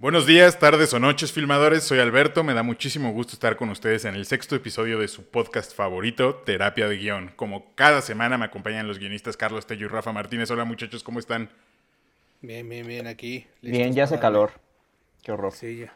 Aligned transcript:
Buenos 0.00 0.26
días, 0.26 0.60
tardes 0.60 0.94
o 0.94 1.00
noches, 1.00 1.32
filmadores. 1.32 1.82
Soy 1.82 1.98
Alberto. 1.98 2.44
Me 2.44 2.54
da 2.54 2.62
muchísimo 2.62 3.10
gusto 3.10 3.32
estar 3.32 3.56
con 3.56 3.68
ustedes 3.70 4.04
en 4.04 4.14
el 4.14 4.26
sexto 4.26 4.54
episodio 4.54 5.00
de 5.00 5.08
su 5.08 5.28
podcast 5.28 5.74
favorito, 5.74 6.36
Terapia 6.36 6.88
de 6.88 6.98
Guión. 6.98 7.32
Como 7.34 7.74
cada 7.74 8.00
semana 8.00 8.38
me 8.38 8.44
acompañan 8.44 8.86
los 8.86 9.00
guionistas 9.00 9.36
Carlos 9.36 9.66
Tello 9.66 9.86
y 9.86 9.88
Rafa 9.88 10.12
Martínez. 10.12 10.52
Hola, 10.52 10.64
muchachos, 10.64 11.02
¿cómo 11.02 11.18
están? 11.18 11.50
Bien, 12.42 12.68
bien, 12.68 12.86
bien, 12.86 13.08
aquí. 13.08 13.48
Bien, 13.60 13.92
ya 13.92 14.04
hace 14.04 14.20
calor. 14.20 14.52
Qué 15.20 15.32
horror. 15.32 15.52
Sí, 15.52 15.78
ya. 15.78 15.92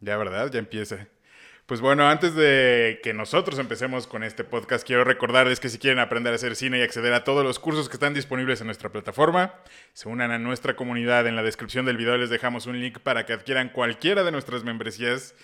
Ya, 0.00 0.18
¿verdad? 0.18 0.50
Ya 0.52 0.58
empieza. 0.58 1.08
Pues 1.70 1.80
bueno, 1.80 2.08
antes 2.08 2.34
de 2.34 2.98
que 3.00 3.14
nosotros 3.14 3.60
empecemos 3.60 4.08
con 4.08 4.24
este 4.24 4.42
podcast, 4.42 4.84
quiero 4.84 5.04
recordarles 5.04 5.60
que 5.60 5.68
si 5.68 5.78
quieren 5.78 6.00
aprender 6.00 6.32
a 6.32 6.34
hacer 6.34 6.56
cine 6.56 6.80
y 6.80 6.82
acceder 6.82 7.14
a 7.14 7.22
todos 7.22 7.44
los 7.44 7.60
cursos 7.60 7.88
que 7.88 7.94
están 7.94 8.12
disponibles 8.12 8.60
en 8.60 8.66
nuestra 8.66 8.88
plataforma, 8.88 9.54
se 9.92 10.08
unan 10.08 10.32
a 10.32 10.40
nuestra 10.40 10.74
comunidad. 10.74 11.28
En 11.28 11.36
la 11.36 11.44
descripción 11.44 11.86
del 11.86 11.96
video 11.96 12.16
les 12.16 12.28
dejamos 12.28 12.66
un 12.66 12.80
link 12.80 12.98
para 12.98 13.24
que 13.24 13.34
adquieran 13.34 13.68
cualquiera 13.68 14.24
de 14.24 14.32
nuestras 14.32 14.64
membresías, 14.64 15.36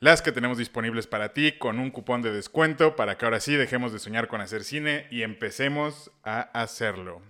las 0.00 0.20
que 0.20 0.32
tenemos 0.32 0.58
disponibles 0.58 1.06
para 1.06 1.32
ti, 1.32 1.52
con 1.52 1.78
un 1.78 1.92
cupón 1.92 2.22
de 2.22 2.32
descuento, 2.32 2.96
para 2.96 3.16
que 3.16 3.26
ahora 3.26 3.38
sí 3.38 3.54
dejemos 3.54 3.92
de 3.92 4.00
soñar 4.00 4.26
con 4.26 4.40
hacer 4.40 4.64
cine 4.64 5.06
y 5.12 5.22
empecemos 5.22 6.10
a 6.24 6.40
hacerlo. 6.60 7.22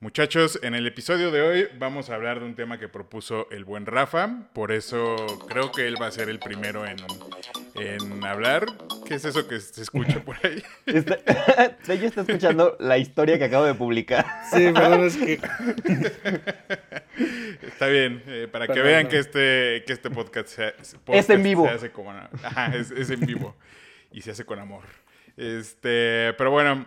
Muchachos, 0.00 0.58
en 0.62 0.74
el 0.74 0.86
episodio 0.86 1.30
de 1.30 1.42
hoy 1.42 1.68
vamos 1.78 2.08
a 2.08 2.14
hablar 2.14 2.40
de 2.40 2.46
un 2.46 2.54
tema 2.54 2.78
que 2.78 2.88
propuso 2.88 3.46
el 3.50 3.66
buen 3.66 3.84
Rafa, 3.84 4.48
por 4.54 4.72
eso 4.72 5.16
creo 5.48 5.70
que 5.70 5.86
él 5.86 5.96
va 6.00 6.06
a 6.06 6.12
ser 6.12 6.30
el 6.30 6.38
primero 6.38 6.86
en, 6.86 6.96
en 7.74 8.24
hablar. 8.24 8.66
¿Qué 9.06 9.14
es 9.14 9.24
eso 9.24 9.46
que 9.48 9.60
se 9.60 9.82
escucha 9.82 10.20
por 10.20 10.36
ahí? 10.44 10.62
Está, 10.86 11.18
ella 11.88 12.06
está 12.06 12.20
escuchando 12.22 12.76
la 12.80 12.98
historia 12.98 13.38
que 13.38 13.44
acabo 13.44 13.64
de 13.64 13.74
publicar. 13.74 14.26
Sí, 14.50 14.70
perdón, 14.72 15.04
es 15.04 15.16
que... 15.16 15.34
Está 17.62 17.86
bien, 17.86 18.22
eh, 18.26 18.48
para 18.50 18.66
que 18.66 18.74
Perdón, 18.74 18.88
vean 18.88 19.02
no. 19.04 19.08
que 19.10 19.18
este, 19.18 19.84
que 19.86 19.92
este 19.92 20.10
podcast, 20.10 20.48
se, 20.48 20.74
Es 21.08 21.30
en 21.30 21.42
vivo. 21.42 21.66
se 21.66 21.74
hace 21.74 21.90
como... 21.90 22.10
Ajá, 22.42 22.74
es, 22.74 22.90
es 22.90 23.10
en 23.10 23.20
vivo 23.20 23.56
y 24.12 24.20
se 24.22 24.30
hace 24.30 24.44
con 24.44 24.58
amor. 24.58 24.84
Este, 25.36 26.32
pero 26.38 26.50
bueno, 26.50 26.86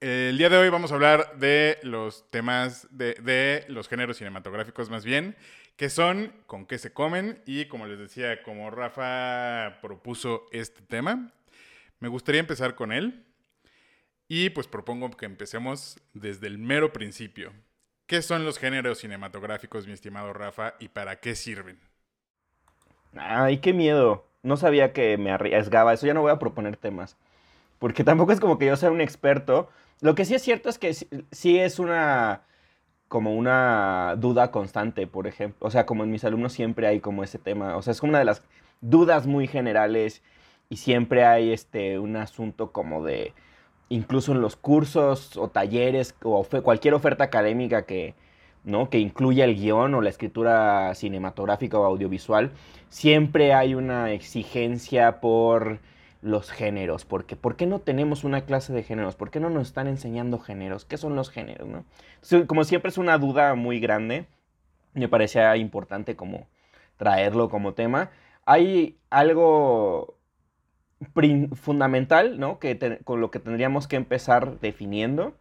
el 0.00 0.38
día 0.38 0.48
de 0.48 0.56
hoy 0.56 0.70
vamos 0.70 0.92
a 0.92 0.94
hablar 0.94 1.36
de 1.38 1.78
los 1.82 2.30
temas, 2.30 2.88
de, 2.90 3.14
de 3.22 3.66
los 3.68 3.88
géneros 3.88 4.16
cinematográficos 4.16 4.88
más 4.88 5.04
bien, 5.04 5.36
que 5.80 5.88
son 5.88 6.34
con 6.46 6.66
qué 6.66 6.76
se 6.76 6.92
comen 6.92 7.40
y 7.46 7.64
como 7.64 7.86
les 7.86 7.98
decía, 7.98 8.42
como 8.42 8.70
Rafa 8.70 9.78
propuso 9.80 10.44
este 10.52 10.82
tema, 10.82 11.32
me 12.00 12.08
gustaría 12.08 12.42
empezar 12.42 12.74
con 12.74 12.92
él 12.92 13.24
y 14.28 14.50
pues 14.50 14.66
propongo 14.66 15.10
que 15.12 15.24
empecemos 15.24 15.98
desde 16.12 16.48
el 16.48 16.58
mero 16.58 16.92
principio. 16.92 17.54
¿Qué 18.04 18.20
son 18.20 18.44
los 18.44 18.58
géneros 18.58 18.98
cinematográficos, 18.98 19.86
mi 19.86 19.94
estimado 19.94 20.34
Rafa, 20.34 20.74
y 20.80 20.88
para 20.88 21.16
qué 21.16 21.34
sirven? 21.34 21.80
Ay, 23.16 23.56
qué 23.60 23.72
miedo. 23.72 24.26
No 24.42 24.58
sabía 24.58 24.92
que 24.92 25.16
me 25.16 25.30
arriesgaba. 25.30 25.94
Eso 25.94 26.06
ya 26.06 26.12
no 26.12 26.20
voy 26.20 26.32
a 26.32 26.38
proponer 26.38 26.76
temas. 26.76 27.16
Porque 27.78 28.04
tampoco 28.04 28.32
es 28.32 28.40
como 28.40 28.58
que 28.58 28.66
yo 28.66 28.76
sea 28.76 28.90
un 28.90 29.00
experto. 29.00 29.70
Lo 30.02 30.14
que 30.14 30.26
sí 30.26 30.34
es 30.34 30.42
cierto 30.42 30.68
es 30.68 30.78
que 30.78 30.92
sí, 30.92 31.08
sí 31.32 31.58
es 31.58 31.78
una. 31.78 32.42
Como 33.10 33.34
una 33.34 34.14
duda 34.18 34.52
constante, 34.52 35.08
por 35.08 35.26
ejemplo. 35.26 35.66
O 35.66 35.70
sea, 35.72 35.84
como 35.84 36.04
en 36.04 36.12
mis 36.12 36.24
alumnos 36.24 36.52
siempre 36.52 36.86
hay 36.86 37.00
como 37.00 37.24
ese 37.24 37.40
tema. 37.40 37.76
O 37.76 37.82
sea, 37.82 37.90
es 37.90 38.00
como 38.00 38.10
una 38.10 38.20
de 38.20 38.24
las 38.24 38.44
dudas 38.80 39.26
muy 39.26 39.48
generales. 39.48 40.22
Y 40.68 40.76
siempre 40.76 41.24
hay 41.24 41.52
este 41.52 41.98
un 41.98 42.14
asunto 42.16 42.70
como 42.70 43.04
de. 43.04 43.34
Incluso 43.88 44.30
en 44.30 44.40
los 44.40 44.54
cursos 44.54 45.36
o 45.36 45.48
talleres 45.48 46.14
o 46.22 46.44
cualquier 46.62 46.94
oferta 46.94 47.24
académica 47.24 47.82
que, 47.84 48.14
¿no? 48.62 48.88
que 48.90 49.00
incluya 49.00 49.44
el 49.44 49.56
guion 49.56 49.92
o 49.96 50.02
la 50.02 50.10
escritura 50.10 50.94
cinematográfica 50.94 51.80
o 51.80 51.86
audiovisual, 51.86 52.52
siempre 52.90 53.54
hay 53.54 53.74
una 53.74 54.12
exigencia 54.12 55.20
por 55.20 55.80
los 56.22 56.50
géneros. 56.50 57.04
Porque, 57.04 57.36
¿Por 57.36 57.56
qué 57.56 57.66
no 57.66 57.80
tenemos 57.80 58.24
una 58.24 58.42
clase 58.42 58.72
de 58.72 58.82
géneros? 58.82 59.16
¿Por 59.16 59.30
qué 59.30 59.40
no 59.40 59.50
nos 59.50 59.68
están 59.68 59.86
enseñando 59.86 60.38
géneros? 60.38 60.84
¿Qué 60.84 60.96
son 60.96 61.16
los 61.16 61.30
géneros? 61.30 61.68
no? 61.68 61.84
Como 62.46 62.64
siempre 62.64 62.90
es 62.90 62.98
una 62.98 63.18
duda 63.18 63.54
muy 63.54 63.80
grande, 63.80 64.26
me 64.94 65.08
parecía 65.08 65.56
importante 65.56 66.16
como 66.16 66.46
traerlo 66.96 67.48
como 67.48 67.74
tema. 67.74 68.10
Hay 68.44 68.98
algo 69.10 70.16
fundamental, 71.54 72.38
¿no? 72.38 72.58
Que 72.58 73.00
con 73.04 73.20
lo 73.20 73.30
que 73.30 73.38
tendríamos 73.38 73.86
que 73.88 73.96
empezar 73.96 74.60
definiendo. 74.60 75.34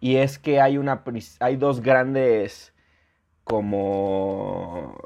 Y 0.00 0.16
es 0.16 0.38
que 0.38 0.60
hay, 0.60 0.78
una, 0.78 1.02
hay 1.40 1.56
dos 1.56 1.80
grandes 1.80 2.74
como... 3.44 4.96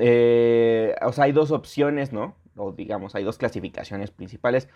eh, 0.00 0.94
o 1.02 1.12
sea, 1.12 1.24
hay 1.24 1.32
dos 1.32 1.50
opciones, 1.50 2.12
¿no? 2.12 2.34
O 2.56 2.72
digamos, 2.72 3.14
hay 3.14 3.24
dos 3.24 3.38
clasificaciones 3.38 4.10
principales. 4.10 4.68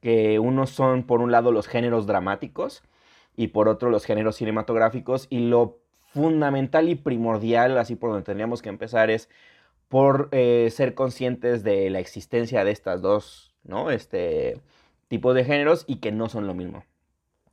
Que 0.00 0.38
unos 0.38 0.70
son, 0.70 1.04
por 1.04 1.20
un 1.20 1.32
lado, 1.32 1.52
los 1.52 1.66
géneros 1.66 2.06
dramáticos 2.06 2.82
y 3.36 3.48
por 3.48 3.68
otro, 3.68 3.90
los 3.90 4.04
géneros 4.04 4.36
cinematográficos. 4.36 5.26
Y 5.30 5.40
lo 5.48 5.78
fundamental 6.12 6.88
y 6.88 6.94
primordial, 6.94 7.76
así 7.78 7.96
por 7.96 8.10
donde 8.10 8.24
tendríamos 8.24 8.62
que 8.62 8.68
empezar, 8.68 9.10
es 9.10 9.28
por 9.88 10.28
eh, 10.32 10.68
ser 10.70 10.94
conscientes 10.94 11.62
de 11.62 11.90
la 11.90 12.00
existencia 12.00 12.64
de 12.64 12.70
estas 12.70 13.02
dos, 13.02 13.54
¿no? 13.64 13.90
Este 13.90 14.60
tipos 15.08 15.34
de 15.34 15.44
géneros 15.44 15.84
y 15.86 15.96
que 15.96 16.12
no 16.12 16.28
son 16.28 16.46
lo 16.46 16.54
mismo. 16.54 16.84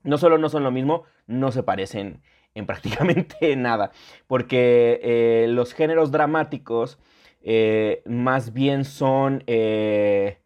No 0.04 0.18
solo 0.18 0.38
no 0.38 0.50
son 0.50 0.64
lo 0.64 0.72
mismo, 0.72 1.04
no 1.28 1.52
se 1.52 1.64
parecen 1.64 2.22
en 2.56 2.66
prácticamente 2.66 3.56
nada. 3.58 3.92
Porque 4.28 5.00
eh, 5.04 5.48
los 5.50 5.74
géneros 5.74 6.12
dramáticos 6.12 6.98
eh, 7.44 8.02
más 8.06 8.54
bien 8.54 8.86
son... 8.86 9.44
eh, 9.48 10.38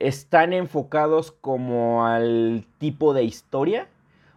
están 0.00 0.52
enfocados 0.52 1.32
como 1.32 2.06
al 2.06 2.66
tipo 2.78 3.14
de 3.14 3.24
historia 3.24 3.88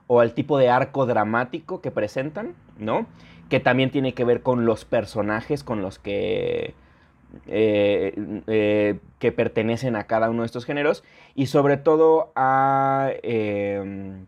o 0.07 0.19
al 0.19 0.33
tipo 0.33 0.57
de 0.57 0.69
arco 0.69 1.05
dramático 1.05 1.81
que 1.81 1.91
presentan, 1.91 2.55
¿no? 2.77 3.07
Que 3.49 3.59
también 3.59 3.91
tiene 3.91 4.13
que 4.13 4.25
ver 4.25 4.41
con 4.41 4.65
los 4.65 4.85
personajes 4.85 5.63
con 5.63 5.81
los 5.81 5.99
que 5.99 6.73
eh, 7.47 8.41
eh, 8.47 8.99
que 9.19 9.31
pertenecen 9.31 9.95
a 9.95 10.05
cada 10.05 10.29
uno 10.29 10.41
de 10.41 10.47
estos 10.47 10.65
géneros 10.65 11.03
y 11.33 11.45
sobre 11.45 11.77
todo 11.77 12.33
a 12.35 13.11
eh, 13.23 14.25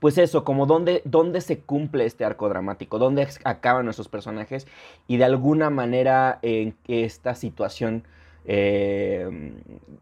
pues 0.00 0.18
eso, 0.18 0.44
como 0.44 0.66
dónde, 0.66 1.02
dónde 1.04 1.40
se 1.40 1.60
cumple 1.60 2.04
este 2.06 2.24
arco 2.24 2.48
dramático, 2.48 2.98
dónde 2.98 3.26
acaban 3.44 3.84
nuestros 3.84 4.08
personajes 4.08 4.66
y 5.06 5.16
de 5.16 5.24
alguna 5.24 5.70
manera 5.70 6.38
en 6.42 6.76
esta 6.86 7.34
situación 7.34 8.04
eh, 8.44 9.52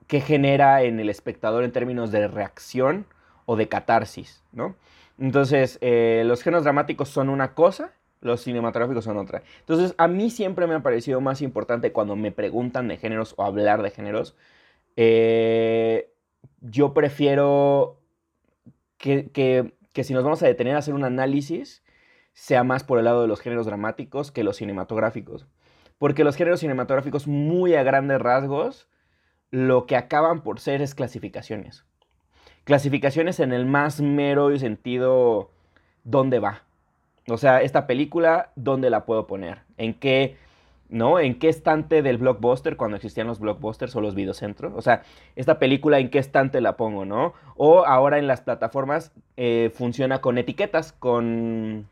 que 0.06 0.21
genera 0.21 0.83
en 0.83 1.00
el 1.00 1.09
espectador 1.09 1.65
en 1.65 1.72
términos 1.72 2.10
de 2.12 2.28
reacción 2.28 3.06
o 3.47 3.56
de 3.56 3.69
catarsis, 3.69 4.43
¿no? 4.53 4.75
Entonces, 5.19 5.78
eh, 5.81 6.22
los 6.27 6.43
géneros 6.43 6.65
dramáticos 6.65 7.09
son 7.09 7.28
una 7.28 7.54
cosa, 7.54 7.93
los 8.21 8.41
cinematográficos 8.43 9.04
son 9.04 9.16
otra. 9.19 9.43
Entonces, 9.60 9.94
a 9.99 10.09
mí 10.09 10.31
siempre 10.31 10.66
me 10.66 10.75
ha 10.75 10.83
parecido 10.83 11.21
más 11.21 11.41
importante 11.43 11.93
cuando 11.93 12.16
me 12.16 12.33
preguntan 12.33 12.88
de 12.88 12.97
géneros 12.97 13.34
o 13.37 13.44
hablar 13.44 13.83
de 13.83 13.91
géneros, 13.91 14.34
eh, 14.97 16.10
yo 16.62 16.94
prefiero 16.94 17.99
que, 18.99 19.31
que- 19.31 19.74
que 19.94 20.05
si 20.05 20.12
nos 20.12 20.25
vamos 20.25 20.43
a 20.43 20.47
detener 20.47 20.75
a 20.75 20.81
hacer 20.81 20.93
un 20.93 21.05
análisis, 21.05 21.82
sea 22.34 22.65
más 22.65 22.82
por 22.82 22.99
el 22.99 23.05
lado 23.05 23.22
de 23.22 23.28
los 23.28 23.41
géneros 23.41 23.65
dramáticos 23.65 24.32
que 24.32 24.44
los 24.44 24.56
cinematográficos. 24.56 25.47
Porque 25.99 26.25
los 26.25 26.37
géneros 26.37 26.60
cinematográficos, 26.60 27.28
muy 27.28 27.77
a 27.77 27.84
grandes 27.84 28.21
rasgos, 28.21 28.88
lo 29.50 29.87
que 29.87 29.97
acaban 29.97 30.43
por 30.43 30.59
ser 30.59 30.83
es 30.83 30.97
clasificaciones. 30.97 31.84
Clasificaciones 32.65 33.38
en 33.38 33.53
el 33.53 33.66
más 33.66 34.01
mero 34.01 34.59
sentido, 34.59 35.53
¿dónde 36.03 36.41
va? 36.41 36.65
O 37.28 37.39
sea, 37.39 37.63
esta 37.63 37.86
película, 37.86 38.51
¿dónde 38.57 38.91
la 38.91 39.07
puedo 39.07 39.28
poner? 39.28 39.60
¿En 39.78 39.95
qué, 39.95 40.36
no? 40.89 41.19
¿En 41.19 41.39
qué 41.39 41.48
estante 41.48 42.03
del 42.03 42.19
blockbuster 42.19 42.77
cuando 42.77 42.97
existían 42.97 43.27
los 43.27 43.41
blockbusters 43.41 43.95
o 43.97 44.01
los 44.01 44.15
videocentros? 44.15 44.72
O 44.77 44.83
sea, 44.83 45.03
esta 45.36 45.59
película, 45.59 45.98
¿en 45.98 46.10
qué 46.10 46.19
estante 46.19 46.60
la 46.60 46.77
pongo, 46.77 47.04
no? 47.04 47.34
O 47.57 47.84
ahora 47.86 48.19
en 48.19 48.27
las 48.27 48.41
plataformas 48.42 49.13
eh, 49.36 49.71
funciona 49.75 50.21
con 50.21 50.39
etiquetas, 50.39 50.92
con, 50.92 51.89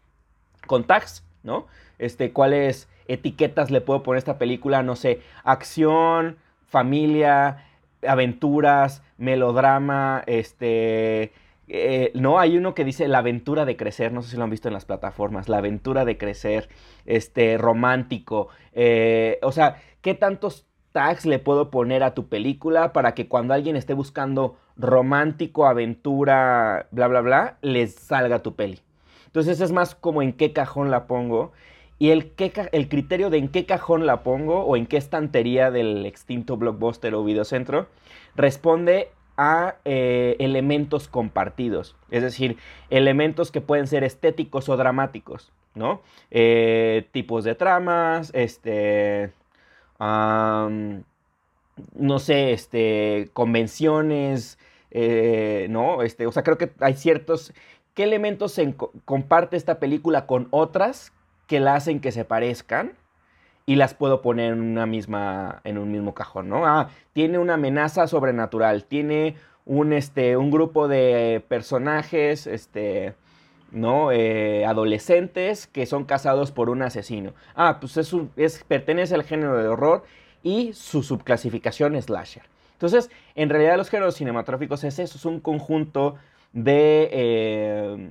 con 0.66 0.84
tags, 0.84 1.24
¿no? 1.42 1.66
Este, 1.98 2.32
¿cuáles 2.32 2.88
etiquetas 3.08 3.70
le 3.70 3.80
puedo 3.80 4.02
poner 4.02 4.16
a 4.16 4.18
esta 4.18 4.38
película? 4.38 4.82
No 4.82 4.96
sé, 4.96 5.20
acción, 5.44 6.36
familia, 6.66 7.64
aventuras, 8.06 9.02
melodrama, 9.18 10.22
este... 10.26 11.32
eh, 11.74 12.10
no, 12.14 12.38
hay 12.38 12.58
uno 12.58 12.74
que 12.74 12.84
dice 12.84 13.08
la 13.08 13.18
aventura 13.18 13.64
de 13.64 13.78
crecer, 13.78 14.12
no 14.12 14.20
sé 14.20 14.32
si 14.32 14.36
lo 14.36 14.44
han 14.44 14.50
visto 14.50 14.68
en 14.68 14.74
las 14.74 14.84
plataformas, 14.84 15.48
la 15.48 15.56
aventura 15.56 16.04
de 16.04 16.18
crecer, 16.18 16.68
este, 17.06 17.56
romántico, 17.56 18.48
eh, 18.74 19.38
o 19.42 19.52
sea, 19.52 19.80
¿qué 20.02 20.12
tantos 20.12 20.66
tags 20.92 21.24
le 21.24 21.38
puedo 21.38 21.70
poner 21.70 22.02
a 22.02 22.12
tu 22.12 22.28
película 22.28 22.92
para 22.92 23.14
que 23.14 23.26
cuando 23.26 23.54
alguien 23.54 23.76
esté 23.76 23.94
buscando 23.94 24.58
romántico, 24.76 25.64
aventura, 25.64 26.88
bla, 26.90 27.08
bla, 27.08 27.22
bla, 27.22 27.56
les 27.62 27.94
salga 27.94 28.40
tu 28.40 28.54
peli? 28.54 28.80
Entonces 29.28 29.58
es 29.62 29.72
más 29.72 29.94
como 29.94 30.20
en 30.20 30.34
qué 30.34 30.52
cajón 30.52 30.90
la 30.90 31.06
pongo. 31.06 31.52
Y 31.98 32.10
el, 32.10 32.34
el 32.72 32.88
criterio 32.90 33.30
de 33.30 33.38
en 33.38 33.48
qué 33.48 33.64
cajón 33.64 34.04
la 34.04 34.22
pongo 34.22 34.64
o 34.64 34.76
en 34.76 34.84
qué 34.84 34.98
estantería 34.98 35.70
del 35.70 36.04
extinto 36.04 36.58
blockbuster 36.58 37.14
o 37.14 37.24
videocentro 37.24 37.86
responde 38.36 39.08
a 39.36 39.76
eh, 39.84 40.36
elementos 40.38 41.08
compartidos, 41.08 41.96
es 42.10 42.22
decir, 42.22 42.58
elementos 42.90 43.50
que 43.50 43.60
pueden 43.60 43.86
ser 43.86 44.04
estéticos 44.04 44.68
o 44.68 44.76
dramáticos, 44.76 45.52
¿no? 45.74 46.02
Eh, 46.30 47.08
tipos 47.12 47.44
de 47.44 47.54
tramas, 47.54 48.30
este, 48.34 49.32
no 49.98 51.02
sé, 52.18 52.52
este, 52.52 53.30
convenciones, 53.32 54.58
eh, 54.90 55.66
¿no? 55.70 56.02
Este, 56.02 56.26
o 56.26 56.32
sea, 56.32 56.42
creo 56.42 56.58
que 56.58 56.72
hay 56.80 56.94
ciertos, 56.94 57.52
¿qué 57.94 58.04
elementos 58.04 58.60
comparte 59.04 59.56
esta 59.56 59.78
película 59.78 60.26
con 60.26 60.48
otras 60.50 61.12
que 61.46 61.60
la 61.60 61.74
hacen 61.74 62.00
que 62.00 62.12
se 62.12 62.24
parezcan? 62.24 62.92
Y 63.66 63.76
las 63.76 63.94
puedo 63.94 64.22
poner 64.22 64.52
en 64.52 64.60
una 64.60 64.86
misma 64.86 65.60
en 65.64 65.78
un 65.78 65.90
mismo 65.90 66.14
cajón, 66.14 66.48
¿no? 66.48 66.66
Ah, 66.66 66.88
tiene 67.12 67.38
una 67.38 67.54
amenaza 67.54 68.06
sobrenatural, 68.06 68.84
tiene 68.84 69.36
un 69.64 69.92
este 69.92 70.36
un 70.36 70.50
grupo 70.50 70.88
de 70.88 71.44
personajes 71.48 72.46
este 72.46 73.14
¿no? 73.70 74.12
Eh, 74.12 74.66
adolescentes 74.66 75.66
que 75.66 75.86
son 75.86 76.04
casados 76.04 76.52
por 76.52 76.68
un 76.68 76.82
asesino. 76.82 77.32
Ah, 77.54 77.78
pues 77.80 77.96
es, 77.96 78.14
es 78.36 78.64
pertenece 78.64 79.14
al 79.14 79.24
género 79.24 79.56
de 79.56 79.68
horror 79.68 80.04
y 80.42 80.72
su 80.74 81.02
subclasificación 81.02 81.96
es 81.96 82.04
slasher. 82.04 82.42
Entonces, 82.74 83.10
en 83.34 83.48
realidad 83.48 83.76
los 83.76 83.88
géneros 83.88 84.16
cinematográficos 84.16 84.84
es 84.84 84.98
eso, 84.98 85.16
es 85.16 85.24
un 85.24 85.40
conjunto 85.40 86.16
de, 86.52 87.08
eh, 87.12 88.10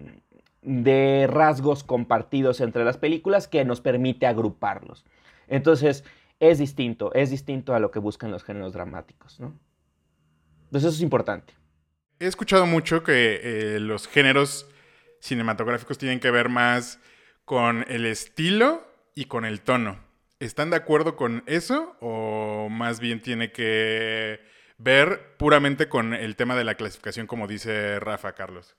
de 0.61 1.27
rasgos 1.27 1.83
compartidos 1.83 2.61
entre 2.61 2.85
las 2.85 2.97
películas 2.97 3.47
que 3.47 3.65
nos 3.65 3.81
permite 3.81 4.25
agruparlos. 4.25 5.03
Entonces, 5.51 6.05
es 6.39 6.57
distinto, 6.57 7.13
es 7.13 7.29
distinto 7.29 7.75
a 7.75 7.79
lo 7.79 7.91
que 7.91 7.99
buscan 7.99 8.31
los 8.31 8.43
géneros 8.43 8.73
dramáticos, 8.73 9.39
¿no? 9.39 9.59
Entonces, 10.65 10.87
eso 10.87 10.95
es 10.95 11.01
importante. 11.01 11.53
He 12.19 12.25
escuchado 12.25 12.65
mucho 12.65 13.03
que 13.03 13.41
eh, 13.43 13.79
los 13.79 14.07
géneros 14.07 14.65
cinematográficos 15.19 15.97
tienen 15.97 16.19
que 16.19 16.31
ver 16.31 16.49
más 16.49 16.99
con 17.43 17.85
el 17.89 18.05
estilo 18.05 18.87
y 19.13 19.25
con 19.25 19.43
el 19.43 19.59
tono. 19.59 19.99
¿Están 20.39 20.69
de 20.69 20.77
acuerdo 20.77 21.15
con 21.15 21.43
eso 21.47 21.97
o 21.99 22.69
más 22.69 22.99
bien 22.99 23.21
tiene 23.21 23.51
que 23.51 24.39
ver 24.77 25.35
puramente 25.37 25.89
con 25.89 26.13
el 26.13 26.35
tema 26.35 26.55
de 26.55 26.63
la 26.63 26.75
clasificación 26.75 27.27
como 27.27 27.47
dice 27.47 27.99
Rafa 27.99 28.33
Carlos? 28.33 28.77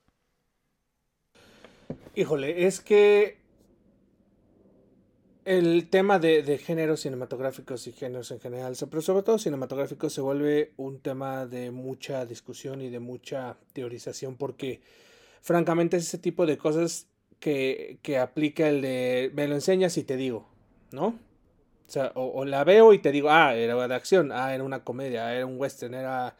Híjole, 2.14 2.66
es 2.66 2.80
que 2.80 3.41
el 5.44 5.88
tema 5.88 6.18
de, 6.18 6.58
géneros 6.58 7.00
cinematográficos 7.00 7.86
y 7.86 7.92
géneros 7.92 8.30
en 8.30 8.40
general, 8.40 8.76
pero 8.88 9.02
sobre 9.02 9.22
todo 9.22 9.38
cinematográficos, 9.38 10.12
se 10.12 10.20
vuelve 10.20 10.72
un 10.76 11.00
tema 11.00 11.46
de 11.46 11.70
mucha 11.70 12.24
discusión 12.26 12.80
y 12.80 12.90
de 12.90 13.00
mucha 13.00 13.56
teorización 13.72 14.36
porque 14.36 14.80
francamente 15.40 15.96
es 15.96 16.04
ese 16.04 16.18
tipo 16.18 16.46
de 16.46 16.58
cosas 16.58 17.08
que, 17.40 17.98
aplica 18.20 18.68
el 18.68 18.82
de 18.82 19.32
me 19.34 19.48
lo 19.48 19.54
enseñas 19.54 19.96
y 19.96 20.04
te 20.04 20.16
digo, 20.16 20.46
¿no? 20.92 21.06
O 21.06 21.90
sea, 21.92 22.12
o, 22.14 22.44
la 22.44 22.64
veo 22.64 22.94
y 22.94 22.98
te 23.00 23.12
digo, 23.12 23.30
ah, 23.30 23.54
era 23.54 23.88
de 23.88 23.94
acción, 23.94 24.30
ah, 24.32 24.54
era 24.54 24.64
una 24.64 24.84
comedia, 24.84 25.26
ah, 25.26 25.34
era 25.34 25.46
un 25.46 25.58
western, 25.58 25.94
era... 25.94 26.36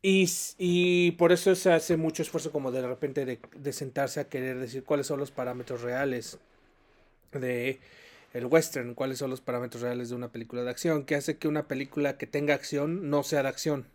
Y, 0.00 0.30
y, 0.58 1.12
por 1.12 1.32
eso 1.32 1.54
se 1.54 1.72
hace 1.72 1.96
mucho 1.96 2.22
esfuerzo 2.22 2.52
como 2.52 2.70
de 2.70 2.86
repente 2.86 3.24
de, 3.24 3.40
de 3.56 3.72
sentarse 3.72 4.20
a 4.20 4.28
querer 4.28 4.58
decir 4.58 4.84
cuáles 4.84 5.06
son 5.06 5.18
los 5.18 5.30
parámetros 5.30 5.80
reales 5.80 6.38
de 7.40 7.80
el 8.34 8.46
western, 8.46 8.94
cuáles 8.94 9.18
son 9.18 9.30
los 9.30 9.40
parámetros 9.40 9.82
reales 9.82 10.08
de 10.08 10.16
una 10.16 10.32
película 10.32 10.64
de 10.64 10.70
acción, 10.70 11.04
que 11.04 11.14
hace 11.14 11.38
que 11.38 11.46
una 11.46 11.68
película 11.68 12.18
que 12.18 12.26
tenga 12.26 12.54
acción 12.54 13.08
no 13.08 13.22
sea 13.22 13.44
de 13.44 13.48
acción. 13.48 13.86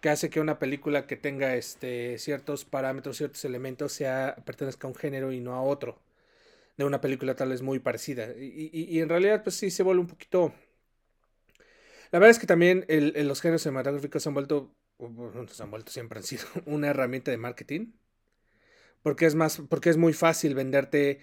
Que 0.00 0.10
hace 0.10 0.28
que 0.30 0.40
una 0.40 0.58
película 0.58 1.06
que 1.06 1.16
tenga 1.16 1.56
este, 1.56 2.18
ciertos 2.18 2.66
parámetros, 2.66 3.16
ciertos 3.16 3.44
elementos, 3.46 3.92
sea, 3.92 4.36
pertenezca 4.44 4.86
a 4.86 4.90
un 4.90 4.94
género 4.94 5.32
y 5.32 5.40
no 5.40 5.54
a 5.54 5.62
otro. 5.62 5.98
De 6.76 6.84
una 6.84 7.00
película 7.00 7.34
tal 7.34 7.48
vez 7.48 7.62
muy 7.62 7.78
parecida. 7.80 8.28
Y, 8.38 8.70
y, 8.72 9.00
en 9.00 9.08
realidad, 9.08 9.42
pues 9.42 9.56
sí 9.56 9.70
se 9.70 9.82
vuelve 9.82 10.02
un 10.02 10.06
poquito. 10.06 10.52
La 12.12 12.18
verdad 12.18 12.30
es 12.30 12.38
que 12.38 12.46
también 12.46 12.84
el, 12.88 13.26
los 13.26 13.40
géneros 13.40 13.62
cinematográficos 13.62 14.22
se 14.22 14.28
han 14.28 14.34
vuelto. 14.34 14.74
se 15.50 15.62
han 15.62 15.70
vuelto, 15.70 15.90
siempre 15.90 16.18
han 16.18 16.24
sido 16.24 16.44
una 16.66 16.88
herramienta 16.88 17.30
de 17.30 17.38
marketing. 17.38 17.92
Porque 19.02 19.26
es 19.26 19.34
más. 19.34 19.62
Porque 19.68 19.90
es 19.90 19.96
muy 19.96 20.12
fácil 20.12 20.54
venderte 20.54 21.20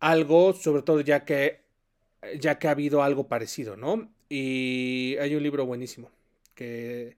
algo, 0.00 0.52
sobre 0.52 0.82
todo 0.82 1.00
ya 1.00 1.24
que, 1.24 1.60
ya 2.38 2.58
que 2.58 2.68
ha 2.68 2.72
habido 2.72 3.02
algo 3.02 3.28
parecido, 3.28 3.76
¿no? 3.76 4.10
Y 4.28 5.16
hay 5.20 5.34
un 5.34 5.42
libro 5.42 5.66
buenísimo 5.66 6.10
que 6.54 7.16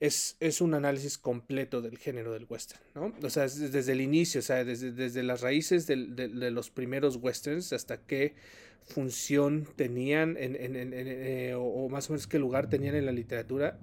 es, 0.00 0.36
es 0.40 0.60
un 0.60 0.74
análisis 0.74 1.16
completo 1.16 1.80
del 1.80 1.96
género 1.96 2.32
del 2.32 2.46
western, 2.48 2.80
¿no? 2.96 3.12
O 3.22 3.30
sea, 3.30 3.44
desde 3.44 3.92
el 3.92 4.00
inicio, 4.00 4.40
o 4.40 4.42
sea, 4.42 4.64
desde, 4.64 4.90
desde 4.90 5.22
las 5.22 5.42
raíces 5.42 5.86
de, 5.86 5.96
de, 6.08 6.50
los 6.50 6.70
primeros 6.70 7.16
westerns 7.22 7.72
hasta 7.72 7.98
qué 7.98 8.34
función 8.82 9.68
tenían 9.76 10.36
en, 10.38 10.56
en, 10.56 10.74
en, 10.74 10.92
eh, 10.92 11.54
o, 11.56 11.88
más 11.88 12.10
o 12.10 12.14
menos 12.14 12.26
qué 12.26 12.40
lugar 12.40 12.68
tenían 12.68 12.96
en 12.96 13.06
la 13.06 13.12
literatura 13.12 13.78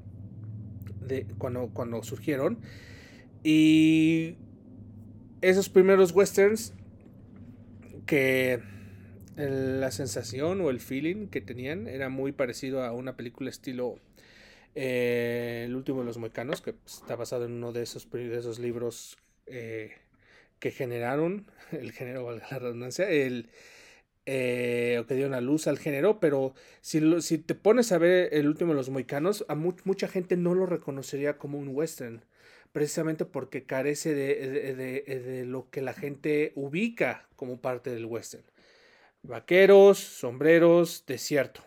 de 1.08 1.26
cuando, 1.38 1.70
cuando 1.70 2.04
surgieron. 2.04 2.60
Y 3.44 4.36
esos 5.40 5.70
primeros 5.70 6.12
westerns 6.12 6.74
que 8.10 8.60
la 9.36 9.92
sensación 9.92 10.62
o 10.62 10.72
el 10.72 10.80
feeling 10.80 11.28
que 11.28 11.42
tenían 11.42 11.88
era 11.88 12.10
muy 12.10 12.32
parecido 12.32 12.84
a 12.84 12.92
una 12.92 13.16
película 13.16 13.52
estilo 13.52 14.00
eh, 14.74 15.66
El 15.68 15.76
último 15.76 16.00
de 16.00 16.06
los 16.06 16.18
moicanos, 16.18 16.60
que 16.62 16.74
está 16.88 17.16
basado 17.16 17.46
en 17.46 17.52
uno 17.52 17.72
de 17.72 17.84
esos, 17.84 18.10
de 18.10 18.36
esos 18.36 18.58
libros 18.58 19.20
eh, 19.46 19.92
que 20.58 20.72
generaron 20.72 21.52
el 21.72 21.92
género, 21.92 22.26
valga 22.26 22.48
la 22.50 22.58
redundancia, 22.58 23.08
el, 23.08 23.52
eh, 24.26 24.98
o 25.00 25.06
que 25.06 25.14
dieron 25.14 25.36
a 25.36 25.42
luz 25.42 25.68
al 25.68 25.78
género, 25.78 26.20
pero 26.20 26.56
si, 26.82 27.22
si 27.22 27.38
te 27.38 27.54
pones 27.54 27.92
a 27.92 28.00
ver 28.00 28.34
el 28.34 28.48
último 28.48 28.72
de 28.72 28.78
los 28.78 28.90
moicanos, 28.90 29.46
a 29.50 29.54
mucha 29.54 30.08
gente 30.08 30.36
no 30.36 30.56
lo 30.56 30.66
reconocería 30.66 31.38
como 31.38 31.60
un 31.60 31.68
western 31.68 32.26
precisamente 32.72 33.26
porque 33.26 33.66
carece 33.66 34.14
de, 34.14 35.46
lo 35.46 35.70
que 35.70 35.82
la 35.82 35.94
gente 35.94 36.52
ubica 36.56 37.28
como 37.36 37.62
parte 37.62 37.90
del 37.90 38.06
western. 38.06 38.44
Vaqueros, 39.24 40.00
sombreros, 40.00 41.04
desierto. 41.06 41.64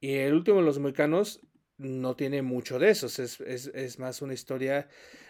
Y 0.00 0.14
el 0.14 0.34
último 0.34 0.58
de 0.58 0.64
los 0.64 0.78
mexicanos 0.78 1.40
no 1.78 2.16
tiene 2.16 2.42
mucho 2.42 2.78
de 2.78 2.90
eso, 2.90 3.06
es, 3.06 3.98
más 3.98 4.20
una 4.20 4.34
historia 4.34 4.88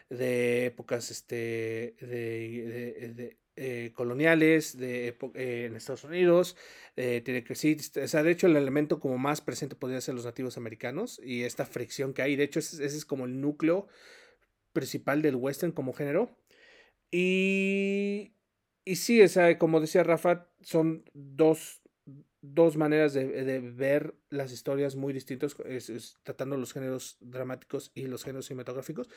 de 0.09 0.67
épocas 0.67 1.11
este, 1.11 1.95
de, 2.01 3.37
eh, 3.57 3.93
coloniales 3.95 4.79
de 4.79 5.09
eh, 5.35 5.65
en 5.67 5.77
Estados 5.77 6.05
Unidos. 6.05 6.57
Eh, 6.97 7.21
tiene 7.25 7.45
que 7.45 7.55
sí, 7.55 7.77
o 8.03 8.09
sea, 8.09 8.23
de 8.23 8.31
hecho 8.31 8.47
el 8.47 8.57
elemento 8.57 8.99
como 8.99 9.19
más 9.19 9.41
presente 9.41 9.77
podría 9.77 10.01
ser 10.01 10.15
los 10.15 10.25
nativos 10.25 10.57
americanos 10.57 11.21
y 11.23 11.43
esta 11.43 11.67
fricción 11.67 12.15
que 12.15 12.23
hay. 12.23 12.37
De 12.37 12.45
hecho, 12.45 12.61
ese 12.61 12.85
es 12.85 13.05
como 13.05 13.27
el 13.27 13.41
núcleo 13.41 13.89
principal 14.73 15.23
del 15.23 15.37
western 15.37 15.73
como 15.73 15.93
género. 15.93 16.37
Y, 17.11 18.35
y 18.85 18.97
sí, 18.97 19.21
esa, 19.21 19.59
como 19.59 19.81
decía 19.81 20.03
Rafa, 20.03 20.49
son 20.61 21.05
dos, 21.15 21.81
dos 22.41 22.77
maneras 22.77 23.15
de, 23.15 23.61
ver 23.61 24.15
las 24.31 24.53
historias 24.53 24.97
muy 24.97 25.13
distintas, 25.13 25.57
tratando 26.23 26.57
los 26.57 26.73
géneros 26.73 27.17
dramáticos 27.21 27.93
y 27.95 28.07
los 28.07 28.25
géneros 28.25 28.47
cinematográficos. 28.47 29.09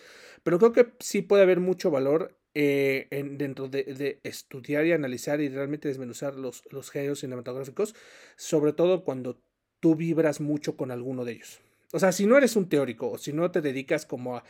Pero 0.44 0.60
creo 0.60 0.74
que 0.74 0.94
sí 1.00 1.22
puede 1.22 1.44
haber 1.44 1.60
mucho 1.60 1.92
valor 1.92 2.38
eh, 2.54 3.08
en, 3.12 3.38
dentro 3.38 3.68
de, 3.68 3.84
de, 3.84 4.20
estudiar 4.24 4.86
y 4.86 4.94
analizar 4.94 5.42
y 5.42 5.50
realmente 5.50 5.88
desmenuzar 5.88 6.36
los, 6.36 6.64
los 6.72 6.90
géneros 6.90 7.20
cinematográficos, 7.20 7.96
sobre 8.38 8.74
todo 8.74 9.04
cuando 9.04 9.42
tú 9.80 9.96
vibras 9.96 10.40
mucho 10.42 10.78
con 10.78 10.92
alguno 10.92 11.26
de 11.26 11.34
ellos. 11.34 11.62
O 11.94 12.00
sea, 12.00 12.12
si 12.12 12.26
no 12.26 12.38
eres 12.38 12.56
un 12.56 12.70
teórico, 12.70 13.12
o 13.12 13.18
si 13.18 13.34
no 13.34 13.52
te 13.52 13.62
dedicas 13.62 14.06
como 14.06 14.38
a, 14.38 14.44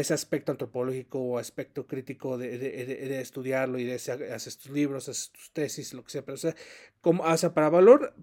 ese 0.00 0.14
aspecto 0.14 0.52
antropológico 0.52 1.20
o 1.20 1.38
aspecto 1.38 1.86
crítico 1.86 2.38
de, 2.38 3.20
estudiarlo 3.20 3.78
y 3.78 3.84
de 3.84 3.94
hacer 3.94 4.54
tus 4.54 4.70
libros, 4.70 5.08
hacer 5.08 5.32
tus 5.32 5.52
tesis, 5.52 5.94
lo 5.94 6.04
que 6.04 6.10
sea, 6.10 6.24
pero 6.24 6.34
o 6.34 6.38
sea, 6.38 6.56
como, 7.00 7.22
o 7.22 7.36
sea 7.36 7.54
para 7.54 7.68
valor 7.68 8.14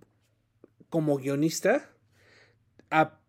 como 0.90 1.18
guionista, 1.18 1.90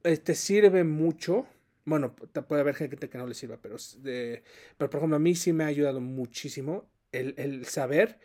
eh, 0.05 0.17
te 0.17 0.35
sirve 0.35 0.85
mucho. 0.85 1.47
Bueno, 1.85 2.17
puede 2.17 2.61
haber 2.63 2.75
gente 2.75 3.09
que 3.09 3.19
no 3.19 3.27
le 3.27 3.35
sirva, 3.35 3.59
pero, 3.63 3.77
pero 4.03 4.91
por 4.91 4.99
ejemplo, 4.99 5.17
a 5.17 5.21
mí 5.21 5.37
sí 5.37 5.53
me 5.53 5.65
ha 5.65 5.69
ayudado 5.69 6.01
muchísimo 6.01 6.91
el, 7.13 7.35
el 7.39 7.67
saber 7.67 8.19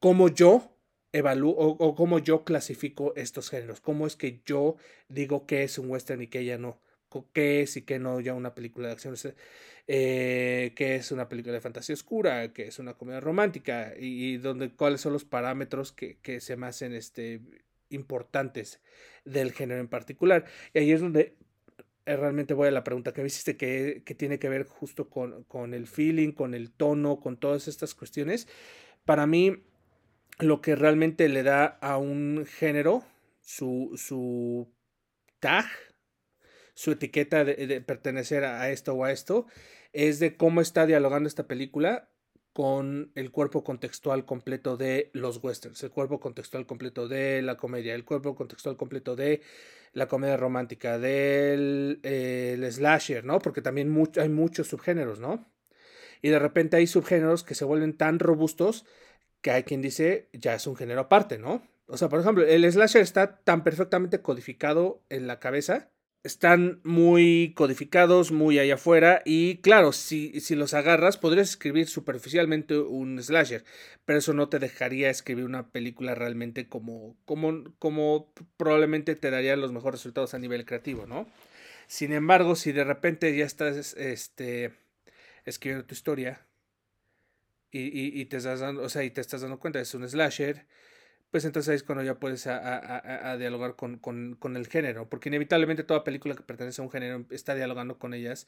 cómo 0.00 0.28
yo 0.28 0.73
evalúo 1.14 1.54
o, 1.56 1.94
cómo 1.94 2.18
yo 2.18 2.44
clasifico 2.44 3.14
estos 3.14 3.48
géneros, 3.48 3.80
cómo 3.80 4.06
es 4.06 4.16
que 4.16 4.42
yo 4.44 4.76
digo 5.08 5.46
que 5.46 5.62
es 5.62 5.78
un 5.78 5.88
western 5.88 6.22
y 6.22 6.26
que 6.26 6.44
ya 6.44 6.58
no, 6.58 6.80
qué 7.32 7.62
es 7.62 7.76
y 7.76 7.82
qué 7.82 8.00
no 8.00 8.20
ya 8.20 8.34
una 8.34 8.54
película 8.56 8.88
de 8.88 8.94
acción, 8.94 9.14
eh, 9.86 10.72
qué 10.74 10.96
es 10.96 11.12
una 11.12 11.28
película 11.28 11.54
de 11.54 11.60
fantasía 11.60 11.94
oscura, 11.94 12.52
qué 12.52 12.66
es 12.66 12.80
una 12.80 12.94
comedia 12.94 13.20
romántica 13.20 13.94
y, 13.96 14.38
donde, 14.38 14.70
cuáles 14.70 15.02
son 15.02 15.12
los 15.12 15.24
parámetros 15.24 15.92
que, 15.92 16.40
se 16.40 16.56
me 16.56 16.66
hacen 16.66 16.92
este, 16.92 17.40
importantes 17.90 18.80
del 19.24 19.52
género 19.52 19.80
en 19.80 19.88
particular. 19.88 20.46
Y 20.72 20.80
ahí 20.80 20.90
es 20.90 21.00
donde 21.00 21.36
eh, 22.06 22.16
realmente 22.16 22.54
voy 22.54 22.66
a 22.66 22.72
la 22.72 22.82
pregunta 22.82 23.12
que 23.12 23.20
me 23.20 23.28
hiciste, 23.28 23.56
que, 23.56 24.02
que 24.04 24.16
tiene 24.16 24.40
que 24.40 24.48
ver 24.48 24.64
justo 24.64 25.08
con, 25.08 25.44
con, 25.44 25.74
el 25.74 25.86
feeling, 25.86 26.32
con 26.32 26.54
el 26.54 26.72
tono, 26.72 27.20
con 27.20 27.36
todas 27.36 27.68
estas 27.68 27.94
cuestiones. 27.94 28.48
Para 29.04 29.28
mí, 29.28 29.62
lo 30.38 30.60
que 30.60 30.76
realmente 30.76 31.28
le 31.28 31.42
da 31.42 31.64
a 31.64 31.96
un 31.98 32.46
género 32.46 33.04
su, 33.40 33.92
su 33.96 34.68
tag, 35.40 35.66
su 36.74 36.92
etiqueta 36.92 37.44
de, 37.44 37.80
pertenecer 37.80 38.44
a 38.44 38.70
esto 38.70 38.94
o 38.94 39.04
a 39.04 39.12
esto, 39.12 39.46
es 39.92 40.18
de 40.18 40.36
cómo 40.36 40.60
está 40.60 40.86
dialogando 40.86 41.28
esta 41.28 41.46
película 41.46 42.08
con 42.52 43.10
el 43.16 43.32
cuerpo 43.32 43.64
contextual 43.64 44.24
completo 44.24 44.76
de 44.76 45.10
los 45.12 45.42
westerns, 45.42 45.82
el 45.82 45.90
cuerpo 45.90 46.20
contextual 46.20 46.66
completo 46.66 47.08
de 47.08 47.42
la 47.42 47.56
comedia, 47.56 47.94
el 47.94 48.04
cuerpo 48.04 48.36
contextual 48.36 48.76
completo 48.76 49.16
de 49.16 49.42
la 49.92 50.06
comedia 50.06 50.36
romántica, 50.36 50.98
del 50.98 52.00
slasher, 52.70 53.24
¿no? 53.24 53.40
Porque 53.40 53.60
también 53.60 53.92
hay 54.16 54.28
muchos 54.28 54.68
subgéneros, 54.68 55.18
¿no? 55.18 55.48
Y 56.22 56.28
de 56.30 56.38
repente 56.38 56.76
hay 56.76 56.86
subgéneros 56.86 57.44
que 57.44 57.54
se 57.54 57.64
vuelven 57.64 57.96
tan 57.96 58.18
robustos 58.18 58.86
que 59.44 59.50
hay 59.50 59.62
quien 59.62 59.82
dice 59.82 60.30
ya 60.32 60.54
es 60.54 60.66
un 60.66 60.74
género 60.74 61.02
aparte, 61.02 61.36
¿no? 61.38 61.62
O 61.86 61.98
sea, 61.98 62.08
por 62.08 62.18
ejemplo, 62.18 62.46
el 62.46 62.72
slasher 62.72 63.02
está 63.02 63.36
tan 63.36 63.62
perfectamente 63.62 64.22
codificado 64.22 65.04
en 65.10 65.26
la 65.26 65.38
cabeza 65.38 65.90
están 66.24 66.80
muy 66.84 67.52
codificados, 67.54 68.32
muy 68.32 68.58
allá 68.58 68.74
afuera. 68.74 69.22
Y 69.26 69.58
claro, 69.58 69.92
si, 69.92 70.40
si 70.40 70.56
los 70.56 70.72
agarras, 70.72 71.18
podrías 71.18 71.50
escribir 71.50 71.86
superficialmente 71.86 72.78
un 72.78 73.22
slasher, 73.22 73.64
pero 74.06 74.18
eso 74.18 74.32
no 74.32 74.48
te 74.48 74.58
dejaría 74.58 75.10
escribir 75.10 75.44
una 75.44 75.70
película 75.70 76.14
realmente 76.14 76.66
como, 76.66 77.14
como, 77.26 77.64
como 77.78 78.32
probablemente 78.56 79.14
te 79.16 79.30
daría 79.30 79.54
los 79.56 79.72
mejores 79.72 80.00
resultados 80.00 80.32
a 80.32 80.38
nivel 80.38 80.64
creativo, 80.64 81.06
¿no? 81.06 81.28
Sin 81.86 82.14
embargo, 82.14 82.56
si 82.56 82.72
de 82.72 82.84
repente 82.84 83.36
ya 83.36 83.44
estás 83.44 83.94
este, 83.94 84.72
escribiendo 85.44 85.86
tu 85.86 85.92
historia 85.92 86.46
y, 87.78 88.24
te 88.26 88.36
estás 88.36 88.60
dando, 88.60 88.82
o 88.82 88.88
sea, 88.88 89.04
y 89.04 89.10
te 89.10 89.20
estás 89.20 89.40
dando 89.40 89.58
cuenta, 89.58 89.80
es 89.80 89.94
un 89.94 90.08
slasher 90.08 90.66
pues 91.34 91.44
entonces 91.44 91.74
es 91.74 91.82
cuando 91.82 92.04
ya 92.04 92.20
puedes 92.20 92.46
a, 92.46 93.36
dialogar 93.36 93.74
con, 93.74 94.56
el 94.56 94.66
género, 94.68 95.08
porque 95.08 95.30
inevitablemente 95.30 95.82
toda 95.82 96.04
película 96.04 96.36
que 96.36 96.44
pertenece 96.44 96.80
a 96.80 96.84
un 96.84 96.92
género 96.92 97.26
está 97.30 97.56
dialogando 97.56 97.98
con 97.98 98.14
ellas 98.14 98.46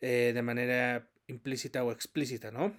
eh, 0.00 0.30
de 0.32 0.40
manera 0.40 1.10
implícita 1.26 1.82
o 1.82 1.90
explícita, 1.90 2.52
¿no? 2.52 2.72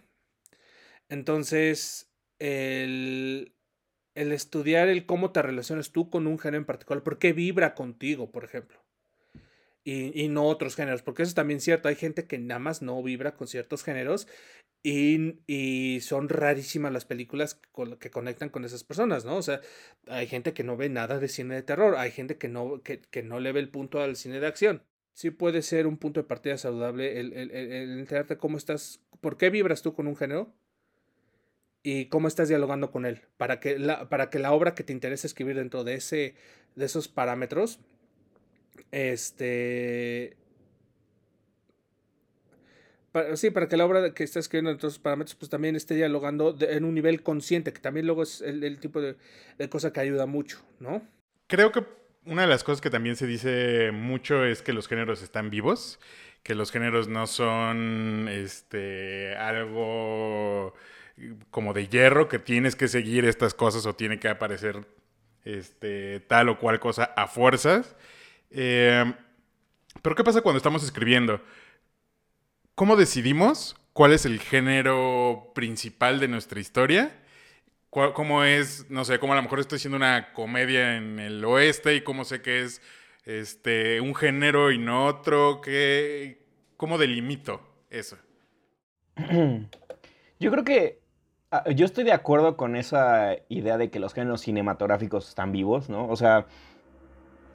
Entonces, 1.09 2.13
el, 2.39 3.53
estudiar 4.15 4.87
el 4.87 5.05
cómo 5.05 5.33
te 5.33 5.41
relacionas 5.41 5.91
tú 5.91 6.09
con 6.09 6.27
un 6.27 6.39
género 6.39 6.59
en 6.59 6.65
particular, 6.65 7.03
por 7.03 7.19
qué 7.19 7.33
vibra 7.33 7.75
contigo, 7.75 8.31
por 8.31 8.45
ejemplo. 8.45 8.79
Y, 9.83 10.21
y, 10.21 10.27
no 10.27 10.43
otros 10.43 10.75
géneros, 10.75 11.01
porque 11.01 11.23
eso 11.23 11.29
es 11.29 11.35
también 11.35 11.59
cierto, 11.59 11.87
hay 11.87 11.95
gente 11.95 12.27
que 12.27 12.37
nada 12.37 12.59
más 12.59 12.83
no 12.83 13.01
vibra 13.01 13.35
con 13.35 13.47
ciertos 13.47 13.83
géneros 13.83 14.27
y, 14.83 15.99
son 16.01 16.29
rarísimas 16.29 16.91
las 16.91 17.05
películas 17.05 17.59
que 17.99 18.09
conectan 18.09 18.49
con 18.49 18.65
esas 18.65 18.83
personas, 18.83 19.25
¿no? 19.25 19.37
O 19.37 19.41
sea, 19.41 19.61
hay 20.07 20.27
gente 20.27 20.53
que 20.53 20.63
no 20.63 20.75
ve 20.77 20.89
nada 20.89 21.19
de 21.19 21.27
cine 21.27 21.55
de 21.55 21.61
terror, 21.61 21.95
hay 21.97 22.11
gente 22.11 22.37
que 22.37 22.47
no, 22.47 22.81
que, 22.81 23.23
no 23.23 23.39
le 23.39 23.51
ve 23.51 23.59
el 23.59 23.69
punto 23.69 24.01
al 24.01 24.15
cine 24.15 24.39
de 24.39 24.47
acción. 24.47 24.83
Sí 25.13 25.29
puede 25.29 25.61
ser 25.61 25.87
un 25.87 25.97
punto 25.97 26.21
de 26.21 26.27
partida 26.27 26.57
saludable 26.57 27.19
el, 27.19 27.33
el, 27.33 27.51
el, 27.51 27.99
enterarte 27.99 28.37
cómo 28.37 28.57
estás, 28.57 29.01
por 29.19 29.37
qué 29.37 29.49
vibras 29.49 29.81
tú 29.83 29.93
con 29.93 30.07
un 30.07 30.15
género 30.15 30.53
y 31.83 32.07
cómo 32.07 32.27
estás 32.27 32.49
dialogando 32.49 32.91
con 32.91 33.05
él, 33.05 33.21
para 33.37 33.59
que 33.59 33.77
la, 33.77 34.09
para 34.09 34.29
que 34.29 34.39
la 34.39 34.51
obra 34.51 34.73
que 34.73 34.83
te 34.83 34.93
interesa 34.93 35.27
escribir 35.27 35.57
dentro 35.57 35.83
de, 35.83 35.95
ese, 35.95 36.35
de 36.75 36.85
esos 36.85 37.07
parámetros 37.07 37.79
este, 38.91 40.37
sí, 43.35 43.49
para 43.49 43.67
que 43.67 43.77
la 43.77 43.85
obra 43.85 44.13
que 44.13 44.23
estás 44.23 44.45
escribiendo 44.45 44.71
en 44.71 44.77
todos 44.77 44.95
los 44.95 44.99
parámetros, 44.99 45.35
pues 45.35 45.49
también 45.49 45.75
esté 45.75 45.95
dialogando 45.95 46.55
en 46.59 46.85
un 46.85 46.93
nivel 46.93 47.23
consciente, 47.23 47.73
que 47.73 47.79
también 47.79 48.05
luego 48.05 48.23
es 48.23 48.41
el, 48.41 48.79
tipo 48.79 49.01
de, 49.01 49.15
cosa 49.69 49.91
que 49.91 49.99
ayuda 49.99 50.25
mucho, 50.25 50.61
¿no? 50.79 51.01
Creo 51.47 51.71
que 51.71 51.83
una 52.25 52.43
de 52.43 52.47
las 52.47 52.63
cosas 52.63 52.81
que 52.81 52.89
también 52.89 53.15
se 53.15 53.27
dice 53.27 53.91
mucho 53.91 54.45
es 54.45 54.61
que 54.61 54.73
los 54.73 54.87
géneros 54.87 55.21
están 55.21 55.49
vivos, 55.49 55.99
que 56.43 56.55
los 56.55 56.71
géneros 56.71 57.07
no 57.07 57.27
son 57.27 58.27
este 58.29 59.35
algo 59.35 60.73
como 61.49 61.73
de 61.73 61.87
hierro, 61.87 62.27
que 62.27 62.39
tienes 62.39 62.75
que 62.75 62.87
seguir 62.87 63.25
estas 63.25 63.53
cosas 63.53 63.85
o 63.85 63.95
tiene 63.95 64.19
que 64.19 64.29
aparecer 64.29 64.85
este, 65.43 66.19
tal 66.21 66.49
o 66.49 66.59
cual 66.59 66.79
cosa 66.79 67.03
a 67.03 67.27
fuerzas. 67.27 67.95
Eh, 68.51 69.13
pero 70.01 70.15
¿qué 70.15 70.23
pasa 70.23 70.41
cuando 70.41 70.57
estamos 70.57 70.83
escribiendo? 70.83 71.41
¿Cómo 72.75 72.95
decidimos 72.95 73.75
cuál 73.93 74.13
es 74.13 74.25
el 74.25 74.39
género 74.39 75.51
principal 75.53 76.19
de 76.19 76.27
nuestra 76.27 76.59
historia? 76.59 77.17
¿Cómo 77.89 78.45
es, 78.45 78.89
no 78.89 79.03
sé, 79.03 79.19
cómo 79.19 79.33
a 79.33 79.35
lo 79.35 79.41
mejor 79.41 79.59
estoy 79.59 79.75
haciendo 79.75 79.97
una 79.97 80.31
comedia 80.31 80.95
en 80.95 81.19
el 81.19 81.43
oeste 81.43 81.93
y 81.95 82.01
cómo 82.01 82.23
sé 82.23 82.41
que 82.41 82.61
es 82.61 82.81
este, 83.25 83.99
un 83.99 84.15
género 84.15 84.71
y 84.71 84.77
no 84.77 85.05
otro? 85.07 85.59
¿Qué, 85.59 86.45
¿Cómo 86.77 86.97
delimito 86.97 87.61
eso? 87.89 88.17
Yo 90.39 90.51
creo 90.51 90.63
que 90.63 90.99
ah, 91.51 91.69
yo 91.69 91.85
estoy 91.85 92.03
de 92.03 92.13
acuerdo 92.13 92.57
con 92.57 92.75
esa 92.75 93.35
idea 93.49 93.77
de 93.77 93.91
que 93.91 93.99
los 93.99 94.13
géneros 94.15 94.41
cinematográficos 94.41 95.29
están 95.29 95.51
vivos, 95.51 95.87
¿no? 95.89 96.07
O 96.07 96.15
sea, 96.15 96.47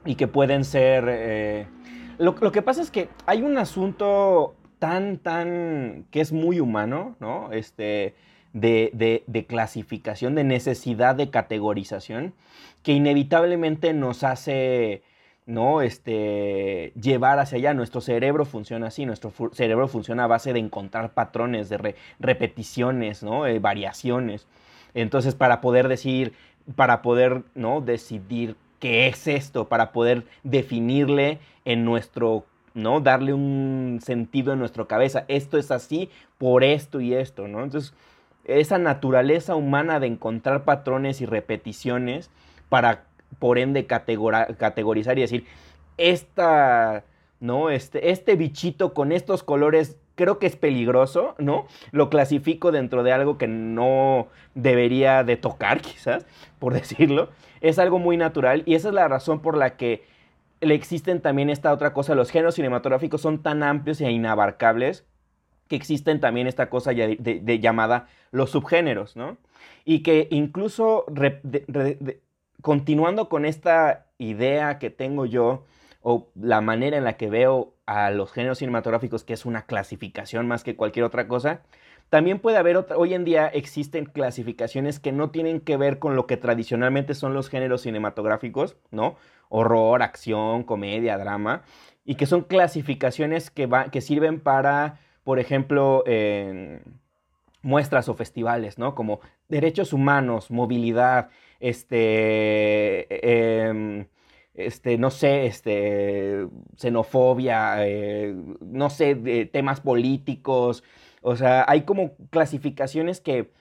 y 0.07 0.15
que 0.15 0.27
pueden 0.27 0.63
ser... 0.63 1.05
Eh, 1.07 1.67
lo, 2.17 2.33
que 2.33 2.61
pasa 2.63 2.81
es 2.81 2.89
que 2.89 3.09
hay 3.27 3.43
un 3.43 3.57
asunto 3.57 4.55
tan, 4.79 5.17
tan, 5.17 6.05
que 6.09 6.21
es 6.21 6.31
muy 6.31 6.59
humano, 6.59 7.15
¿no? 7.19 7.51
Este, 7.51 8.15
de, 8.53 9.23
de, 9.27 9.45
clasificación, 9.45 10.33
de 10.33 10.43
necesidad 10.43 11.13
de 11.13 11.29
categorización, 11.29 12.33
que 12.81 12.93
inevitablemente 12.93 13.93
nos 13.93 14.23
hace, 14.23 15.03
¿no? 15.45 15.81
Este, 15.81 16.91
llevar 16.99 17.37
hacia 17.37 17.57
allá. 17.57 17.73
Nuestro 17.75 18.01
cerebro 18.01 18.45
funciona 18.45 18.87
así, 18.87 19.05
nuestro 19.05 19.31
cerebro 19.51 19.87
funciona 19.87 20.23
a 20.23 20.27
base 20.27 20.53
de 20.53 20.59
encontrar 20.59 21.13
patrones, 21.13 21.69
de 21.69 21.95
repeticiones, 22.19 23.21
¿no? 23.21 23.45
Eh, 23.45 23.59
variaciones. 23.59 24.47
Entonces, 24.95 25.35
para 25.35 25.61
poder 25.61 25.87
decir, 25.87 26.33
para 26.75 27.03
poder, 27.03 27.43
¿no? 27.53 27.81
Decidir 27.81 28.55
qué 28.79 29.07
es 29.07 29.27
esto, 29.27 29.67
para 29.67 29.91
poder 29.91 30.25
definirle 30.43 31.39
en 31.65 31.85
nuestro 31.85 32.45
¿no? 32.77 32.99
Darle 33.01 33.33
un 33.33 33.99
sentido 34.03 34.53
en 34.53 34.59
nuestra 34.59 34.85
cabeza. 34.85 35.25
Esto 35.27 35.57
es 35.57 35.71
así 35.71 36.11
por 36.37 36.63
esto 36.63 37.01
y 37.01 37.15
esto, 37.15 37.47
¿no? 37.47 37.63
Entonces, 37.63 37.93
esa 38.45 38.77
naturaleza 38.77 39.55
humana 39.55 39.99
de 39.99 40.07
encontrar 40.07 40.63
patrones 40.63 41.19
y 41.19 41.25
repeticiones 41.25 42.29
para, 42.69 43.05
por 43.39 43.57
ende, 43.57 43.87
categorizar 43.87 45.17
y 45.17 45.21
decir, 45.21 45.45
esta, 45.97 47.03
¿no? 47.39 47.71
Este, 47.71 48.11
este 48.11 48.35
bichito 48.35 48.93
con 48.93 49.11
estos 49.11 49.41
colores 49.41 49.97
creo 50.17 50.39
que 50.39 50.47
es 50.47 50.57
peligroso, 50.57 51.35
¿no? 51.37 51.67
Lo 51.91 52.09
clasifico 52.09 52.73
dentro 52.73 53.03
de 53.03 53.13
algo 53.13 53.37
que 53.37 53.47
no 53.47 54.27
debería 54.55 55.23
de 55.23 55.37
tocar, 55.37 55.79
quizás, 55.81 56.25
por 56.59 56.73
decirlo. 56.73 57.29
Es 57.61 57.79
algo 57.79 57.99
muy 57.99 58.17
natural 58.17 58.63
y 58.65 58.75
esa 58.75 58.89
es 58.89 58.93
la 58.93 59.07
razón 59.07 59.41
por 59.41 59.55
la 59.55 59.77
que 59.77 60.03
le 60.59 60.73
existen 60.73 61.21
también 61.21 61.49
esta 61.49 61.71
otra 61.71 61.93
cosa, 61.93 62.15
los 62.15 62.31
géneros 62.31 62.55
cinematográficos 62.55 63.21
son 63.21 63.43
tan 63.43 63.61
amplios 63.61 64.01
e 64.01 64.11
inabarcables 64.11 65.05
que 65.67 65.75
existen 65.75 66.19
también 66.19 66.47
esta 66.47 66.69
cosa 66.69 66.91
de, 66.91 67.59
llamada 67.61 68.07
los 68.31 68.51
subgéneros, 68.51 69.15
¿no? 69.15 69.37
Y 69.85 70.01
que 70.01 70.27
incluso 70.31 71.05
continuando 72.61 73.29
con 73.29 73.45
esta 73.45 74.07
idea 74.17 74.79
que 74.79 74.89
tengo 74.89 75.25
yo, 75.25 75.65
o 76.09 76.29
la 76.39 76.61
manera 76.61 76.95
en 76.95 77.03
la 77.03 77.17
que 77.17 77.29
veo 77.29 77.73
a 77.85 78.11
los 78.11 78.31
géneros 78.31 78.59
cinematográficos, 78.59 79.25
que 79.25 79.33
es 79.33 79.45
una 79.45 79.65
clasificación 79.65 80.47
más 80.47 80.63
que 80.63 80.77
cualquier 80.77 81.03
otra 81.03 81.27
cosa, 81.27 81.63
también 82.07 82.39
puede 82.39 82.55
haber 82.55 82.77
otra, 82.77 82.95
hoy 82.95 83.13
en 83.13 83.25
día 83.25 83.47
existen 83.47 84.05
clasificaciones 84.05 85.01
que 85.01 85.11
no 85.11 85.31
tienen 85.31 85.59
que 85.59 85.75
ver 85.75 85.99
con 85.99 86.15
lo 86.15 86.25
que 86.25 86.37
tradicionalmente 86.37 87.13
son 87.13 87.33
los 87.33 87.49
géneros 87.49 87.81
cinematográficos, 87.81 88.77
¿no? 88.89 89.17
horror, 89.49 90.01
acción, 90.01 90.63
comedia, 90.63 91.17
drama, 91.17 91.63
y 92.05 92.15
que 92.15 92.25
son 92.25 92.43
clasificaciones 92.43 93.49
que, 93.49 93.67
que 93.91 93.99
sirven 93.99 94.39
para, 94.39 95.01
por 95.25 95.39
ejemplo, 95.39 96.05
muestras 97.61 98.07
o 98.07 98.13
festivales, 98.13 98.77
¿no? 98.77 98.95
Como 98.95 99.19
derechos 99.49 99.91
humanos, 99.91 100.51
movilidad, 100.51 101.31
este, 101.59 103.07
em, 103.67 104.07
este, 104.57 104.97
no 104.97 105.11
sé, 105.11 105.45
este, 105.45 106.47
xenofobia, 106.75 107.87
eh, 107.87 108.35
no 108.59 108.89
sé, 108.89 109.15
temas 109.53 109.81
políticos. 109.81 110.83
O 111.21 111.35
sea, 111.35 111.63
hay 111.67 111.83
como 111.83 112.15
clasificaciones 112.31 113.21
que, 113.21 113.51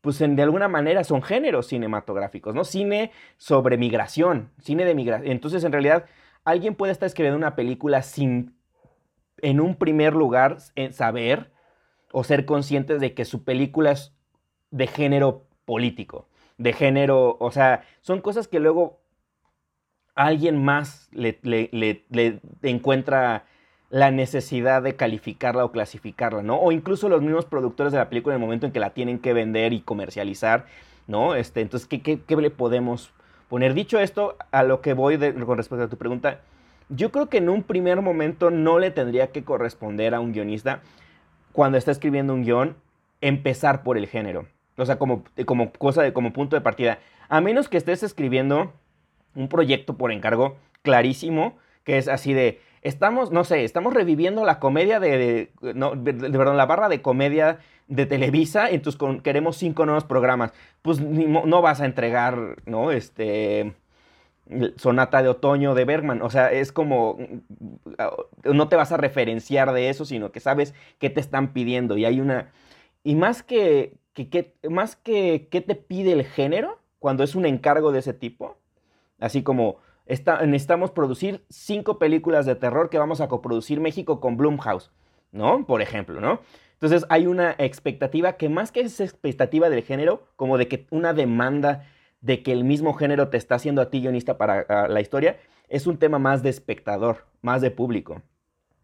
pues 0.00 0.20
en, 0.20 0.36
de 0.36 0.42
alguna 0.42 0.68
manera 0.68 1.02
son 1.04 1.22
géneros 1.22 1.66
cinematográficos, 1.66 2.54
¿no? 2.54 2.64
Cine 2.64 3.10
sobre 3.36 3.76
migración, 3.76 4.50
cine 4.60 4.84
de 4.84 4.94
migración. 4.94 5.30
Entonces, 5.32 5.64
en 5.64 5.72
realidad, 5.72 6.06
alguien 6.44 6.76
puede 6.76 6.92
estar 6.92 7.08
escribiendo 7.08 7.36
una 7.36 7.56
película 7.56 8.02
sin, 8.02 8.56
en 9.42 9.60
un 9.60 9.74
primer 9.74 10.14
lugar, 10.14 10.58
saber 10.92 11.52
o 12.12 12.22
ser 12.22 12.44
conscientes 12.44 13.00
de 13.00 13.12
que 13.12 13.24
su 13.24 13.42
película 13.42 13.90
es 13.90 14.14
de 14.70 14.86
género 14.86 15.46
político, 15.64 16.28
de 16.58 16.72
género, 16.72 17.36
o 17.40 17.50
sea, 17.50 17.84
son 18.02 18.20
cosas 18.20 18.46
que 18.46 18.60
luego 18.60 19.03
alguien 20.14 20.62
más 20.62 21.08
le, 21.12 21.38
encuentra 22.62 23.44
la 23.90 24.10
necesidad 24.10 24.82
de 24.82 24.96
calificarla 24.96 25.64
o 25.64 25.72
clasificarla, 25.72 26.42
¿no? 26.42 26.56
O 26.56 26.72
incluso 26.72 27.08
los 27.08 27.22
mismos 27.22 27.44
productores 27.44 27.92
de 27.92 27.98
la 27.98 28.08
película 28.08 28.34
en 28.34 28.40
el 28.40 28.46
momento 28.46 28.66
en 28.66 28.72
que 28.72 28.80
la 28.80 28.90
tienen 28.90 29.18
que 29.18 29.32
vender 29.32 29.72
y 29.72 29.80
comercializar, 29.80 30.66
¿no? 31.06 31.34
Este, 31.34 31.60
entonces, 31.60 31.88
¿qué, 31.88 32.00
qué, 32.00 32.36
le 32.36 32.50
podemos 32.50 33.12
poner? 33.48 33.74
Dicho 33.74 33.98
esto, 34.00 34.36
a 34.50 34.62
lo 34.62 34.80
que 34.80 34.94
voy 34.94 35.18
con 35.18 35.56
respecto 35.56 35.84
a 35.84 35.88
tu 35.88 35.96
pregunta, 35.96 36.40
yo 36.88 37.10
creo 37.12 37.28
que 37.28 37.38
en 37.38 37.48
un 37.48 37.62
primer 37.62 38.02
momento 38.02 38.50
no 38.50 38.78
le 38.78 38.90
tendría 38.90 39.28
que 39.28 39.44
corresponder 39.44 40.14
a 40.14 40.20
un 40.20 40.32
guionista 40.32 40.80
cuando 41.52 41.78
está 41.78 41.92
escribiendo 41.92 42.34
un 42.34 42.42
guion 42.42 42.76
empezar 43.20 43.82
por 43.82 43.96
el 43.96 44.06
género. 44.06 44.46
O 44.76 44.84
sea, 44.84 44.98
como, 44.98 45.24
como 45.46 45.72
cosa 45.72 46.02
de, 46.02 46.12
como 46.12 46.32
punto 46.32 46.56
de 46.56 46.62
partida. 46.62 46.98
A 47.28 47.40
menos 47.40 47.68
que 47.68 47.76
estés 47.76 48.02
escribiendo 48.02 48.72
un 49.34 49.48
proyecto 49.48 49.96
por 49.96 50.12
encargo 50.12 50.56
clarísimo, 50.82 51.56
que 51.84 51.98
es 51.98 52.08
así 52.08 52.32
de, 52.32 52.60
estamos, 52.82 53.30
no 53.30 53.44
sé, 53.44 53.64
estamos 53.64 53.94
reviviendo 53.94 54.44
la 54.44 54.58
comedia 54.60 55.00
de, 55.00 55.50
de, 55.60 56.14
perdón, 56.30 56.56
la 56.56 56.66
barra 56.66 56.88
de 56.88 57.02
comedia 57.02 57.58
de 57.88 58.06
Televisa, 58.06 58.70
entonces 58.70 59.00
queremos 59.22 59.56
cinco 59.56 59.84
nuevos 59.86 60.04
programas. 60.04 60.52
Pues 60.82 61.00
no 61.00 61.62
vas 61.62 61.80
a 61.80 61.86
entregar, 61.86 62.56
¿no? 62.66 62.92
Este, 62.92 63.74
Sonata 64.76 65.22
de 65.22 65.28
Otoño 65.28 65.74
de 65.74 65.84
Bergman. 65.84 66.22
O 66.22 66.30
sea, 66.30 66.52
es 66.52 66.72
como, 66.72 67.18
no 68.44 68.68
te 68.68 68.76
vas 68.76 68.92
a 68.92 68.96
referenciar 68.96 69.72
de 69.72 69.88
eso, 69.88 70.04
sino 70.04 70.32
que 70.32 70.40
sabes 70.40 70.74
qué 70.98 71.10
te 71.10 71.20
están 71.20 71.52
pidiendo. 71.52 71.96
Y 71.96 72.04
hay 72.04 72.20
una, 72.20 72.52
y 73.02 73.14
más 73.14 73.42
que, 73.42 73.94
más 74.68 74.96
que 74.96 75.48
qué 75.50 75.60
te 75.60 75.74
pide 75.74 76.12
el 76.12 76.24
género, 76.24 76.78
cuando 76.98 77.24
es 77.24 77.34
un 77.34 77.46
encargo 77.46 77.92
de 77.92 77.98
ese 77.98 78.14
tipo, 78.14 78.56
Así 79.18 79.42
como 79.42 79.78
necesitamos 80.06 80.90
producir 80.90 81.44
cinco 81.48 81.98
películas 81.98 82.46
de 82.46 82.54
terror 82.56 82.90
que 82.90 82.98
vamos 82.98 83.20
a 83.20 83.28
coproducir 83.28 83.80
México 83.80 84.20
con 84.20 84.36
Blumhouse, 84.36 84.90
¿no? 85.32 85.66
Por 85.66 85.80
ejemplo, 85.80 86.20
¿no? 86.20 86.40
Entonces 86.74 87.06
hay 87.08 87.26
una 87.26 87.54
expectativa 87.58 88.34
que 88.34 88.48
más 88.48 88.70
que 88.70 88.80
es 88.80 89.00
expectativa 89.00 89.70
del 89.70 89.82
género, 89.82 90.28
como 90.36 90.58
de 90.58 90.68
que 90.68 90.86
una 90.90 91.14
demanda 91.14 91.86
de 92.20 92.42
que 92.42 92.52
el 92.52 92.64
mismo 92.64 92.94
género 92.94 93.28
te 93.28 93.36
está 93.36 93.54
haciendo 93.54 93.80
a 93.80 93.90
ti 93.90 94.00
guionista 94.00 94.36
para 94.36 94.88
la 94.88 95.00
historia, 95.00 95.38
es 95.68 95.86
un 95.86 95.98
tema 95.98 96.18
más 96.18 96.42
de 96.42 96.50
espectador, 96.50 97.26
más 97.42 97.60
de 97.60 97.70
público. 97.70 98.22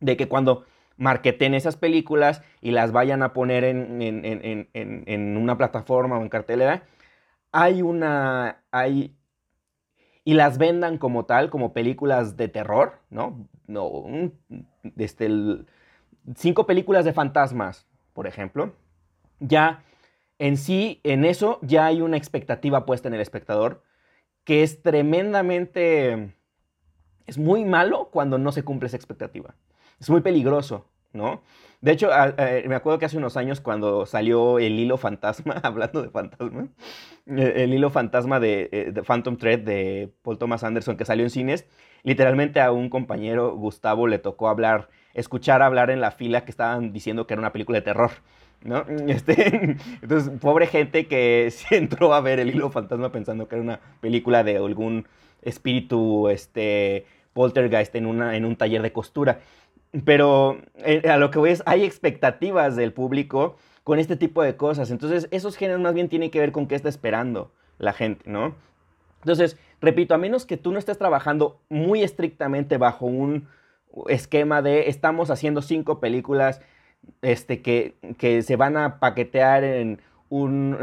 De 0.00 0.16
que 0.16 0.28
cuando 0.28 0.64
marketen 0.96 1.54
esas 1.54 1.76
películas 1.76 2.42
y 2.60 2.70
las 2.70 2.92
vayan 2.92 3.22
a 3.22 3.32
poner 3.32 3.64
en, 3.64 4.02
en, 4.02 5.37
una 5.37 5.56
plataforma 5.56 6.18
o 6.18 6.22
en 6.22 6.28
cartelera, 6.28 6.84
hay 7.52 7.82
una, 7.82 8.62
hay, 8.70 9.16
y 10.24 10.34
las 10.34 10.58
vendan 10.58 10.98
como 10.98 11.24
tal, 11.24 11.50
como 11.50 11.72
películas 11.72 12.36
de 12.36 12.48
terror, 12.48 13.00
¿no? 13.10 13.48
No, 13.66 14.04
este, 14.96 15.28
cinco 16.36 16.66
películas 16.66 17.04
de 17.04 17.12
fantasmas, 17.12 17.86
por 18.12 18.26
ejemplo, 18.26 18.74
ya 19.38 19.82
en 20.38 20.56
sí, 20.56 21.00
en 21.04 21.24
eso 21.24 21.59
ya 21.62 21.87
hay 21.87 22.00
una 22.00 22.16
expectativa 22.16 22.85
puesta 22.87 23.09
en 23.09 23.14
el 23.14 23.20
espectador 23.20 23.83
que 24.44 24.62
es 24.62 24.83
tremendamente, 24.83 26.35
es 27.26 27.38
muy 27.38 27.64
malo 27.64 28.09
cuando 28.11 28.38
no 28.38 28.52
se 28.52 28.62
cumple 28.62 28.88
esa 28.88 28.96
expectativa. 28.96 29.54
Es 30.00 30.09
muy 30.09 30.22
peligroso, 30.22 30.87
¿no? 31.12 31.42
De 31.81 31.92
hecho, 31.92 32.11
me 32.66 32.75
acuerdo 32.75 32.99
que 32.99 33.07
hace 33.07 33.16
unos 33.16 33.38
años 33.38 33.61
cuando 33.62 34.05
salió 34.05 34.59
el 34.59 34.79
hilo 34.79 34.99
fantasma, 34.99 35.55
hablando 35.62 36.03
de 36.03 36.11
fantasma, 36.11 36.68
eh, 37.27 37.53
el, 37.57 37.73
hilo 37.73 37.88
fantasma 37.88 38.38
eh, 38.42 38.92
de, 38.92 39.03
Phantom 39.03 39.37
Thread 39.37 39.61
de 39.61 40.12
Paul 40.23 40.37
Thomas 40.37 40.62
Anderson 40.62 40.99
que 40.99 41.07
salió 41.07 41.25
en 41.25 41.31
cines, 41.31 41.66
literalmente 42.03 42.61
a 42.61 42.70
un 42.70 42.90
compañero, 42.90 43.57
Gustavo, 43.57 44.07
le 44.09 44.18
tocó 44.18 44.49
hablar, 44.49 44.90
escuchar 45.14 45.62
hablar 45.62 45.90
en 45.90 46.03
la 46.03 46.11
fila 46.11 46.44
que 46.44 46.51
estaban 46.51 46.92
diciendo 46.92 47.27
que 47.27 47.33
era 47.35 47.40
una 47.40 47.53
película 47.53 47.79
de 47.79 47.83
terror. 47.83 48.11
¿no? 48.62 48.85
Este, 49.09 49.79
entonces, 50.03 50.38
pobre 50.38 50.66
gente 50.66 51.07
que 51.07 51.49
se 51.51 51.79
entró 51.79 52.12
a 52.12 52.20
ver 52.20 52.40
el 52.40 52.51
hilo 52.51 52.70
fantasma 52.70 53.11
pensando 53.11 53.49
que 53.49 53.55
era 53.55 53.62
una 53.62 53.81
película 54.03 54.44
de 54.44 54.59
algún 54.59 55.09
espíritu 55.40 56.29
este, 56.29 57.07
poltergeist 57.33 57.94
en 57.94 58.05
un 58.07 58.57
taller 58.57 58.83
de 58.83 58.92
costura. 58.92 59.40
Pero 60.05 60.59
eh, 60.76 61.09
a 61.09 61.16
lo 61.16 61.31
que 61.31 61.38
voy 61.38 61.50
es, 61.50 61.62
hay 61.66 61.85
expectativas 61.85 62.76
del 62.76 62.92
público 62.92 63.57
con 63.83 63.98
este 63.98 64.16
tipo 64.16 64.42
de 64.42 64.57
cosas. 64.57 64.90
Entonces, 64.90 65.29
esos 65.31 65.57
géneros 65.57 65.81
más 65.81 65.94
bien 65.94 66.09
tienen 66.09 66.31
que 66.31 66.40
ver 66.40 66.53
con 66.53 66.66
qué 66.66 66.74
está 66.74 66.88
esperando 66.88 67.53
la 67.79 67.92
gente, 67.92 68.31
¿no? 68.31 68.55
Entonces, 69.22 69.59
repito, 69.81 70.14
a 70.14 70.18
menos 70.18 70.46
que 70.46 70.57
tú 70.57 70.72
no 70.72 70.79
estés 70.79 70.98
trabajando 70.98 71.61
muy 71.68 72.03
estrictamente 72.03 72.79
bajo 72.79 73.07
un 73.07 73.48
esquema 74.09 74.62
de 74.62 74.88
estamos 74.88 75.31
haciendo 75.31 75.62
cinco 75.62 76.00
películas 76.00 76.61
este, 77.22 77.61
que, 77.61 77.96
que 78.18 78.42
se 78.42 78.57
van 78.57 78.76
a 78.76 79.00
paquetear 79.00 79.64
en 79.64 80.00
un, 80.29 80.79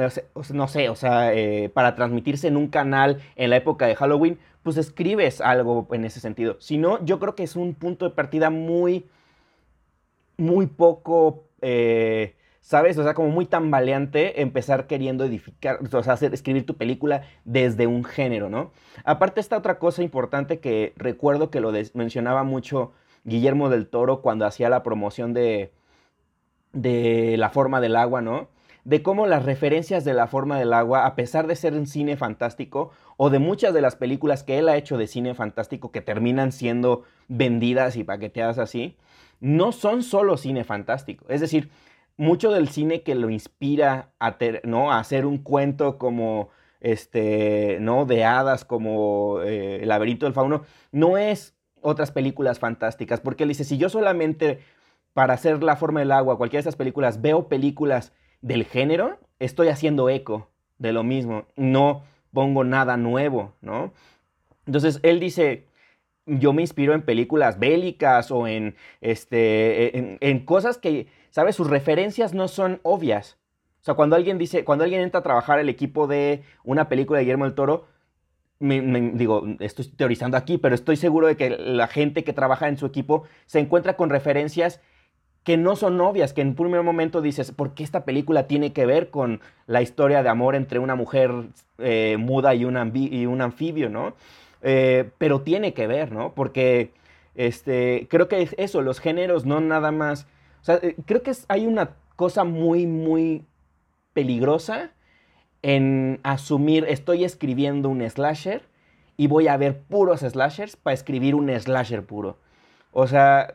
no 0.54 0.68
sé, 0.68 0.90
o 0.90 0.96
sea, 0.96 1.34
eh, 1.34 1.70
para 1.70 1.96
transmitirse 1.96 2.48
en 2.48 2.58
un 2.58 2.68
canal 2.68 3.22
en 3.38 3.50
la 3.50 3.56
época 3.56 3.88
de 3.88 3.96
Halloween, 3.96 4.38
pues 4.68 4.76
escribes 4.76 5.40
algo 5.40 5.88
en 5.94 6.04
ese 6.04 6.20
sentido. 6.20 6.58
Si 6.60 6.78
no, 6.78 7.02
yo 7.06 7.20
creo 7.20 7.36
que 7.36 7.44
es 7.44 7.56
un 7.56 7.74
punto 7.74 8.04
de 8.04 8.14
partida 8.14 8.50
muy, 8.50 9.06
muy 10.36 10.68
poco, 10.68 11.46
eh, 11.62 12.36
¿sabes? 12.60 12.98
O 12.98 13.04
sea, 13.04 13.14
como 13.14 13.30
muy 13.30 13.46
tambaleante 13.46 14.42
empezar 14.42 14.86
queriendo 14.86 15.24
edificar, 15.24 15.80
o 15.82 16.04
sea, 16.04 16.12
hacer, 16.12 16.34
escribir 16.34 16.66
tu 16.66 16.76
película 16.76 17.22
desde 17.46 17.88
un 17.88 18.04
género, 18.04 18.50
¿no? 18.50 18.74
Aparte 19.06 19.40
esta 19.40 19.58
otra 19.58 19.80
cosa 19.80 20.04
importante 20.04 20.60
que 20.60 20.92
recuerdo 20.98 21.50
que 21.50 21.62
lo 21.62 21.72
mencionaba 21.94 22.44
mucho 22.44 22.92
Guillermo 23.24 23.70
del 23.70 23.88
Toro 23.88 24.22
cuando 24.22 24.46
hacía 24.46 24.68
la 24.68 24.84
promoción 24.84 25.34
de, 25.34 25.72
de 26.74 27.38
La 27.38 27.52
forma 27.52 27.80
del 27.80 27.96
agua, 27.96 28.20
¿no? 28.20 28.50
De 28.88 29.04
cómo 29.04 29.28
las 29.28 29.44
referencias 29.44 30.06
de 30.06 30.14
la 30.14 30.28
forma 30.28 30.58
del 30.58 30.72
agua, 30.72 31.06
a 31.06 31.14
pesar 31.14 31.46
de 31.46 31.58
ser 31.58 31.74
un 31.74 31.88
cine 31.88 32.16
fantástico, 32.16 32.92
o 33.18 33.30
de 33.30 33.38
muchas 33.38 33.74
de 33.74 33.82
las 33.82 33.98
películas 33.98 34.44
que 34.44 34.60
él 34.60 34.70
ha 34.70 34.78
hecho 34.78 34.98
de 34.98 35.08
cine 35.08 35.36
fantástico 35.36 35.92
que 35.92 36.00
terminan 36.00 36.54
siendo 36.54 37.04
vendidas 37.28 37.98
y 37.98 38.06
paqueteadas 38.06 38.60
así, 38.60 38.96
no 39.42 39.74
son 39.74 40.04
solo 40.04 40.38
cine 40.38 40.64
fantástico. 40.64 41.26
Es 41.28 41.42
decir, 41.42 41.70
mucho 42.16 42.50
del 42.50 42.70
cine 42.70 43.04
que 43.04 43.14
lo 43.14 43.30
inspira 43.30 44.14
a, 44.22 44.38
¿no? 44.64 44.94
hacer 44.94 45.26
un 45.26 45.40
cuento 45.40 45.98
como 45.98 46.48
este, 46.80 47.80
¿no? 47.82 48.06
de 48.06 48.24
hadas, 48.24 48.64
como 48.64 49.42
eh, 49.42 49.80
El 49.82 49.90
laberinto 49.90 50.26
del 50.26 50.34
fauno, 50.34 50.64
no 50.94 51.18
es 51.18 51.58
otras 51.82 52.12
películas 52.12 52.60
fantásticas, 52.60 53.20
porque 53.20 53.44
él 53.44 53.50
dice, 53.50 53.66
si 53.66 53.78
yo 53.78 53.90
solamente 53.90 54.60
para 55.12 55.34
hacer 55.34 55.62
La 55.62 55.76
forma 55.76 56.00
del 56.00 56.14
agua, 56.14 56.38
cualquiera 56.38 56.60
de 56.60 56.70
esas 56.70 56.78
películas, 56.78 57.22
veo 57.22 57.50
películas 57.50 58.14
del 58.42 58.66
género, 58.66 59.20
estoy 59.40 59.70
haciendo 59.70 60.10
eco 60.10 60.50
de 60.78 60.94
lo 60.94 61.04
mismo, 61.04 61.46
no 61.56 62.04
pongo 62.34 62.64
nada 62.64 62.98
nuevo, 62.98 63.54
¿no? 63.62 63.94
Entonces 64.66 65.00
él 65.04 65.20
dice, 65.20 65.66
yo 66.26 66.54
me 66.54 66.62
inspiro 66.62 66.94
en 66.94 67.02
películas 67.02 67.58
bélicas 67.58 68.32
o 68.32 68.48
en, 68.48 68.76
este, 69.02 70.18
en, 70.20 70.46
cosas 70.46 70.78
que, 70.78 71.08
¿sabes? 71.30 71.56
Sus 71.56 71.70
referencias 71.70 72.34
no 72.34 72.48
son 72.48 72.80
obvias. 72.84 73.38
O 73.82 73.86
sea, 73.86 73.96
cuando 73.96 74.16
alguien 74.16 74.38
dice, 74.38 74.66
cuando 74.66 74.84
alguien 74.84 75.02
entra 75.02 75.22
a 75.22 75.24
trabajar 75.24 75.60
el 75.60 75.70
equipo 75.70 76.08
de 76.08 76.44
una 76.64 76.90
película 76.90 77.18
de 77.18 77.26
Guillermo 77.26 77.46
del 77.46 77.56
Toro, 77.56 77.88
digo, 78.60 79.46
estoy 79.60 79.86
teorizando 79.88 80.36
aquí, 80.36 80.58
pero 80.58 80.76
estoy 80.76 80.98
seguro 80.98 81.28
de 81.28 81.38
que 81.38 81.50
la 81.50 81.88
gente 81.88 82.24
que 82.24 82.34
trabaja 82.34 82.68
en 82.68 82.78
su 82.78 82.86
equipo 82.86 83.24
se 83.46 83.60
encuentra 83.60 83.96
con 83.96 84.10
referencias 84.10 84.82
que 85.48 85.56
no 85.56 85.78
son 85.78 86.02
obvias, 86.02 86.34
que 86.34 86.42
en 86.42 86.50
un 86.50 86.56
primer 86.56 86.84
momento 86.84 87.22
dices, 87.22 87.54
¿por 87.54 87.74
qué 87.74 87.86
esta 87.86 88.04
película 88.04 88.48
tiene 88.48 88.74
que 88.74 88.86
ver 88.86 89.10
con 89.10 89.40
la 89.66 89.82
historia 89.82 90.22
de 90.22 90.28
amor 90.28 90.56
entre 90.56 90.78
una 90.78 90.96
mujer 90.96 91.32
eh, 91.78 92.18
muda 92.20 92.54
y 92.54 92.66
un, 92.66 92.76
anfibio, 92.76 93.90
¿no? 93.90 94.14
Eh, 94.62 95.10
pero 95.18 95.44
tiene 95.44 95.74
que 95.74 95.88
ver, 95.88 96.12
¿no? 96.12 96.34
Porque 96.34 96.92
este, 97.36 98.08
creo 98.10 98.28
que 98.28 98.42
es 98.42 98.56
eso, 98.58 98.82
los 98.82 99.00
géneros 99.00 99.46
no 99.46 99.62
nada 99.62 99.94
más, 99.94 100.28
o 100.64 100.66
sea, 100.66 100.80
eh, 100.82 100.98
creo 101.06 101.24
que 101.24 101.32
hay 101.48 101.66
una 101.66 101.92
cosa 102.18 102.44
muy, 102.44 102.86
muy 102.86 103.46
peligrosa 104.12 104.92
en 105.62 106.20
asumir, 106.24 106.84
estoy 106.90 107.24
escribiendo 107.24 107.88
un 107.88 108.02
slasher 108.10 108.64
y 109.16 109.28
voy 109.28 109.48
a 109.48 109.56
ver 109.56 109.80
puros 109.80 110.20
slashers 110.20 110.76
para 110.76 110.94
escribir 110.94 111.36
un 111.36 111.58
slasher 111.58 112.06
puro. 112.06 112.38
O 112.92 113.08
sea, 113.08 113.54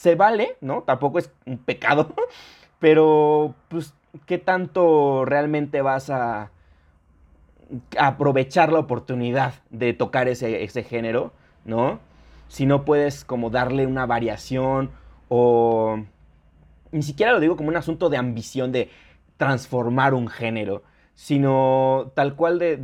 se 0.00 0.14
vale, 0.14 0.56
¿no? 0.62 0.82
Tampoco 0.84 1.18
es 1.18 1.30
un 1.44 1.58
pecado, 1.58 2.14
pero 2.78 3.54
pues, 3.68 3.92
¿qué 4.24 4.38
tanto 4.38 5.26
realmente 5.26 5.82
vas 5.82 6.08
a 6.08 6.52
aprovechar 7.98 8.72
la 8.72 8.78
oportunidad 8.78 9.52
de 9.68 9.92
tocar 9.92 10.26
ese, 10.26 10.64
ese 10.64 10.84
género, 10.84 11.34
¿no? 11.66 12.00
Si 12.48 12.64
no 12.64 12.86
puedes 12.86 13.26
como 13.26 13.50
darle 13.50 13.86
una 13.86 14.06
variación 14.06 14.90
o 15.28 15.98
ni 16.92 17.02
siquiera 17.02 17.32
lo 17.32 17.40
digo 17.40 17.56
como 17.56 17.68
un 17.68 17.76
asunto 17.76 18.08
de 18.08 18.16
ambición 18.16 18.72
de 18.72 18.88
transformar 19.36 20.14
un 20.14 20.28
género, 20.28 20.82
sino 21.12 22.10
tal 22.14 22.36
cual 22.36 22.58
de, 22.58 22.78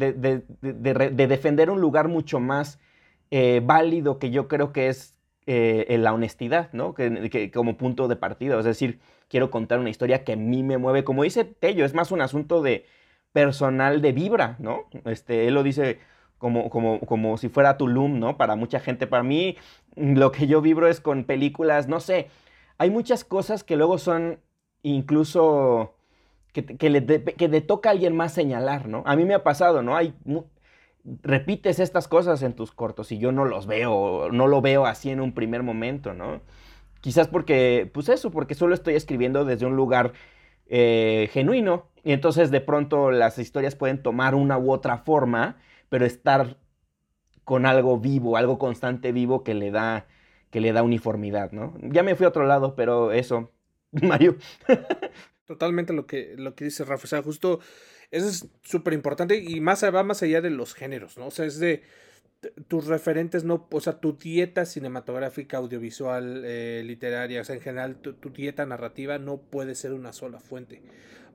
defender 0.60 1.70
un 1.70 1.80
lugar 1.80 2.08
mucho 2.08 2.40
más 2.40 2.78
eh, 3.30 3.62
válido 3.64 4.18
que 4.18 4.30
yo 4.30 4.48
creo 4.48 4.74
que 4.74 4.88
es 4.88 5.15
eh, 5.46 5.96
la 5.98 6.12
honestidad, 6.12 6.70
¿no? 6.72 6.94
Que, 6.94 7.50
como 7.52 7.76
punto 7.76 8.08
de 8.08 8.16
partida. 8.16 8.58
Es 8.58 8.64
decir, 8.64 9.00
quiero 9.28 9.50
contar 9.50 9.78
una 9.78 9.90
historia 9.90 10.24
que 10.24 10.32
a 10.32 10.36
mí 10.36 10.62
me 10.62 10.78
mueve. 10.78 11.04
Como 11.04 11.22
dice 11.22 11.44
Tello, 11.44 11.84
es 11.84 11.94
más 11.94 12.10
un 12.10 12.20
asunto 12.20 12.62
de 12.62 12.86
personal 13.32 14.02
de 14.02 14.12
vibra, 14.12 14.56
¿no? 14.58 14.84
Este, 15.04 15.46
él 15.46 15.54
lo 15.54 15.62
dice 15.62 16.00
como, 16.38 16.70
como, 16.70 17.00
como 17.00 17.36
si 17.38 17.48
fuera 17.48 17.76
Tulum, 17.76 18.18
¿no? 18.18 18.36
Para 18.36 18.56
mucha 18.56 18.80
gente. 18.80 19.06
Para 19.06 19.22
mí, 19.22 19.56
lo 19.94 20.32
que 20.32 20.46
yo 20.46 20.60
vibro 20.60 20.88
es 20.88 21.00
con 21.00 21.24
películas, 21.24 21.88
no 21.88 22.00
sé. 22.00 22.28
Hay 22.78 22.90
muchas 22.90 23.24
cosas 23.24 23.64
que 23.64 23.76
luego 23.76 23.98
son 23.98 24.40
incluso 24.82 25.94
que, 26.52 26.90
le, 26.90 27.60
toca 27.60 27.90
a 27.90 27.92
alguien 27.92 28.16
más 28.16 28.32
señalar, 28.32 28.88
¿no? 28.88 29.02
A 29.06 29.16
mí 29.16 29.24
me 29.24 29.34
ha 29.34 29.42
pasado, 29.42 29.82
¿no? 29.82 29.96
Hay, 29.96 30.14
repites 31.22 31.78
estas 31.78 32.08
cosas 32.08 32.42
en 32.42 32.54
tus 32.54 32.72
cortos 32.72 33.12
y 33.12 33.18
yo 33.18 33.32
no 33.32 33.44
los 33.44 33.66
veo, 33.66 34.28
no 34.32 34.46
lo 34.46 34.60
veo 34.60 34.86
así 34.86 35.10
en 35.10 35.20
un 35.20 35.32
primer 35.32 35.62
momento, 35.62 36.14
¿no? 36.14 36.40
Quizás 37.00 37.28
porque, 37.28 37.90
pues 37.92 38.08
eso, 38.08 38.30
porque 38.30 38.54
solo 38.54 38.74
estoy 38.74 38.94
escribiendo 38.94 39.44
desde 39.44 39.66
un 39.66 39.76
lugar 39.76 40.12
eh, 40.66 41.28
genuino 41.32 41.86
y 42.02 42.12
entonces 42.12 42.50
de 42.50 42.60
pronto 42.60 43.10
las 43.10 43.38
historias 43.38 43.76
pueden 43.76 44.02
tomar 44.02 44.34
una 44.34 44.58
u 44.58 44.72
otra 44.72 44.98
forma, 44.98 45.58
pero 45.88 46.04
estar 46.04 46.56
con 47.44 47.66
algo 47.66 47.98
vivo, 47.98 48.36
algo 48.36 48.58
constante 48.58 49.12
vivo 49.12 49.44
que 49.44 49.54
le 49.54 49.70
da, 49.70 50.06
que 50.50 50.60
le 50.60 50.72
da 50.72 50.82
uniformidad, 50.82 51.52
¿no? 51.52 51.74
Ya 51.80 52.02
me 52.02 52.16
fui 52.16 52.26
a 52.26 52.30
otro 52.30 52.44
lado, 52.44 52.74
pero 52.74 53.12
eso, 53.12 53.52
Mario. 53.92 54.36
Totalmente 55.46 55.92
lo 55.92 56.06
que, 56.06 56.34
lo 56.36 56.56
que 56.56 56.64
dice 56.64 56.84
Rafa. 56.84 57.04
O 57.04 57.06
sea, 57.06 57.22
justo 57.22 57.60
eso 58.10 58.28
es 58.28 58.48
súper 58.62 58.92
importante 58.92 59.36
y 59.36 59.60
más 59.60 59.82
va 59.84 60.02
más 60.02 60.22
allá 60.22 60.40
de 60.40 60.50
los 60.50 60.74
géneros, 60.74 61.18
¿no? 61.18 61.26
O 61.26 61.30
sea, 61.30 61.46
es 61.46 61.58
de 61.58 61.82
tus 62.68 62.86
referentes, 62.86 63.44
no, 63.44 63.66
o 63.70 63.80
sea, 63.80 63.98
tu 64.00 64.16
dieta 64.16 64.64
cinematográfica, 64.66 65.58
audiovisual, 65.58 66.42
eh, 66.44 66.82
literaria, 66.84 67.40
o 67.40 67.44
sea, 67.44 67.56
en 67.56 67.62
general, 67.62 67.96
tu, 67.96 68.30
dieta 68.30 68.66
narrativa 68.66 69.18
no 69.18 69.38
puede 69.38 69.74
ser 69.74 69.92
una 69.92 70.12
sola 70.12 70.38
fuente, 70.38 70.82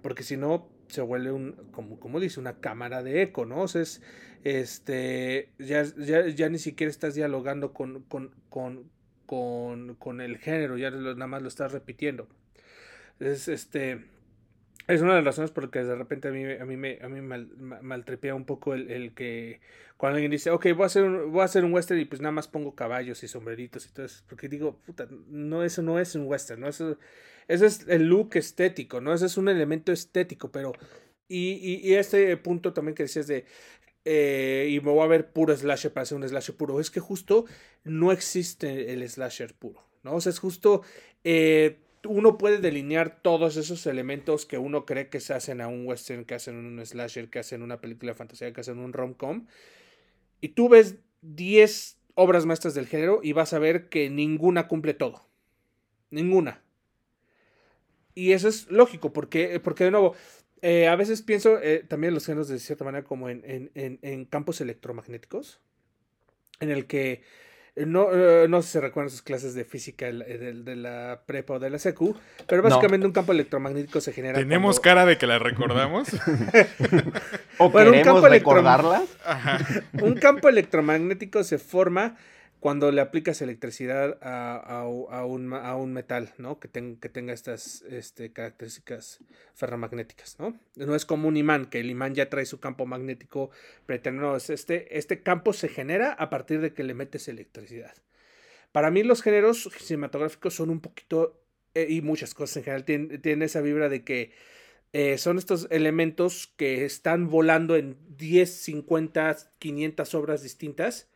porque 0.01 0.23
si 0.23 0.37
no, 0.37 0.69
se 0.87 1.01
vuelve 1.01 1.31
un, 1.31 1.53
como, 1.71 1.99
como 1.99 2.19
dice, 2.19 2.39
una 2.39 2.59
cámara 2.59 3.03
de 3.03 3.23
eco, 3.23 3.45
¿no? 3.45 3.61
O 3.61 3.67
sea, 3.67 3.81
es, 3.81 4.01
este, 4.43 5.49
ya, 5.59 5.83
ya, 5.83 6.27
ya 6.27 6.49
ni 6.49 6.59
siquiera 6.59 6.89
estás 6.89 7.15
dialogando 7.15 7.73
con, 7.73 8.03
con, 8.03 8.31
con, 8.49 8.89
con, 9.25 9.95
con 9.95 10.21
el 10.21 10.37
género, 10.37 10.77
ya 10.77 10.91
nada 10.91 11.27
más 11.27 11.41
lo 11.41 11.47
estás 11.47 11.71
repitiendo. 11.71 12.27
Es 13.19 13.47
este. 13.47 14.03
Es 14.87 15.01
una 15.01 15.11
de 15.11 15.17
las 15.17 15.25
razones 15.25 15.51
por 15.51 15.63
las 15.63 15.71
que 15.71 15.83
de 15.83 15.95
repente 15.95 16.27
a 16.27 16.31
mí, 16.31 16.43
a 16.43 16.65
mí 16.65 16.77
me, 16.77 16.99
a 17.01 17.07
mí 17.07 17.21
mal, 17.21 17.49
maltrepea 17.81 18.33
un 18.33 18.45
poco 18.45 18.73
el, 18.73 18.89
el, 18.89 19.13
que 19.13 19.61
cuando 19.97 20.15
alguien 20.15 20.31
dice, 20.31 20.49
ok, 20.49 20.67
voy 20.73 20.83
a, 20.83 20.85
hacer 20.87 21.03
un, 21.03 21.31
voy 21.31 21.41
a 21.41 21.45
hacer 21.45 21.63
un 21.63 21.73
western 21.73 21.99
y 21.99 22.05
pues 22.05 22.21
nada 22.21 22.31
más 22.31 22.47
pongo 22.47 22.75
caballos 22.75 23.23
y 23.23 23.27
sombreritos 23.27 23.85
y 23.85 23.93
todo 23.93 24.05
eso. 24.05 24.23
Porque 24.27 24.49
digo, 24.49 24.79
puta, 24.85 25.07
no, 25.27 25.63
eso 25.63 25.81
no 25.81 25.99
es 25.99 26.15
un 26.15 26.25
western, 26.25 26.61
¿no? 26.61 26.67
Eso, 26.67 26.97
ese 27.47 27.65
es 27.67 27.85
el 27.87 28.07
look 28.07 28.31
estético, 28.35 29.01
¿no? 29.01 29.13
Ese 29.13 29.27
es 29.27 29.37
un 29.37 29.49
elemento 29.49 29.91
estético, 29.91 30.51
pero... 30.51 30.73
Y, 31.27 31.53
y, 31.53 31.89
y 31.89 31.93
este 31.93 32.35
punto 32.37 32.73
también 32.73 32.95
que 32.95 33.03
decías 33.03 33.27
de... 33.27 33.45
Eh, 34.03 34.67
y 34.71 34.79
me 34.81 34.91
voy 34.91 35.03
a 35.03 35.07
ver 35.07 35.31
puro 35.31 35.55
slasher 35.55 35.93
para 35.93 36.03
hacer 36.03 36.17
un 36.17 36.27
slasher 36.27 36.55
puro. 36.55 36.79
Es 36.79 36.89
que 36.89 36.99
justo 36.99 37.45
no 37.83 38.11
existe 38.11 38.91
el 38.91 39.07
slasher 39.07 39.53
puro, 39.53 39.87
¿no? 40.03 40.15
O 40.15 40.21
sea, 40.21 40.31
es 40.31 40.39
justo... 40.39 40.81
Eh, 41.23 41.77
uno 42.05 42.37
puede 42.37 42.59
delinear 42.59 43.21
todos 43.21 43.57
esos 43.57 43.85
elementos 43.85 44.45
que 44.45 44.57
uno 44.57 44.85
cree 44.85 45.09
que 45.09 45.19
se 45.19 45.33
hacen 45.33 45.61
a 45.61 45.67
un 45.67 45.85
western, 45.85 46.25
que 46.25 46.35
hacen 46.35 46.55
un 46.55 46.85
slasher, 46.85 47.29
que 47.29 47.39
hacen 47.39 47.61
una 47.61 47.81
película 47.81 48.11
de 48.11 48.17
fantasía, 48.17 48.53
que 48.53 48.61
hacen 48.61 48.79
un 48.79 48.93
rom-com. 48.93 49.45
Y 50.39 50.49
tú 50.49 50.69
ves 50.69 50.95
10 51.21 51.97
obras 52.15 52.45
maestras 52.45 52.73
del 52.73 52.87
género 52.87 53.19
y 53.23 53.33
vas 53.33 53.53
a 53.53 53.59
ver 53.59 53.89
que 53.89 54.09
ninguna 54.09 54.67
cumple 54.67 54.93
todo. 54.93 55.27
Ninguna. 56.09 56.61
Y 58.13 58.33
eso 58.33 58.47
es 58.47 58.69
lógico, 58.69 59.13
porque, 59.13 59.59
porque 59.59 59.85
de 59.85 59.91
nuevo, 59.91 60.15
eh, 60.61 60.87
a 60.87 60.95
veces 60.95 61.21
pienso 61.21 61.59
eh, 61.61 61.85
también 61.87 62.13
los 62.13 62.25
géneros 62.25 62.47
de 62.47 62.59
cierta 62.59 62.83
manera 62.83 63.05
como 63.05 63.29
en, 63.29 63.41
en, 63.45 63.99
en 64.01 64.25
campos 64.25 64.59
electromagnéticos, 64.59 65.61
en 66.59 66.69
el 66.69 66.87
que 66.87 67.23
no, 67.75 68.09
eh, 68.13 68.47
no 68.49 68.61
sé 68.61 68.67
si 68.67 68.71
se 68.73 68.81
recuerdan 68.81 69.09
sus 69.09 69.21
clases 69.21 69.53
de 69.53 69.63
física 69.63 70.05
de, 70.07 70.75
la 70.75 71.21
prepa 71.25 71.53
o 71.53 71.59
de 71.59 71.69
la 71.69 71.79
secu, 71.79 72.15
pero 72.47 72.61
básicamente 72.61 73.07
un 73.07 73.13
campo 73.13 73.31
electromagnético 73.31 74.01
se 74.01 74.11
genera. 74.11 74.37
¿Tenemos 74.37 74.79
cara 74.79 75.05
de 75.05 75.17
que 75.17 75.25
la 75.25 75.39
recordamos? 75.39 76.09
¿O 77.57 77.69
bueno, 77.69 77.91
un 77.91 78.01
campo 78.01 78.27
recordarla? 78.27 79.03
un 80.01 80.15
campo 80.15 80.49
electromagnético 80.49 81.43
se 81.43 81.57
forma 81.57 82.17
cuando 82.61 82.91
le 82.91 83.01
aplicas 83.01 83.41
electricidad 83.41 84.19
a, 84.21 84.55
a, 84.55 84.85
un, 84.85 85.51
a 85.51 85.75
un, 85.75 85.93
metal, 85.93 86.31
¿no? 86.37 86.59
Que, 86.59 86.69
que 86.69 87.09
tenga 87.09 87.33
estas 87.33 87.81
este, 87.89 88.31
características 88.33 89.19
ferromagnéticas, 89.55 90.37
¿no? 90.39 90.59
No 90.75 90.95
es 90.95 91.07
como 91.07 91.27
un 91.27 91.37
imán, 91.37 91.65
que 91.65 91.79
el 91.79 91.89
imán 91.89 92.13
ya 92.13 92.29
trae 92.29 92.45
su 92.45 92.59
campo 92.59 92.85
magnético 92.85 93.49
pretendido. 93.87 94.37
Este, 94.37 94.95
este 94.95 95.23
campo 95.23 95.53
se 95.53 95.69
genera 95.69 96.13
a 96.13 96.29
partir 96.29 96.61
de 96.61 96.71
que 96.71 96.83
le 96.83 96.93
metes 96.93 97.27
electricidad. 97.27 97.95
Para 98.71 98.91
mí 98.91 99.01
los 99.01 99.23
géneros 99.23 99.67
cinematográficos 99.79 100.53
son 100.53 100.69
un 100.69 100.81
poquito, 100.81 101.41
eh, 101.73 101.87
y 101.89 102.01
muchas 102.01 102.35
cosas 102.35 102.57
en 102.57 102.63
general, 102.65 102.85
tienen, 102.85 103.41
esa 103.41 103.61
vibra 103.61 103.89
de 103.89 104.03
que 104.03 104.33
eh, 104.93 105.17
son 105.17 105.39
estos 105.39 105.67
elementos 105.71 106.53
que 106.57 106.85
están 106.85 107.27
volando 107.27 107.75
en 107.75 107.97
10, 108.17 108.53
50, 108.53 109.35
500 109.57 110.13
obras 110.13 110.43
distintas 110.43 111.10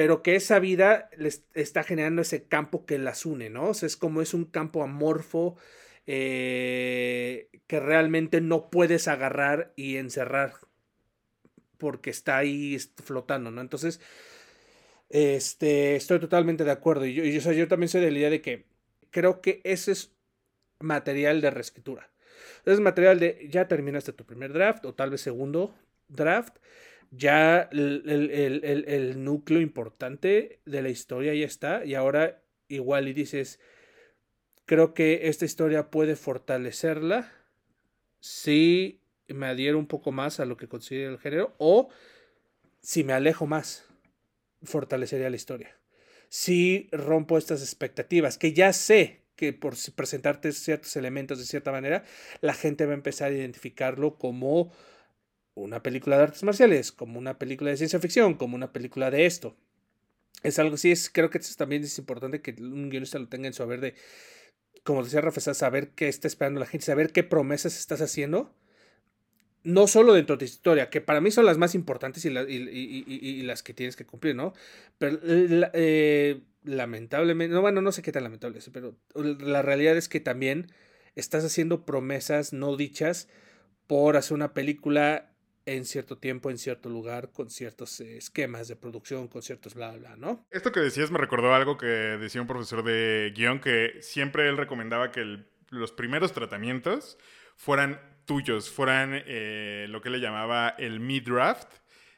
pero 0.00 0.22
que 0.22 0.34
esa 0.34 0.58
vida 0.60 1.10
les 1.18 1.44
está 1.52 1.82
generando 1.82 2.22
ese 2.22 2.44
campo 2.44 2.86
que 2.86 2.96
las 2.96 3.26
une, 3.26 3.50
¿no? 3.50 3.68
O 3.68 3.74
sea, 3.74 3.86
es 3.86 3.98
como 3.98 4.22
es 4.22 4.32
un 4.32 4.46
campo 4.46 4.82
amorfo 4.82 5.58
eh, 6.06 7.50
que 7.66 7.80
realmente 7.80 8.40
no 8.40 8.70
puedes 8.70 9.08
agarrar 9.08 9.74
y 9.76 9.98
encerrar 9.98 10.54
porque 11.76 12.08
está 12.08 12.38
ahí 12.38 12.78
flotando, 13.04 13.50
¿no? 13.50 13.60
Entonces, 13.60 14.00
este, 15.10 15.96
estoy 15.96 16.18
totalmente 16.18 16.64
de 16.64 16.70
acuerdo. 16.70 17.04
Y 17.04 17.12
yo, 17.12 17.24
yo, 17.24 17.52
yo 17.52 17.68
también 17.68 17.90
soy 17.90 18.00
de 18.00 18.10
la 18.10 18.18
idea 18.20 18.30
de 18.30 18.40
que 18.40 18.64
creo 19.10 19.42
que 19.42 19.60
ese 19.64 19.92
es 19.92 20.14
material 20.78 21.42
de 21.42 21.50
reescritura. 21.50 22.08
Es 22.64 22.80
material 22.80 23.20
de 23.20 23.48
ya 23.50 23.68
terminaste 23.68 24.14
tu 24.14 24.24
primer 24.24 24.54
draft 24.54 24.82
o 24.86 24.94
tal 24.94 25.10
vez 25.10 25.20
segundo 25.20 25.74
draft 26.08 26.56
ya 27.10 27.68
el, 27.72 29.24
núcleo 29.24 29.60
importante 29.60 30.60
de 30.64 30.82
la 30.82 30.88
historia 30.88 31.34
ya 31.34 31.44
está 31.44 31.84
y 31.84 31.94
ahora 31.94 32.42
igual 32.68 33.08
y 33.08 33.12
dices, 33.12 33.58
creo 34.64 34.94
que 34.94 35.28
esta 35.28 35.44
historia 35.44 35.90
puede 35.90 36.14
fortalecerla 36.16 37.32
si 38.20 39.00
me 39.28 39.46
adhiero 39.46 39.78
un 39.78 39.86
poco 39.86 40.12
más 40.12 40.40
a 40.40 40.44
lo 40.44 40.56
que 40.56 40.68
considero 40.68 41.12
el 41.12 41.18
género 41.18 41.54
o 41.58 41.88
si 42.80 43.04
me 43.04 43.12
alejo 43.12 43.46
más, 43.46 43.84
fortalecería 44.62 45.30
la 45.30 45.36
historia. 45.36 45.76
Si 46.28 46.88
rompo 46.92 47.38
estas 47.38 47.60
expectativas, 47.60 48.38
que 48.38 48.52
ya 48.52 48.72
sé 48.72 49.20
que 49.34 49.52
por 49.52 49.74
presentarte 49.94 50.52
ciertos 50.52 50.94
elementos 50.96 51.38
de 51.38 51.46
cierta 51.46 51.72
manera, 51.72 52.04
la 52.40 52.54
gente 52.54 52.86
va 52.86 52.92
a 52.92 52.94
empezar 52.94 53.30
a 53.32 53.34
identificarlo 53.34 54.16
como 54.16 54.70
una 55.54 55.82
película 55.82 56.16
de 56.16 56.24
artes 56.24 56.42
marciales, 56.42 56.92
como 56.92 57.18
una 57.18 57.38
película 57.38 57.70
de 57.70 57.76
ciencia 57.76 58.00
ficción, 58.00 58.34
como 58.34 58.56
una 58.56 58.72
película 58.72 59.10
de 59.10 59.26
esto. 59.26 59.56
Es 60.42 60.58
algo, 60.58 60.76
sí, 60.76 60.90
es, 60.90 61.10
creo 61.10 61.30
que 61.30 61.38
también 61.56 61.82
es 61.82 61.98
importante 61.98 62.40
que 62.40 62.54
un 62.60 62.88
guionista 62.88 63.18
lo 63.18 63.28
tenga 63.28 63.46
en 63.46 63.52
su 63.52 63.62
haber 63.62 63.80
de, 63.80 63.94
como 64.82 65.04
decía 65.04 65.20
Rafa, 65.20 65.40
saber 65.40 65.90
qué 65.90 66.08
está 66.08 66.28
esperando 66.28 66.60
la 66.60 66.66
gente, 66.66 66.86
saber 66.86 67.12
qué 67.12 67.22
promesas 67.22 67.78
estás 67.78 68.00
haciendo. 68.00 68.54
No 69.62 69.86
solo 69.86 70.14
dentro 70.14 70.36
de 70.36 70.38
tu 70.38 70.44
historia, 70.46 70.88
que 70.88 71.02
para 71.02 71.20
mí 71.20 71.30
son 71.30 71.44
las 71.44 71.58
más 71.58 71.74
importantes 71.74 72.24
y, 72.24 72.28
y, 72.30 73.42
las 73.42 73.62
que 73.62 73.74
tienes 73.74 73.94
que 73.94 74.06
cumplir, 74.06 74.34
¿no? 74.34 74.54
Pero 74.96 75.18
eh, 75.22 76.40
lamentablemente, 76.64 77.52
no, 77.52 77.60
bueno, 77.60 77.82
no 77.82 77.92
sé 77.92 78.00
qué 78.00 78.10
tan 78.10 78.22
lamentable 78.22 78.58
es, 78.58 78.70
pero 78.70 78.96
la 79.14 79.60
realidad 79.60 79.98
es 79.98 80.08
que 80.08 80.20
también 80.20 80.72
estás 81.14 81.44
haciendo 81.44 81.84
promesas 81.84 82.54
no 82.54 82.74
dichas 82.76 83.28
por 83.86 84.16
hacer 84.16 84.34
una 84.34 84.54
película 84.54 85.29
en 85.76 85.84
cierto 85.84 86.18
tiempo, 86.18 86.50
en 86.50 86.58
cierto 86.58 86.88
lugar, 86.88 87.30
con 87.32 87.48
ciertos 87.48 88.00
eh, 88.00 88.16
esquemas 88.16 88.66
de 88.66 88.74
producción, 88.74 89.28
con 89.28 89.42
ciertos 89.42 89.74
bla, 89.74 89.92
bla, 89.92 90.16
¿no? 90.16 90.44
Esto 90.50 90.72
que 90.72 90.80
decías 90.80 91.10
me 91.10 91.18
recordó 91.18 91.54
algo 91.54 91.76
que 91.76 91.86
decía 91.86 92.40
un 92.40 92.48
profesor 92.48 92.82
de 92.82 93.32
guion, 93.34 93.60
que 93.60 93.98
siempre 94.00 94.48
él 94.48 94.56
recomendaba 94.56 95.12
que 95.12 95.44
los 95.68 95.92
primeros 95.92 96.32
tratamientos 96.32 97.18
fueran 97.56 98.00
tuyos, 98.24 98.68
fueran 98.68 99.10
eh, 99.14 99.86
lo 99.88 100.02
que 100.02 100.10
le 100.10 100.18
llamaba 100.18 100.70
el 100.70 100.98
mid-draft, 100.98 101.68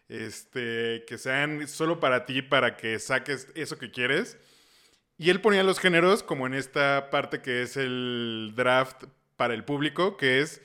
este, 0.08 1.04
que 1.06 1.18
sean 1.18 1.68
solo 1.68 2.00
para 2.00 2.24
ti, 2.24 2.40
para 2.40 2.76
que 2.76 2.98
saques 2.98 3.48
eso 3.54 3.78
que 3.78 3.90
quieres. 3.90 4.38
Y 5.18 5.28
él 5.28 5.42
ponía 5.42 5.62
los 5.62 5.78
géneros 5.78 6.22
como 6.22 6.46
en 6.46 6.54
esta 6.54 7.10
parte 7.10 7.42
que 7.42 7.62
es 7.62 7.76
el 7.76 8.54
draft 8.56 9.04
para 9.36 9.52
el 9.52 9.64
público, 9.64 10.16
que 10.16 10.40
es 10.40 10.62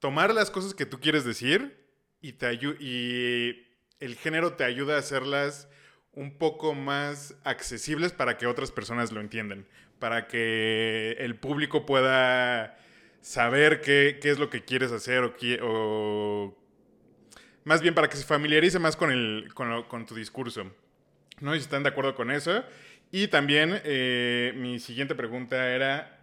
tomar 0.00 0.34
las 0.34 0.50
cosas 0.50 0.74
que 0.74 0.86
tú 0.86 1.00
quieres 1.00 1.24
decir 1.24 1.79
y, 2.20 2.32
te 2.32 2.54
y 2.54 3.66
el 4.00 4.16
género 4.16 4.54
te 4.54 4.64
ayuda 4.64 4.96
a 4.96 4.98
hacerlas 4.98 5.68
un 6.12 6.36
poco 6.36 6.74
más 6.74 7.34
accesibles 7.44 8.12
para 8.12 8.36
que 8.36 8.46
otras 8.46 8.70
personas 8.72 9.12
lo 9.12 9.20
entiendan, 9.20 9.66
para 9.98 10.26
que 10.26 11.16
el 11.18 11.36
público 11.36 11.86
pueda 11.86 12.76
saber 13.20 13.80
qué, 13.80 14.18
es 14.22 14.38
lo 14.38 14.50
que 14.50 14.64
quieres 14.64 14.92
hacer 14.92 15.24
o, 15.24 15.34
o, 15.62 16.58
más 17.64 17.82
bien 17.82 17.94
para 17.94 18.08
que 18.08 18.16
se 18.16 18.24
familiarice 18.24 18.78
más 18.78 18.96
con, 18.96 19.10
el, 19.12 19.52
con, 19.54 20.06
tu 20.06 20.14
discurso. 20.14 20.70
¿No? 21.40 21.54
si 21.54 21.60
están 21.60 21.82
de 21.82 21.88
acuerdo 21.88 22.14
con 22.14 22.30
eso. 22.30 22.64
Y 23.10 23.28
también 23.28 23.80
eh, 23.84 24.52
mi 24.56 24.78
siguiente 24.78 25.14
pregunta 25.14 25.70
era 25.70 26.19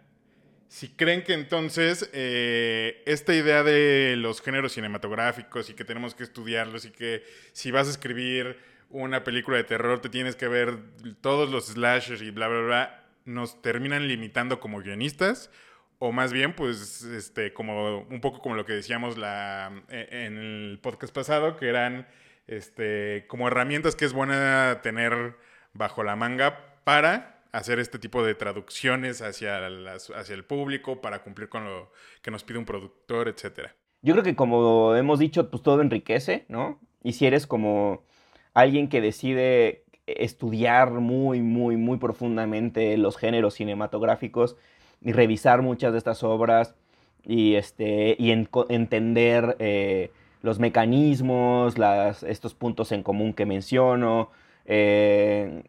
si 0.68 0.88
creen 0.88 1.24
que 1.24 1.32
entonces 1.32 2.10
eh, 2.12 3.02
esta 3.06 3.34
idea 3.34 3.62
de 3.62 4.16
los 4.16 4.40
géneros 4.40 4.72
cinematográficos 4.72 5.70
y 5.70 5.74
que 5.74 5.84
tenemos 5.84 6.14
que 6.14 6.24
estudiarlos 6.24 6.84
y 6.84 6.90
que 6.90 7.24
si 7.52 7.70
vas 7.70 7.88
a 7.88 7.90
escribir 7.90 8.58
una 8.90 9.24
película 9.24 9.56
de 9.56 9.64
terror 9.64 10.00
te 10.00 10.08
tienes 10.08 10.36
que 10.36 10.48
ver 10.48 10.78
todos 11.20 11.50
los 11.50 11.66
slashers 11.66 12.22
y 12.22 12.30
bla, 12.30 12.48
bla, 12.48 12.60
bla, 12.60 13.04
nos 13.24 13.60
terminan 13.62 14.08
limitando 14.08 14.60
como 14.60 14.80
guionistas 14.80 15.50
o 15.98 16.12
más 16.12 16.32
bien, 16.32 16.54
pues, 16.54 17.02
este, 17.02 17.52
como 17.52 18.00
un 18.02 18.20
poco 18.20 18.40
como 18.40 18.54
lo 18.54 18.64
que 18.64 18.72
decíamos 18.72 19.18
la, 19.18 19.82
e, 19.88 20.26
en 20.26 20.38
el 20.38 20.78
podcast 20.80 21.12
pasado, 21.12 21.56
que 21.56 21.68
eran 21.68 22.06
este, 22.46 23.26
como 23.28 23.48
herramientas 23.48 23.96
que 23.96 24.04
es 24.04 24.12
buena 24.12 24.80
tener 24.82 25.36
bajo 25.72 26.04
la 26.04 26.14
manga 26.14 26.80
para 26.84 27.37
hacer 27.58 27.78
este 27.78 27.98
tipo 27.98 28.24
de 28.24 28.34
traducciones 28.34 29.20
hacia, 29.20 29.66
hacia 29.66 30.34
el 30.34 30.44
público 30.44 31.00
para 31.00 31.22
cumplir 31.22 31.48
con 31.48 31.64
lo 31.64 31.90
que 32.22 32.30
nos 32.30 32.44
pide 32.44 32.58
un 32.58 32.64
productor, 32.64 33.28
etcétera. 33.28 33.74
Yo 34.00 34.14
creo 34.14 34.24
que 34.24 34.36
como 34.36 34.94
hemos 34.94 35.18
dicho, 35.18 35.50
pues 35.50 35.62
todo 35.62 35.82
enriquece, 35.82 36.44
¿no? 36.48 36.78
Y 37.02 37.14
si 37.14 37.26
eres 37.26 37.46
como 37.46 38.04
alguien 38.54 38.88
que 38.88 39.00
decide 39.00 39.84
estudiar 40.06 40.92
muy, 40.92 41.42
muy, 41.42 41.76
muy 41.76 41.98
profundamente 41.98 42.96
los 42.96 43.16
géneros 43.16 43.54
cinematográficos 43.54 44.56
y 45.02 45.12
revisar 45.12 45.62
muchas 45.62 45.92
de 45.92 45.98
estas 45.98 46.22
obras 46.22 46.76
y, 47.24 47.56
este, 47.56 48.16
y 48.18 48.30
entender 48.30 49.56
eh, 49.58 50.10
los 50.42 50.58
mecanismos, 50.60 51.74
estos 52.26 52.54
puntos 52.54 52.92
en 52.92 53.02
común 53.02 53.34
que 53.34 53.46
menciono, 53.46 54.30
eh, 54.64 55.62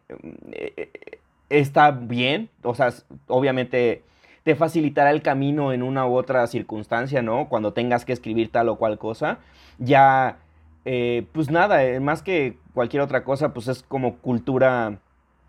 está 1.50 1.90
bien, 1.90 2.48
o 2.62 2.74
sea, 2.74 2.92
obviamente 3.26 4.02
te 4.44 4.54
facilitará 4.54 5.10
el 5.10 5.20
camino 5.20 5.72
en 5.72 5.82
una 5.82 6.06
u 6.06 6.14
otra 6.14 6.46
circunstancia, 6.46 7.20
¿no? 7.20 7.48
Cuando 7.48 7.72
tengas 7.72 8.04
que 8.04 8.12
escribir 8.12 8.50
tal 8.50 8.68
o 8.70 8.76
cual 8.76 8.98
cosa, 8.98 9.38
ya, 9.78 10.38
eh, 10.84 11.26
pues 11.32 11.50
nada, 11.50 11.84
eh, 11.84 12.00
más 12.00 12.22
que 12.22 12.56
cualquier 12.72 13.02
otra 13.02 13.24
cosa, 13.24 13.52
pues 13.52 13.68
es 13.68 13.82
como 13.82 14.16
cultura 14.16 14.98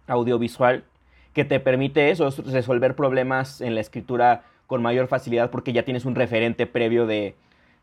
audiovisual 0.08 0.84
que 1.34 1.46
te 1.46 1.60
permite 1.62 2.12
eso, 2.12 2.30
resolver 2.46 2.96
problemas 2.96 3.62
en 3.62 3.76
la 3.76 3.82
escritura 3.82 4.44
con 4.68 4.82
mayor 4.82 5.08
facilidad 5.08 5.50
porque 5.50 5.72
ya 5.72 5.84
tienes 5.84 6.04
un 6.04 6.16
referente 6.16 6.66
previo 6.66 7.06
de, 7.06 7.36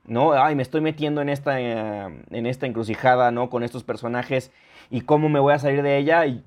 ¿no? 0.08 0.32
Ay, 0.32 0.54
me 0.54 0.62
estoy 0.62 0.80
metiendo 0.80 1.20
en 1.20 1.28
esta, 1.28 1.60
eh, 1.60 2.22
en 2.30 2.46
esta 2.46 2.66
encrucijada, 2.66 3.30
¿no? 3.30 3.50
Con 3.50 3.62
estos 3.62 3.84
personajes 3.84 4.50
y 4.90 5.02
cómo 5.02 5.28
me 5.28 5.38
voy 5.38 5.52
a 5.52 5.58
salir 5.58 5.82
de 5.82 5.98
ella 5.98 6.26
y, 6.26 6.42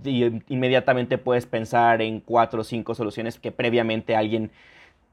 inmediatamente 0.50 1.18
puedes 1.18 1.46
pensar 1.46 2.02
en 2.02 2.20
cuatro 2.20 2.62
o 2.62 2.64
cinco 2.64 2.96
soluciones 2.96 3.40
que 3.40 3.52
previamente 3.52 4.16
alguien 4.16 4.52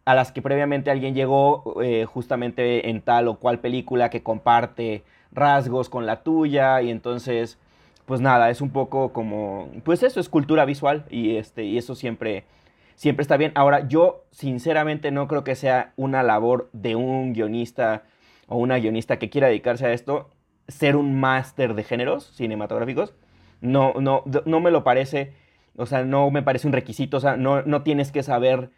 a 0.05 0.15
las 0.15 0.33
que 0.33 0.41
previamente 0.41 0.91
alguien 0.91 1.15
llegó 1.15 1.83
eh, 1.83 2.07
justamente 2.07 2.89
en 2.89 3.03
tal 3.03 3.29
o 3.29 3.39
cual 3.39 3.59
película 3.59 4.09
que 4.09 4.23
comparte 4.23 5.05
rasgos 5.33 5.91
con 5.91 6.07
la 6.07 6.23
tuya 6.23 6.81
y 6.81 6.91
entonces 6.91 7.59
pues 8.07 8.23
nada 8.23 8.49
es 8.49 8.63
un 8.63 8.71
poco 8.71 9.13
como 9.13 9.69
pues 9.85 10.03
eso 10.03 10.19
es 10.19 10.31
cultura 10.31 10.65
visual 10.65 11.05
y 11.11 11.37
este 11.37 11.65
y 11.65 11.77
eso 11.77 11.95
siempre 11.95 12.45
siempre 12.95 13.21
está 13.21 13.37
bien 13.37 13.53
ahora 13.55 13.87
yo 13.87 14.25
sinceramente 14.31 15.11
no 15.11 15.29
creo 15.29 15.45
que 15.45 15.55
sea 15.55 15.93
una 15.97 16.23
labor 16.23 16.71
de 16.73 16.97
un 16.97 17.35
guionista 17.35 18.05
o 18.49 18.57
una 18.57 18.79
guionista 18.79 19.19
que 19.19 19.31
quiera 19.31 19.49
dedicarse 19.49 19.87
a 19.87 19.93
esto 19.93 20.31
ser 20.69 20.97
un 20.97 21.19
máster 21.19 21.75
de 21.75 21.85
géneros 21.85 22.33
cinematográficos. 22.35 23.15
No, 23.61 23.95
no, 23.95 24.23
no 24.45 24.61
me 24.61 24.71
lo 24.71 24.85
parece, 24.85 25.33
o 25.77 25.87
sea, 25.87 26.05
no 26.05 26.31
me 26.31 26.43
parece 26.43 26.67
un 26.67 26.73
requisito, 26.73 27.17
o 27.17 27.21
sea, 27.21 27.37
no, 27.37 27.63
no 27.63 27.83
tienes 27.83 28.13
que 28.13 28.23
saber, 28.23 28.71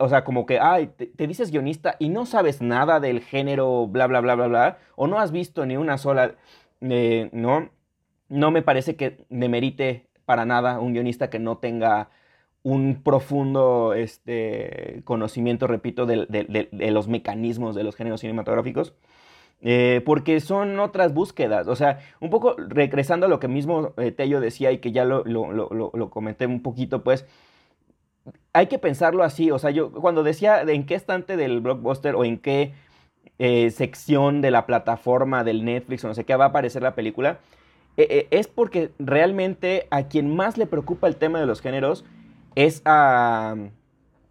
o 0.00 0.08
sea, 0.08 0.24
como 0.24 0.46
que, 0.46 0.58
ay, 0.58 0.90
te, 0.96 1.26
dices 1.26 1.52
guionista 1.52 1.96
y 2.00 2.08
no 2.08 2.26
sabes 2.26 2.60
nada 2.60 2.98
del 2.98 3.20
género, 3.20 3.86
bla, 3.86 4.06
bla, 4.08 4.20
bla, 4.20 4.34
bla, 4.34 4.48
bla, 4.48 4.78
o 4.96 5.06
no 5.06 5.20
has 5.20 5.30
visto 5.30 5.64
ni 5.64 5.76
una 5.76 5.96
sola, 5.96 6.34
eh, 6.80 7.28
¿no? 7.32 7.70
No 8.28 8.50
me 8.50 8.62
parece 8.62 8.96
que 8.96 9.24
demerite 9.28 10.08
para 10.24 10.44
nada 10.44 10.80
un 10.80 10.92
guionista 10.92 11.30
que 11.30 11.38
no 11.38 11.58
tenga 11.58 12.10
un 12.62 13.02
profundo 13.02 13.94
este, 13.94 15.02
conocimiento, 15.04 15.66
repito, 15.66 16.06
de, 16.06 16.68
los 16.72 17.08
mecanismos 17.08 17.74
de 17.74 17.84
los 17.84 17.96
géneros 17.96 18.20
cinematográficos. 18.20 18.94
Eh, 19.62 20.00
porque 20.06 20.40
son 20.40 20.78
otras 20.80 21.12
búsquedas. 21.12 21.68
O 21.68 21.76
sea, 21.76 21.98
un 22.20 22.30
poco 22.30 22.56
regresando 22.56 23.26
a 23.26 23.28
lo 23.28 23.40
que 23.40 23.48
mismo 23.48 23.92
eh, 23.98 24.10
Tello 24.10 24.40
decía 24.40 24.72
y 24.72 24.78
que 24.78 24.92
ya 24.92 25.04
lo, 25.04 25.22
lo, 25.24 26.10
comenté 26.10 26.46
un 26.46 26.62
poquito, 26.62 27.04
pues 27.04 27.26
hay 28.54 28.68
que 28.68 28.78
pensarlo 28.78 29.22
así. 29.22 29.50
O 29.50 29.58
sea, 29.58 29.70
yo 29.70 29.92
cuando 29.92 30.22
decía 30.22 30.64
de 30.64 30.74
en 30.74 30.86
qué 30.86 30.94
estante 30.94 31.36
del 31.36 31.60
blockbuster 31.60 32.14
o 32.14 32.24
en 32.24 32.38
qué 32.38 32.72
eh, 33.38 33.70
sección 33.70 34.40
de 34.40 34.50
la 34.50 34.64
plataforma 34.64 35.44
del 35.44 35.64
Netflix 35.64 36.04
o 36.04 36.08
no 36.08 36.14
sé 36.14 36.24
qué 36.24 36.36
va 36.36 36.46
a 36.46 36.48
aparecer 36.48 36.82
la 36.82 36.94
película, 36.94 37.40
es 37.96 38.48
porque 38.48 38.92
realmente 38.98 39.86
a 39.90 40.04
quien 40.04 40.34
más 40.34 40.56
le 40.56 40.64
preocupa 40.64 41.06
el 41.06 41.16
tema 41.16 41.38
de 41.38 41.44
los 41.44 41.60
géneros 41.60 42.06
es 42.54 42.82
a, 42.84 43.54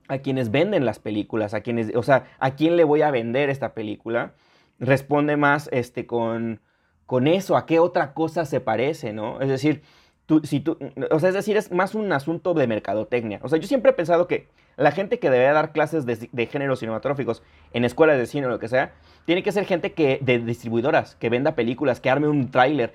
a 0.08 0.18
quienes 0.20 0.52
venden 0.52 0.86
las 0.86 1.00
películas, 1.00 1.54
a 1.54 1.62
quienes, 1.62 1.96
o 1.96 2.04
sea, 2.04 2.26
a 2.40 2.56
quién 2.56 2.76
le 2.76 2.84
voy 2.84 3.02
a 3.02 3.12
vender 3.12 3.50
esta 3.50 3.74
película 3.74 4.34
responde 4.80 5.38
más 5.38 5.70
este, 5.72 6.06
con, 6.06 6.62
con 7.06 7.28
eso, 7.28 7.58
a 7.58 7.66
qué 7.66 7.80
otra 7.80 8.14
cosa 8.14 8.46
se 8.46 8.62
parece, 8.62 9.14
¿no? 9.14 9.42
Es 9.42 9.50
decir, 9.50 9.82
tú, 10.26 10.42
si 10.44 10.62
tú, 10.62 10.78
o 11.12 11.20
sea, 11.20 11.30
es 11.30 11.36
decir, 11.36 11.58
es 11.58 11.72
más 11.72 11.96
un 11.96 12.12
asunto 12.12 12.54
de 12.54 12.68
mercadotecnia. 12.68 13.40
O 13.44 13.50
sea, 13.50 13.60
yo 13.60 13.68
siempre 13.68 13.92
he 13.92 13.94
pensado 13.94 14.28
que 14.28 14.48
la 14.78 14.92
gente 14.92 15.20
que 15.20 15.30
debe 15.30 15.46
dar 15.52 15.74
clases 15.74 16.06
de, 16.06 16.30
de 16.32 16.46
géneros 16.46 16.80
cinematográficos 16.80 17.44
en 17.74 17.84
escuelas 17.84 18.18
de 18.18 18.26
cine 18.26 18.48
o 18.48 18.50
lo 18.50 18.60
que 18.60 18.70
sea, 18.70 18.94
tiene 19.26 19.44
que 19.44 19.52
ser 19.52 19.66
gente 19.66 19.92
que, 19.92 20.20
de 20.22 20.40
distribuidoras, 20.40 21.16
que 21.16 21.30
venda 21.30 21.56
películas, 21.56 22.00
que 22.00 22.10
arme 22.10 22.30
un 22.30 22.50
tráiler, 22.50 22.94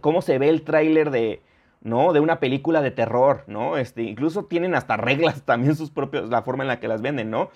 cómo 0.00 0.22
se 0.22 0.38
ve 0.38 0.48
el 0.48 0.62
tráiler 0.62 1.10
de, 1.10 1.40
¿no? 1.82 2.12
De 2.12 2.20
una 2.20 2.40
película 2.40 2.80
de 2.80 2.90
terror, 2.90 3.44
¿no? 3.46 3.76
Este, 3.76 4.02
incluso 4.02 4.44
tienen 4.44 4.74
hasta 4.74 4.96
reglas 4.96 5.42
también 5.44 5.76
sus 5.76 5.90
propios, 5.90 6.30
la 6.30 6.42
forma 6.42 6.64
en 6.64 6.68
la 6.68 6.80
que 6.80 6.88
las 6.88 7.02
venden, 7.02 7.30
¿no? 7.30 7.50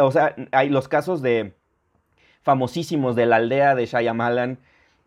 o 0.00 0.10
sea, 0.12 0.34
hay 0.52 0.68
los 0.68 0.88
casos 0.88 1.22
de, 1.22 1.54
famosísimos 2.44 3.16
de 3.16 3.26
la 3.26 3.36
aldea 3.36 3.74
de 3.74 3.86
Shyamalan, 3.86 4.58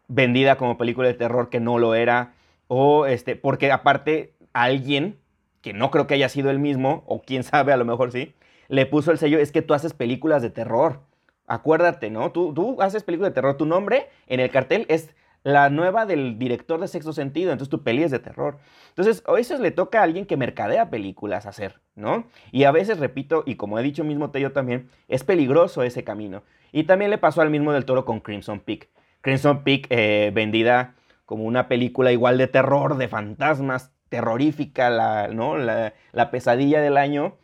vendida 0.08 0.58
como 0.58 0.78
película 0.78 1.08
de 1.08 1.14
terror 1.14 1.50
que 1.50 1.60
no 1.60 1.78
lo 1.78 1.96
era, 1.96 2.34
o 2.68 3.06
este, 3.06 3.36
porque 3.36 3.72
aparte 3.72 4.34
alguien, 4.54 5.20
que 5.62 5.74
no 5.74 5.92
creo 5.92 6.08
que 6.08 6.16
haya 6.16 6.30
sido 6.30 6.50
el 6.50 6.60
mismo, 6.60 7.04
o 7.06 7.22
quién 7.22 7.44
sabe, 7.44 7.72
a 7.72 7.78
lo 7.78 7.86
mejor 7.86 8.12
sí, 8.12 8.34
le 8.68 8.86
puso 8.86 9.12
el 9.12 9.18
sello, 9.18 9.40
es 9.40 9.52
que 9.52 9.62
tú 9.62 9.74
haces 9.74 9.94
películas 9.94 10.42
de 10.42 10.50
terror. 10.50 11.02
Acuérdate, 11.46 12.10
¿no? 12.10 12.34
Tú, 12.34 12.54
tú 12.54 12.82
haces 12.82 13.04
películas 13.04 13.32
de 13.32 13.36
terror. 13.36 13.56
Tu 13.56 13.66
nombre 13.66 14.10
en 14.28 14.42
el 14.42 14.52
cartel 14.52 14.86
es 14.90 15.16
la 15.44 15.70
nueva 15.70 16.06
del 16.06 16.38
director 16.38 16.80
de 16.80 16.88
Sexto 16.88 17.14
Sentido, 17.14 17.52
entonces 17.52 17.70
tu 17.70 17.84
peli 17.84 18.04
es 18.04 18.12
de 18.12 18.20
terror. 18.20 18.58
Entonces, 18.90 19.24
a 19.26 19.32
veces 19.32 19.60
le 19.60 19.72
toca 19.72 20.00
a 20.00 20.04
alguien 20.04 20.26
que 20.26 20.38
mercadea 20.38 20.90
películas 20.90 21.46
hacer, 21.46 21.82
¿no? 21.96 22.28
Y 22.52 22.66
a 22.66 22.72
veces, 22.72 23.00
repito, 23.00 23.44
y 23.46 23.56
como 23.56 23.80
he 23.80 23.84
dicho 23.84 24.04
mismo 24.04 24.32
Tello 24.32 24.52
también, 24.52 24.90
es 25.08 25.24
peligroso 25.24 25.84
ese 25.84 26.04
camino. 26.04 26.44
Y 26.72 26.84
también 26.84 27.12
le 27.12 27.18
pasó 27.18 27.42
al 27.42 27.50
mismo 27.50 27.72
del 27.72 27.86
toro 27.86 28.06
con 28.06 28.20
Crimson 28.20 28.60
Peak. 28.60 28.90
Crimson 29.22 29.64
Peak, 29.64 29.88
eh, 29.90 30.32
vendida 30.34 30.96
como 31.26 31.44
una 31.44 31.68
película 31.68 32.12
igual 32.12 32.38
de 32.38 32.48
terror, 32.48 32.98
de 32.98 33.08
fantasmas, 33.08 33.92
terrorífica, 34.10 34.90
la, 34.90 35.28
¿no? 35.28 35.58
la, 35.58 36.32
pesadilla 36.32 36.82
del 36.82 36.98
año, 36.98 37.38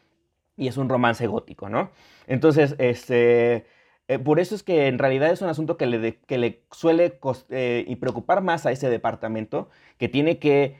y 0.55 0.67
es 0.67 0.77
un 0.77 0.89
romance 0.89 1.27
gótico, 1.27 1.69
¿no? 1.69 1.91
Entonces, 2.27 2.75
este, 2.79 3.65
Eh, 4.07 4.19
por 4.19 4.39
eso 4.39 4.53
es 4.55 4.63
que 4.63 4.87
en 4.87 4.99
realidad 4.99 5.31
es 5.31 5.41
un 5.41 5.49
asunto 5.49 5.77
que 5.77 5.85
le, 5.85 6.17
que 6.17 6.37
le 6.37 6.61
suele 6.71 7.19
eh, 7.49 7.85
y 7.87 7.95
preocupar 7.95 8.41
más 8.41 8.65
a 8.65 8.71
ese 8.71 8.89
departamento, 8.89 9.69
que 9.97 10.09
tiene 10.09 10.39
que 10.39 10.77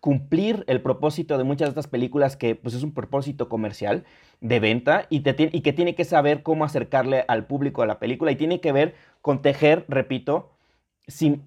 cumplir 0.00 0.64
el 0.68 0.82
propósito 0.82 1.38
de 1.38 1.44
muchas 1.44 1.66
de 1.66 1.70
estas 1.70 1.88
películas 1.88 2.36
que 2.36 2.54
pues 2.54 2.74
es 2.74 2.82
un 2.82 2.92
propósito 2.92 3.48
comercial 3.48 4.04
de 4.40 4.60
venta 4.60 5.06
y, 5.10 5.22
y 5.26 5.60
que 5.62 5.72
tiene 5.72 5.94
que 5.94 6.04
saber 6.04 6.42
cómo 6.42 6.64
acercarle 6.64 7.24
al 7.28 7.46
público 7.46 7.82
a 7.82 7.86
la 7.86 7.98
película 7.98 8.30
y 8.30 8.36
tiene 8.36 8.60
que 8.60 8.72
ver 8.72 8.94
con 9.22 9.42
tejer, 9.42 9.84
repito, 9.88 10.50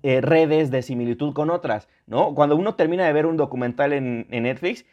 eh, 0.03 0.21
redes 0.21 0.71
de 0.71 0.81
similitud 0.81 1.33
con 1.33 1.49
otras, 1.49 1.89
¿no? 2.07 2.33
Cuando 2.33 2.55
uno 2.55 2.75
termina 2.75 3.05
de 3.05 3.13
ver 3.13 3.25
un 3.25 3.37
documental 3.37 3.93
en, 3.93 4.25
Netflix, 4.29 4.85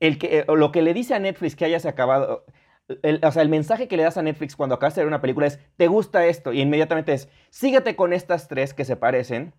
el 0.00 0.18
que, 0.18 0.44
lo 0.48 0.72
que 0.72 0.82
le 0.82 0.94
dice 0.94 1.14
a 1.14 1.18
Netflix 1.18 1.54
que 1.54 1.66
hayas 1.66 1.86
acabado, 1.86 2.44
o 2.88 3.32
sea, 3.32 3.42
el 3.42 3.48
mensaje 3.48 3.88
que 3.88 3.96
le 3.96 4.02
das 4.02 4.16
a 4.16 4.22
Netflix 4.22 4.56
cuando 4.56 4.74
acabas 4.74 4.94
de 4.94 5.02
ver 5.02 5.08
una 5.08 5.20
película 5.20 5.46
es, 5.46 5.58
te 5.76 5.86
gusta 5.86 6.26
esto, 6.26 6.52
y 6.52 6.60
inmediatamente 6.60 7.12
es, 7.12 7.28
síguete 7.50 7.96
con 7.96 8.12
estas 8.12 8.48
tres 8.48 8.74
que 8.74 8.84
se 8.84 8.96
parecen, 8.96 9.54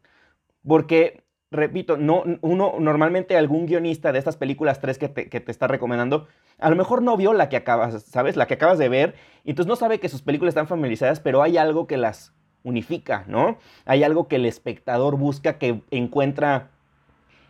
porque, 0.68 1.24
repito, 1.52 1.98
no, 1.98 2.24
uno, 2.42 2.76
normalmente 2.80 3.38
algún 3.38 3.66
guionista 3.66 4.12
de 4.12 4.20
estas 4.20 4.38
películas 4.38 4.80
tres 4.80 4.98
que 4.98 5.10
te, 5.10 5.30
que 5.30 5.40
te 5.40 5.52
está 5.52 5.68
recomendando, 5.68 6.28
a 6.60 6.70
lo 6.70 6.76
mejor 6.76 7.02
no 7.02 7.18
vio 7.18 7.34
la 7.34 7.50
que 7.50 7.58
acabas, 7.58 8.04
¿sabes? 8.04 8.36
La 8.36 8.46
que 8.48 8.56
acabas 8.56 8.78
de 8.78 8.90
ver, 8.90 9.16
y 9.44 9.52
entonces 9.52 9.70
no 9.70 9.76
sabe 9.76 10.00
que 10.00 10.10
sus 10.10 10.22
películas 10.22 10.52
están 10.52 10.68
familiarizadas, 10.68 11.20
pero 11.20 11.42
hay 11.42 11.58
algo 11.58 11.88
que 11.88 11.98
las 11.98 12.34
unifica, 12.64 13.26
¿no? 13.28 13.58
Hay 13.86 14.04
algo 14.04 14.28
que 14.28 14.38
el 14.38 14.46
espectador 14.46 15.18
busca, 15.18 15.58
que 15.58 15.82
encuentra 15.92 16.72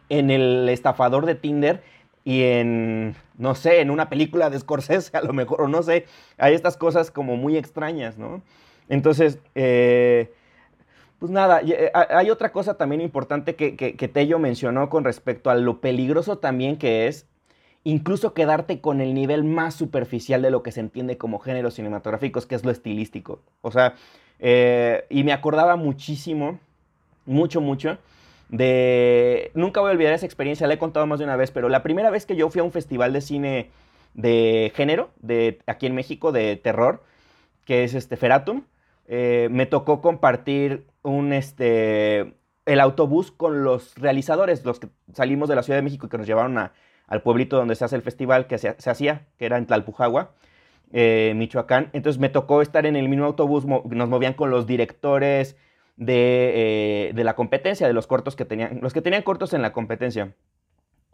en 0.09 0.29
el 0.29 0.69
estafador 0.69 1.25
de 1.25 1.35
Tinder 1.35 1.81
y 2.25 2.41
en, 2.41 3.15
no 3.37 3.53
sé, 3.53 3.79
en 3.79 3.91
una 3.91 4.09
película 4.09 4.49
de 4.49 4.59
Scorsese 4.59 5.15
a 5.15 5.21
lo 5.21 5.31
mejor, 5.31 5.61
o 5.61 5.67
no 5.69 5.83
sé, 5.83 6.07
hay 6.37 6.55
estas 6.55 6.75
cosas 6.75 7.11
como 7.11 7.37
muy 7.37 7.55
extrañas, 7.55 8.17
¿no? 8.17 8.41
Entonces, 8.89 9.37
eh, 9.53 10.33
pues 11.19 11.31
nada, 11.31 11.61
eh, 11.61 11.91
hay 11.93 12.29
otra 12.31 12.51
cosa 12.51 12.77
también 12.77 12.99
importante 13.01 13.55
que, 13.55 13.75
que, 13.75 14.07
Tello 14.07 14.39
mencionó 14.39 14.89
con 14.89 15.03
respecto 15.03 15.49
a 15.49 15.55
lo 15.55 15.79
peligroso 15.79 16.39
también 16.39 16.77
que 16.77 17.07
es 17.07 17.27
incluso 17.83 18.33
quedarte 18.33 18.81
con 18.81 18.99
el 18.99 19.13
nivel 19.13 19.43
más 19.43 19.75
superficial 19.75 20.41
de 20.41 20.49
lo 20.49 20.63
que 20.63 20.71
se 20.71 20.79
entiende 20.79 21.19
como 21.19 21.37
géneros 21.37 21.75
cinematográficos, 21.75 22.47
que 22.47 22.55
es 22.55 22.65
lo 22.65 22.71
estilístico. 22.71 23.41
O 23.61 23.69
sea, 23.69 23.93
eh, 24.39 25.05
y 25.09 25.23
me 25.23 25.31
acordaba 25.31 25.75
muchísimo, 25.75 26.59
mucho, 27.27 27.61
mucho, 27.61 27.99
de... 28.49 29.51
Nunca 29.53 29.81
voy 29.81 29.89
a 29.89 29.93
olvidar 29.93 30.13
esa 30.13 30.25
experiencia, 30.25 30.67
la 30.67 30.75
he 30.75 30.77
contado 30.77 31.05
más 31.07 31.19
de 31.19 31.25
una 31.25 31.35
vez, 31.35 31.51
pero 31.51 31.69
la 31.69 31.83
primera 31.83 32.09
vez 32.09 32.25
que 32.25 32.35
yo 32.35 32.49
fui 32.49 32.61
a 32.61 32.63
un 32.63 32.71
festival 32.71 33.13
de 33.13 33.21
cine 33.21 33.69
de 34.13 34.71
género, 34.75 35.11
de, 35.19 35.59
aquí 35.67 35.85
en 35.85 35.95
México, 35.95 36.31
de 36.31 36.55
terror, 36.55 37.03
que 37.65 37.83
es 37.83 37.93
este 37.93 38.17
Feratum, 38.17 38.63
eh, 39.07 39.49
me 39.51 39.65
tocó 39.65 40.01
compartir 40.01 40.87
un, 41.03 41.33
este, 41.33 42.33
el 42.65 42.79
autobús 42.79 43.31
con 43.31 43.63
los 43.63 43.93
realizadores, 43.95 44.65
los 44.65 44.79
que 44.79 44.87
salimos 45.13 45.49
de 45.49 45.55
la 45.55 45.63
Ciudad 45.63 45.77
de 45.77 45.83
México 45.83 46.07
y 46.07 46.09
que 46.09 46.17
nos 46.17 46.27
llevaron 46.27 46.57
al 46.57 47.21
pueblito 47.21 47.57
donde 47.57 47.75
se 47.75 47.85
hace 47.85 47.95
el 47.95 48.01
festival 48.01 48.47
que 48.47 48.57
se, 48.57 48.75
se 48.77 48.89
hacía, 48.89 49.27
que 49.37 49.45
era 49.45 49.57
en 49.57 49.65
Tlalpujagua. 49.65 50.31
Eh, 50.91 51.33
Michoacán. 51.35 51.89
Entonces 51.93 52.19
me 52.21 52.29
tocó 52.29 52.61
estar 52.61 52.85
en 52.85 52.95
el 52.95 53.09
mismo 53.09 53.25
autobús, 53.25 53.65
nos 53.65 54.09
movían 54.09 54.33
con 54.33 54.49
los 54.49 54.65
directores 54.65 55.57
eh, 55.97 57.11
de, 57.13 57.23
la 57.23 57.35
competencia, 57.35 57.87
de 57.87 57.93
los 57.93 58.07
cortos 58.07 58.35
que 58.35 58.45
tenían, 58.45 58.79
los 58.81 58.93
que 58.93 59.01
tenían 59.01 59.23
cortos 59.23 59.53
en 59.53 59.61
la 59.61 59.73
competencia. 59.73 60.33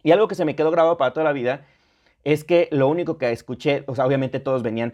Y 0.04 0.12
algo 0.12 0.28
que 0.28 0.36
se 0.36 0.46
me 0.46 0.56
quedó 0.56 0.72
grabado 0.72 0.98
para 0.98 1.14
toda 1.14 1.24
la 1.24 1.34
vida 1.34 1.66
es 2.24 2.44
que 2.44 2.68
lo 2.72 2.88
único 2.88 3.18
que 3.18 3.32
escuché, 3.32 3.84
o 3.88 3.96
sea, 3.96 4.06
obviamente 4.06 4.40
todos 4.40 4.64
venían 4.64 4.94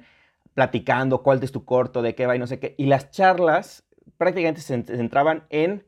platicando 0.54 1.22
cuál 1.22 1.42
es 1.44 1.52
tu 1.52 1.66
corto, 1.66 2.02
de 2.02 2.16
qué 2.16 2.26
va 2.26 2.36
y 2.36 2.40
no 2.40 2.48
sé 2.48 2.60
qué, 2.60 2.74
y 2.78 2.88
las 2.88 3.12
charlas 3.12 3.86
prácticamente 4.18 4.62
se 4.62 4.84
centraban 4.84 5.44
en 5.50 5.86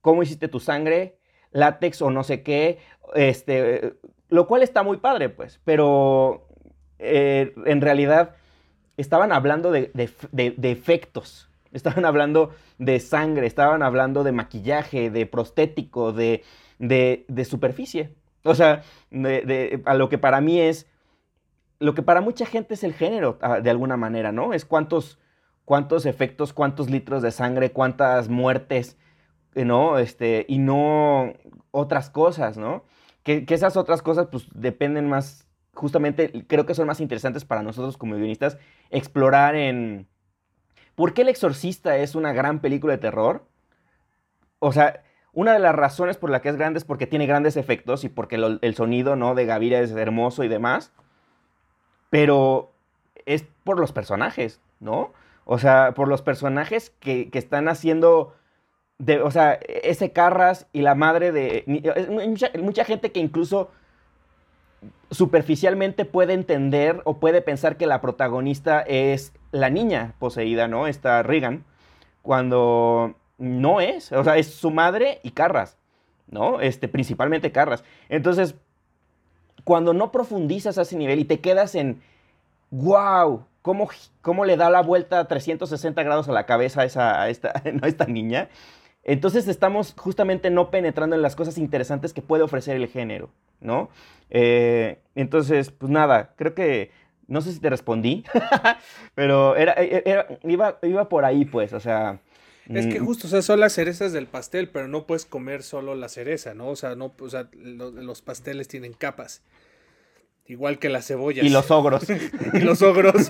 cómo 0.00 0.22
hiciste 0.22 0.48
tu 0.48 0.60
sangre, 0.60 1.18
látex 1.52 2.02
o 2.02 2.10
no 2.10 2.24
sé 2.24 2.42
qué, 2.42 2.78
este, 3.14 3.94
lo 4.28 4.46
cual 4.46 4.62
está 4.62 4.82
muy 4.82 4.96
padre, 4.96 5.28
pues, 5.28 5.60
pero 5.64 6.48
eh, 6.98 7.54
en 7.66 7.80
realidad 7.80 8.34
estaban 8.96 9.32
hablando 9.32 9.70
de, 9.70 9.90
efectos, 10.62 11.48
estaban 11.74 12.04
hablando 12.04 12.50
de 12.78 13.00
sangre, 13.00 13.46
estaban 13.46 13.82
hablando 13.82 14.24
de 14.24 14.32
maquillaje, 14.32 15.10
de 15.10 15.26
prostético, 15.26 16.12
de, 16.12 16.42
superficie. 17.44 18.14
O 18.44 18.54
sea, 18.54 18.82
a 19.84 19.94
lo 19.94 20.08
que 20.08 20.18
para 20.18 20.40
mí 20.40 20.60
es, 20.60 20.86
lo 21.80 21.94
que 21.94 22.02
para 22.02 22.20
mucha 22.20 22.46
gente 22.46 22.74
es 22.74 22.84
el 22.84 22.94
género, 22.94 23.38
de 23.62 23.70
alguna 23.70 23.96
manera, 23.96 24.32
¿no? 24.32 24.54
Es 24.54 24.64
cuántos, 24.64 25.18
cuántos 25.64 26.06
efectos, 26.06 26.52
cuántos 26.52 26.88
litros 26.88 27.22
de 27.22 27.30
sangre, 27.30 27.72
cuántas 27.72 28.28
muertes, 28.28 28.96
¿no? 29.54 29.98
Este, 29.98 30.46
y 30.48 30.58
no 30.58 31.34
otras 31.70 32.10
cosas, 32.10 32.56
¿no? 32.56 32.84
Que, 33.22 33.44
que 33.44 33.54
esas 33.54 33.76
otras 33.76 34.02
cosas, 34.02 34.28
pues, 34.30 34.46
dependen 34.52 35.08
más 35.08 35.44
justamente 35.74 36.46
creo 36.46 36.66
que 36.66 36.74
son 36.74 36.86
más 36.86 37.00
interesantes 37.00 37.44
para 37.44 37.62
nosotros 37.62 37.96
como 37.96 38.14
guionistas 38.14 38.58
explorar 38.90 39.56
en 39.56 40.06
por 40.94 41.14
qué 41.14 41.22
El 41.22 41.28
Exorcista 41.28 41.96
es 41.96 42.14
una 42.14 42.32
gran 42.32 42.60
película 42.60 42.92
de 42.92 42.98
terror. 42.98 43.44
O 44.58 44.72
sea, 44.72 45.02
una 45.32 45.52
de 45.52 45.58
las 45.58 45.74
razones 45.74 46.16
por 46.16 46.30
la 46.30 46.40
que 46.40 46.48
es 46.48 46.56
grande 46.56 46.78
es 46.78 46.84
porque 46.84 47.06
tiene 47.06 47.26
grandes 47.26 47.56
efectos 47.56 48.04
y 48.04 48.08
porque 48.08 48.36
el 48.36 48.74
sonido 48.74 49.16
¿no? 49.16 49.34
de 49.34 49.46
Gavira 49.46 49.80
es 49.80 49.90
hermoso 49.90 50.44
y 50.44 50.48
demás. 50.48 50.92
Pero 52.10 52.72
es 53.26 53.44
por 53.64 53.80
los 53.80 53.92
personajes, 53.92 54.60
¿no? 54.78 55.12
O 55.44 55.58
sea, 55.58 55.92
por 55.94 56.08
los 56.08 56.22
personajes 56.22 56.90
que, 57.00 57.28
están 57.32 57.68
haciendo... 57.68 58.34
De, 58.98 59.20
o 59.20 59.30
sea, 59.32 59.54
ese 59.54 60.12
Carras 60.12 60.68
y 60.72 60.82
la 60.82 60.94
madre 60.94 61.32
de... 61.32 61.64
mucha 62.62 62.84
gente 62.84 63.10
que 63.10 63.18
incluso 63.18 63.70
superficialmente 65.10 66.04
puede 66.04 66.32
entender 66.32 67.00
o 67.04 67.18
puede 67.18 67.40
pensar 67.40 67.76
que 67.76 67.86
la 67.86 68.00
protagonista 68.00 68.80
es 68.80 69.32
la 69.52 69.70
niña 69.70 70.14
poseída, 70.18 70.68
¿no? 70.68 70.86
Esta 70.86 71.22
Regan, 71.22 71.64
cuando 72.22 73.14
no 73.38 73.80
es, 73.80 74.12
o 74.12 74.24
sea, 74.24 74.36
es 74.36 74.54
su 74.54 74.70
madre 74.70 75.20
y 75.22 75.30
Carras, 75.30 75.78
¿no? 76.26 76.60
Este, 76.60 76.88
principalmente 76.88 77.52
Carras. 77.52 77.84
Entonces, 78.08 78.56
cuando 79.64 79.94
no 79.94 80.12
profundizas 80.12 80.78
a 80.78 80.82
ese 80.82 80.96
nivel 80.96 81.20
y 81.20 81.24
te 81.24 81.40
quedas 81.40 81.74
en, 81.74 82.02
wow, 82.70 83.46
¿cómo, 83.62 83.88
cómo 84.20 84.44
le 84.44 84.56
da 84.56 84.70
la 84.70 84.82
vuelta 84.82 85.20
a 85.20 85.28
360 85.28 86.02
grados 86.02 86.28
a 86.28 86.32
la 86.32 86.46
cabeza 86.46 86.82
a, 86.82 86.84
esa, 86.84 87.28
esta, 87.28 87.52
a 87.82 87.86
esta 87.86 88.06
niña? 88.06 88.48
Entonces 89.04 89.46
estamos 89.48 89.94
justamente 89.96 90.50
no 90.50 90.70
penetrando 90.70 91.14
en 91.14 91.22
las 91.22 91.36
cosas 91.36 91.58
interesantes 91.58 92.12
que 92.12 92.22
puede 92.22 92.42
ofrecer 92.42 92.76
el 92.76 92.88
género, 92.88 93.30
¿no? 93.60 93.90
Eh, 94.30 94.98
entonces, 95.14 95.70
pues 95.70 95.90
nada, 95.90 96.34
creo 96.36 96.54
que, 96.54 96.90
no 97.26 97.42
sé 97.42 97.52
si 97.52 97.60
te 97.60 97.70
respondí, 97.70 98.24
pero 99.14 99.56
era, 99.56 99.76
iba, 100.42 100.78
iba 100.82 101.08
por 101.08 101.24
ahí, 101.24 101.44
pues, 101.44 101.72
o 101.72 101.80
sea... 101.80 102.20
Es 102.72 102.86
que 102.86 102.98
mm. 102.98 103.04
justo, 103.04 103.26
o 103.26 103.30
sea, 103.30 103.42
son 103.42 103.60
las 103.60 103.74
cerezas 103.74 104.14
del 104.14 104.26
pastel, 104.26 104.70
pero 104.70 104.88
no 104.88 105.06
puedes 105.06 105.26
comer 105.26 105.62
solo 105.62 105.94
la 105.94 106.08
cereza, 106.08 106.54
¿no? 106.54 106.68
O 106.68 106.76
sea, 106.76 106.94
no, 106.94 107.14
o 107.20 107.28
sea, 107.28 107.50
los 107.52 108.22
pasteles 108.22 108.68
tienen 108.68 108.94
capas. 108.94 109.42
Igual 110.46 110.78
que 110.78 110.88
las 110.88 111.06
cebollas. 111.06 111.44
Y 111.44 111.50
los 111.50 111.70
ogros. 111.70 112.04
y 112.54 112.60
los 112.60 112.80
ogros. 112.80 113.28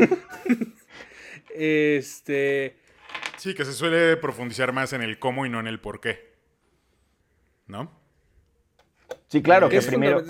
este. 1.54 2.76
Sí, 3.44 3.52
que 3.52 3.66
se 3.66 3.74
suele 3.74 4.16
profundizar 4.16 4.72
más 4.72 4.94
en 4.94 5.02
el 5.02 5.18
cómo 5.18 5.44
y 5.44 5.50
no 5.50 5.60
en 5.60 5.66
el 5.66 5.78
por 5.78 6.00
qué. 6.00 6.32
¿No? 7.66 7.92
Sí, 9.28 9.42
claro, 9.42 9.68
que 9.68 9.82
primero. 9.82 10.24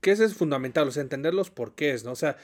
Que 0.00 0.12
eso 0.12 0.24
es 0.24 0.32
fundamental, 0.32 0.88
o 0.88 0.90
sea, 0.90 1.02
entender 1.02 1.34
los 1.34 1.50
porqués, 1.50 2.04
¿no? 2.04 2.12
O 2.12 2.16
sea, 2.16 2.38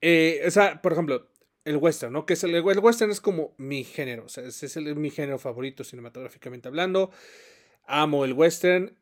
eh, 0.00 0.44
o 0.46 0.50
sea, 0.52 0.80
por 0.80 0.92
ejemplo, 0.92 1.28
el 1.64 1.78
western, 1.78 2.12
¿no? 2.12 2.24
Que 2.24 2.34
es 2.34 2.44
el, 2.44 2.54
el, 2.54 2.62
western 2.62 3.10
es 3.10 3.20
como 3.20 3.52
mi 3.58 3.82
género, 3.82 4.26
o 4.26 4.28
sea, 4.28 4.44
ese 4.44 4.66
es 4.66 4.76
mi 4.76 5.10
género 5.10 5.40
favorito 5.40 5.82
cinematográficamente 5.82 6.68
hablando. 6.68 7.10
Amo 7.84 8.24
el 8.24 8.32
western, 8.32 8.96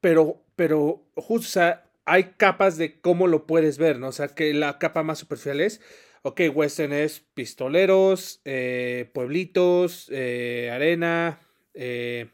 pero, 0.00 0.42
pero 0.56 1.04
justo, 1.16 1.46
o 1.46 1.50
sea, 1.50 1.84
hay 2.06 2.32
capas 2.38 2.78
de 2.78 2.98
cómo 2.98 3.26
lo 3.26 3.46
puedes 3.46 3.76
ver, 3.76 3.98
¿no? 3.98 4.08
O 4.08 4.12
sea, 4.12 4.28
que 4.28 4.54
la 4.54 4.78
capa 4.78 5.02
más 5.02 5.18
superficial 5.18 5.60
es, 5.60 5.82
ok, 6.26 6.40
western 6.52 6.92
es 6.92 7.20
pistoleros, 7.34 8.40
eh, 8.44 9.08
pueblitos, 9.14 10.08
eh, 10.10 10.70
arena, 10.72 11.38
eh, 11.72 12.30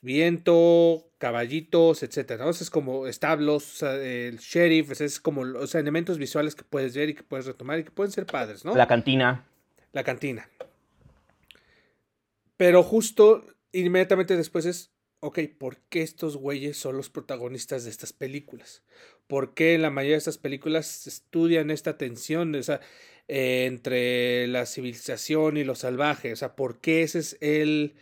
viento, 0.00 1.10
caballitos, 1.18 2.04
etcétera. 2.04 2.44
¿no? 2.44 2.50
es 2.50 2.70
como 2.70 3.08
establos, 3.08 3.82
el 3.82 4.38
sheriff, 4.38 5.00
es 5.00 5.18
como 5.18 5.44
los 5.44 5.74
elementos 5.74 6.16
visuales 6.16 6.54
que 6.54 6.62
puedes 6.62 6.94
ver 6.94 7.08
y 7.08 7.14
que 7.14 7.24
puedes 7.24 7.46
retomar 7.46 7.80
y 7.80 7.84
que 7.84 7.90
pueden 7.90 8.12
ser 8.12 8.24
padres, 8.24 8.64
¿no? 8.64 8.76
La 8.76 8.86
cantina. 8.86 9.44
La 9.92 10.04
cantina. 10.04 10.48
Pero 12.56 12.84
justo 12.84 13.44
inmediatamente 13.72 14.36
después 14.36 14.64
es, 14.64 14.92
ok, 15.18 15.40
¿por 15.58 15.78
qué 15.88 16.02
estos 16.02 16.36
güeyes 16.36 16.76
son 16.76 16.96
los 16.96 17.10
protagonistas 17.10 17.82
de 17.82 17.90
estas 17.90 18.12
películas? 18.12 18.84
Por 19.28 19.54
qué 19.54 19.78
la 19.78 19.90
mayoría 19.90 20.14
de 20.14 20.18
estas 20.18 20.38
películas 20.38 21.06
estudian 21.06 21.70
esta 21.70 21.96
tensión 21.98 22.56
entre 23.28 24.46
la 24.48 24.66
civilización 24.66 25.58
y 25.58 25.64
lo 25.64 25.74
salvaje, 25.74 26.32
o 26.32 26.36
sea, 26.36 26.56
por 26.56 26.80
qué 26.80 27.02
ese 27.02 27.20
es 27.20 27.36
el 27.40 27.94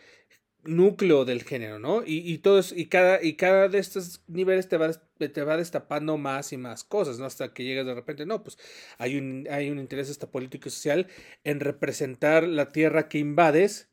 núcleo 0.65 1.25
del 1.25 1.43
género, 1.43 1.79
¿no? 1.79 2.03
Y, 2.05 2.19
y, 2.19 2.41
y, 2.75 2.87
cada, 2.87 3.23
y 3.23 3.35
cada 3.35 3.69
de 3.69 3.79
estos 3.79 4.23
niveles 4.29 4.69
te 4.69 4.77
va, 4.77 4.93
te 4.93 5.43
va 5.43 5.57
destapando 5.57 6.17
más 6.17 6.53
y 6.53 6.57
más 6.57 6.85
cosas, 6.85 7.19
¿no? 7.19 7.27
Hasta 7.27 7.53
que 7.53 7.65
llegas 7.65 7.87
de 7.87 7.95
repente, 7.95 8.27
no, 8.27 8.43
pues 8.43 8.59
hay 8.99 9.17
un, 9.17 9.47
hay 9.51 9.71
un 9.71 9.79
interés 9.79 10.11
hasta 10.11 10.31
político 10.31 10.69
y 10.69 10.73
social 10.73 11.09
en 11.45 11.61
representar 11.61 12.47
la 12.47 12.69
tierra 12.69 13.09
que 13.09 13.19
invades 13.19 13.91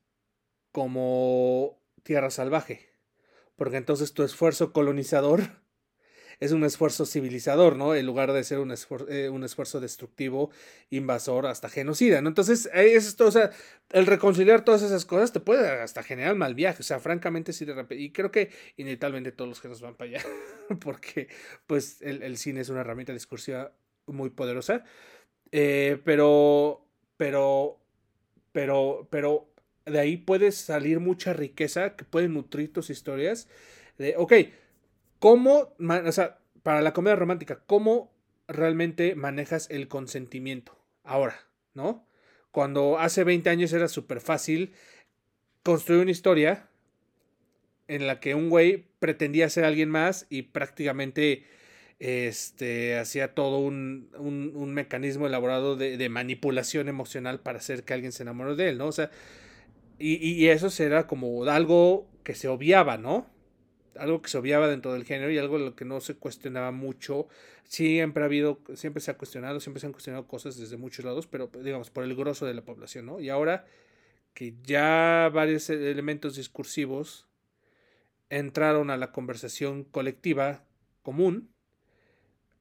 como 0.72 1.80
tierra 2.04 2.30
salvaje. 2.30 2.90
Porque 3.56 3.78
entonces 3.78 4.14
tu 4.14 4.24
esfuerzo 4.24 4.74
colonizador 4.74 5.63
es 6.44 6.52
un 6.52 6.66
esfuerzo 6.66 7.06
civilizador, 7.06 7.78
¿no? 7.78 7.96
En 7.96 8.06
lugar 8.06 8.34
de 8.34 8.44
ser 8.44 8.60
un, 8.60 8.74
eh, 9.08 9.30
un 9.30 9.46
esfuerzo 9.46 9.80
destructivo, 9.80 10.52
invasor, 10.90 11.46
hasta 11.46 11.70
genocida, 11.70 12.22
¿no? 12.22 12.28
Entonces, 12.28 12.70
es 12.74 13.08
esto, 13.08 13.28
o 13.28 13.32
sea, 13.32 13.52
el 13.92 14.06
reconciliar 14.06 14.66
todas 14.66 14.82
esas 14.82 15.06
cosas 15.06 15.32
te 15.32 15.40
puede 15.40 15.70
hasta 15.70 16.04
generar 16.04 16.36
mal 16.36 16.54
viaje, 16.54 16.82
o 16.82 16.84
sea, 16.84 17.00
francamente 17.00 17.54
sí 17.54 17.64
de 17.64 17.74
repente, 17.74 18.04
y 18.04 18.12
creo 18.12 18.30
que 18.30 18.52
inevitablemente 18.76 19.32
todos 19.32 19.48
los 19.48 19.62
géneros 19.62 19.82
van 19.82 19.96
para 19.96 20.10
allá, 20.10 20.24
porque 20.82 21.30
pues 21.66 22.02
el, 22.02 22.38
cine 22.38 22.60
es 22.60 22.68
una 22.68 22.82
herramienta 22.82 23.14
discursiva 23.14 23.72
muy 24.06 24.30
poderosa, 24.30 24.84
eh, 25.54 26.02
pero, 26.04 26.86
pero, 27.16 27.80
pero, 28.52 29.08
pero 29.10 29.48
de 29.86 30.00
ahí 30.00 30.18
puede 30.18 30.52
salir 30.52 31.00
mucha 31.00 31.32
riqueza 31.32 31.96
que 31.96 32.04
puede 32.04 32.28
nutrir 32.28 32.74
tus 32.74 32.90
historias 32.90 33.48
de, 33.98 34.16
ok, 34.18 34.34
¿Cómo, 35.24 35.74
o 35.80 36.12
sea, 36.12 36.38
para 36.64 36.82
la 36.82 36.92
comedia 36.92 37.16
romántica, 37.16 37.64
cómo 37.66 38.14
realmente 38.46 39.16
manejas 39.16 39.70
el 39.70 39.88
consentimiento 39.88 40.78
ahora, 41.06 41.40
¿no? 41.74 42.06
Cuando 42.52 43.00
hace 43.00 43.24
20 43.24 43.50
años 43.50 43.72
era 43.72 43.88
súper 43.88 44.20
fácil 44.20 44.74
construir 45.64 46.02
una 46.02 46.12
historia 46.12 46.68
en 47.88 48.06
la 48.06 48.20
que 48.20 48.36
un 48.36 48.50
güey 48.50 48.90
pretendía 49.00 49.50
ser 49.50 49.64
alguien 49.64 49.88
más 49.88 50.28
y 50.30 50.42
prácticamente 50.42 51.46
este, 52.00 52.98
hacía 52.98 53.34
todo 53.34 53.60
un, 53.60 54.10
un, 54.18 54.74
mecanismo 54.74 55.26
elaborado 55.26 55.78
de, 55.78 56.10
manipulación 56.10 56.90
emocional 56.90 57.40
para 57.40 57.60
hacer 57.60 57.86
que 57.86 57.94
alguien 57.94 58.12
se 58.12 58.24
enamore 58.24 58.58
de 58.58 58.68
él, 58.68 58.78
¿no? 58.78 58.88
O 58.88 58.92
sea, 58.92 59.10
y, 60.00 60.16
y 60.16 60.50
eso 60.50 60.68
era 60.84 61.08
como 61.08 61.46
algo 61.46 62.10
que 62.26 62.36
se 62.36 62.50
obviaba, 62.50 62.98
¿no? 62.98 63.33
Algo 63.98 64.22
que 64.22 64.30
se 64.30 64.38
obviaba 64.38 64.68
dentro 64.68 64.94
del 64.94 65.06
género 65.06 65.32
y 65.32 65.38
algo 65.38 65.58
de 65.60 65.66
lo 65.66 65.76
que 65.76 65.86
no 65.86 66.00
se 66.02 66.16
cuestionaba 66.16 66.72
mucho. 66.72 67.28
Siempre 67.64 68.24
ha 68.24 68.26
habido, 68.26 68.60
siempre 68.76 69.02
se 69.02 69.12
ha 69.12 69.18
cuestionado, 69.18 69.60
siempre 69.60 69.80
se 69.80 69.88
han 69.88 69.94
cuestionado 69.94 70.28
cosas 70.28 70.58
desde 70.58 70.78
muchos 70.78 71.06
lados, 71.06 71.28
pero 71.28 71.50
digamos 71.64 71.90
por 71.90 72.04
el 72.04 72.16
grosso 72.16 72.46
de 72.46 72.54
la 72.54 72.64
población, 72.64 73.06
¿no? 73.06 73.20
Y 73.20 73.30
ahora 73.30 73.66
que 74.34 74.56
ya 74.64 75.30
varios 75.34 75.70
elementos 75.70 76.36
discursivos 76.36 77.28
entraron 78.30 78.90
a 78.90 78.98
la 78.98 79.12
conversación 79.12 79.84
colectiva 79.84 80.66
común, 81.04 81.54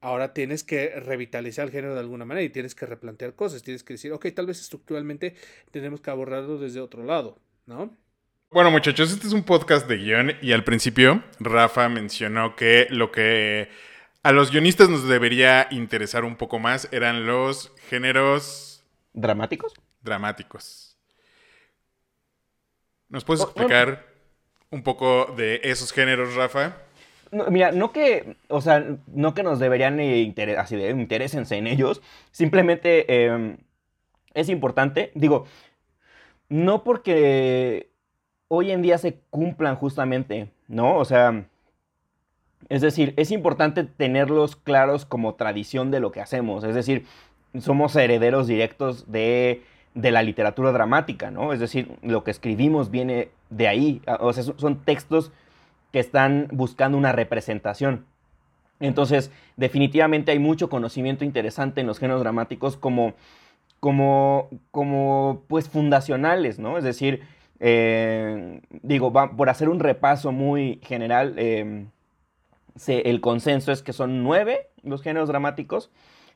ahora 0.01 0.33
tienes 0.33 0.63
que 0.63 0.99
revitalizar 0.99 1.65
el 1.65 1.71
género 1.71 1.93
de 1.93 2.01
alguna 2.01 2.25
manera 2.25 2.43
y 2.43 2.49
tienes 2.49 2.75
que 2.75 2.85
replantear 2.85 3.35
cosas, 3.35 3.63
tienes 3.63 3.83
que 3.83 3.93
decir, 3.93 4.11
ok, 4.11 4.27
tal 4.35 4.45
vez 4.45 4.59
estructuralmente 4.59 5.35
tenemos 5.71 6.01
que 6.01 6.11
abordarlo 6.11 6.59
desde 6.59 6.81
otro 6.81 7.03
lado, 7.03 7.39
¿no? 7.65 7.95
Bueno, 8.53 8.69
muchachos, 8.69 9.11
este 9.11 9.25
es 9.25 9.33
un 9.33 9.41
podcast 9.41 9.87
de 9.87 9.97
guion 9.97 10.33
y 10.39 10.51
al 10.51 10.63
principio 10.63 11.23
Rafa 11.39 11.89
mencionó 11.89 12.55
que 12.55 12.85
lo 12.91 13.11
que 13.11 13.67
a 14.21 14.31
los 14.31 14.51
guionistas 14.51 14.89
nos 14.89 15.07
debería 15.07 15.67
interesar 15.71 16.23
un 16.23 16.35
poco 16.35 16.59
más 16.59 16.87
eran 16.91 17.25
los 17.25 17.73
géneros... 17.89 18.83
¿Dramáticos? 19.11 19.73
Dramáticos. 20.03 20.95
¿Nos 23.09 23.23
puedes 23.23 23.41
oh, 23.41 23.45
explicar 23.45 24.05
un 24.69 24.83
poco 24.83 25.33
de 25.35 25.59
esos 25.63 25.91
géneros, 25.91 26.35
Rafa? 26.35 26.77
mira, 27.49 27.71
no 27.71 27.91
que, 27.91 28.37
o 28.49 28.61
sea, 28.61 28.85
no 29.07 29.33
que 29.33 29.41
nos 29.41 29.57
deberían 29.57 29.99
así 30.59 30.75
de 30.75 30.91
interésense 30.91 31.55
en 31.55 31.65
ellos, 31.65 32.03
simplemente 32.29 33.25
em, 33.25 33.57
es 34.35 34.47
importante, 34.49 35.11
digo, 35.15 35.47
no 36.49 36.83
porque 36.83 37.92
hoy 38.55 38.71
en 38.71 38.83
día 38.83 38.99
se 38.99 39.15
cumplan 39.31 39.75
justamente, 39.75 40.51
¿no? 40.67 40.97
O 40.97 41.05
sea, 41.05 41.45
es 42.69 42.81
decir, 42.81 43.15
es 43.17 43.31
importante 43.31 43.83
tenerlos 43.83 44.55
claros 44.55 45.05
como 45.05 45.33
tradición 45.33 45.89
de 45.89 45.99
lo 45.99 46.11
que 46.11 46.21
hacemos, 46.21 46.63
es 46.63 46.75
decir, 46.75 47.07
somos 47.59 47.95
herederos 47.95 48.45
directos 48.45 49.11
de, 49.11 49.63
la 49.95 50.21
literatura 50.21 50.71
dramática, 50.71 51.31
¿no? 51.31 51.51
Es 51.51 51.59
decir, 51.59 51.97
lo 52.03 52.23
que 52.23 52.29
escribimos 52.29 52.91
viene 52.91 53.29
de 53.49 53.67
ahí, 53.67 54.01
o 54.19 54.31
sea, 54.33 54.43
son 54.43 54.81
textos 54.81 55.31
que 55.91 55.99
están 55.99 56.47
buscando 56.51 56.95
una 56.95 57.11
representación. 57.11 58.05
Entonces, 58.79 59.31
definitivamente 59.57 60.31
hay 60.31 60.39
mucho 60.39 60.69
conocimiento 60.69 61.25
interesante 61.25 61.81
en 61.81 61.87
los 61.87 61.97
géneros 61.97 62.21
dramáticos 62.21 62.77
como, 62.77 63.13
como, 63.79 64.49
como, 64.69 65.41
pues, 65.47 65.69
fundacionales, 65.69 66.59
¿no? 66.59 66.77
Es 66.77 66.83
decir, 66.83 67.23
eh, 67.65 68.59
digo, 68.81 69.13
por 69.13 69.49
hacer 69.49 69.69
un 69.69 69.79
repaso 69.79 70.33
muy 70.33 70.81
general, 70.83 71.35
em, 71.37 71.91
el 72.87 73.21
consenso 73.21 73.71
es 73.71 73.81
que 73.81 73.93
son 73.93 74.21
nueve 74.21 74.67
los 74.83 75.01
géneros 75.01 75.29
dramáticos. 75.29 75.89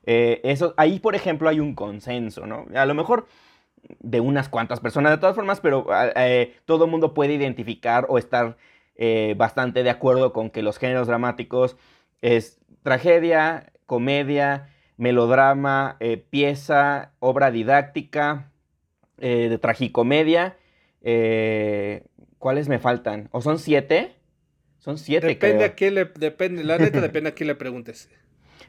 Eh, 0.06 0.40
eso, 0.46 0.74
ahí, 0.78 1.00
por 1.00 1.16
ejemplo, 1.16 1.50
hay 1.50 1.60
un 1.60 1.76
consenso, 1.76 2.48
¿no? 2.48 2.66
A 2.74 2.86
lo 2.86 2.94
mejor 2.94 3.28
de 4.00 4.22
unas 4.22 4.48
cuantas 4.48 4.80
personas 4.80 5.12
de 5.12 5.18
todas 5.18 5.36
formas, 5.36 5.60
pero 5.60 5.86
eh, 6.16 6.56
todo 6.64 6.86
el 6.86 6.92
mundo 6.92 7.14
puede 7.14 7.34
identificar 7.34 8.06
o 8.08 8.18
estar 8.18 8.56
bastante 9.36 9.84
de 9.84 9.92
acuerdo 9.92 10.34
con 10.34 10.50
que 10.50 10.64
los 10.64 10.80
géneros 10.80 11.08
dramáticos 11.08 11.76
es 12.22 12.60
tragedia, 12.84 13.74
comedia, 13.86 14.70
melodrama, 14.96 15.98
pieza, 16.32 17.12
obra 17.20 17.52
didáctica, 17.52 18.50
de 19.18 19.58
tragicomedia 19.60 20.56
eh, 21.10 22.04
¿Cuáles 22.38 22.68
me 22.68 22.80
faltan? 22.80 23.30
¿O 23.32 23.42
son 23.42 23.60
siete? 23.60 24.18
Son 24.80 24.98
siete, 24.98 25.28
Depende 25.28 25.64
a 25.64 25.74
quién 25.74 25.96
le... 25.96 26.04
Depende, 26.04 26.66
la 26.66 26.78
neta 26.78 27.00
depende 27.00 27.30
a 27.30 27.34
quién 27.34 27.48
le 27.48 27.56
preguntes. 27.56 28.10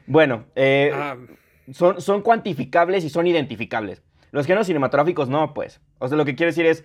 Bueno, 0.05 0.45
eh, 0.55 0.91
ah. 0.91 1.17
son, 1.71 2.01
son 2.01 2.23
cuantificables 2.23 3.03
y 3.03 3.09
son 3.09 3.27
identificables. 3.27 4.01
Los 4.31 4.47
géneros 4.47 4.65
cinematográficos 4.65 5.29
no, 5.29 5.53
pues. 5.53 5.81
O 5.99 6.07
sea, 6.07 6.17
lo 6.17 6.25
que 6.25 6.35
quiero 6.35 6.49
decir 6.49 6.65
es, 6.65 6.83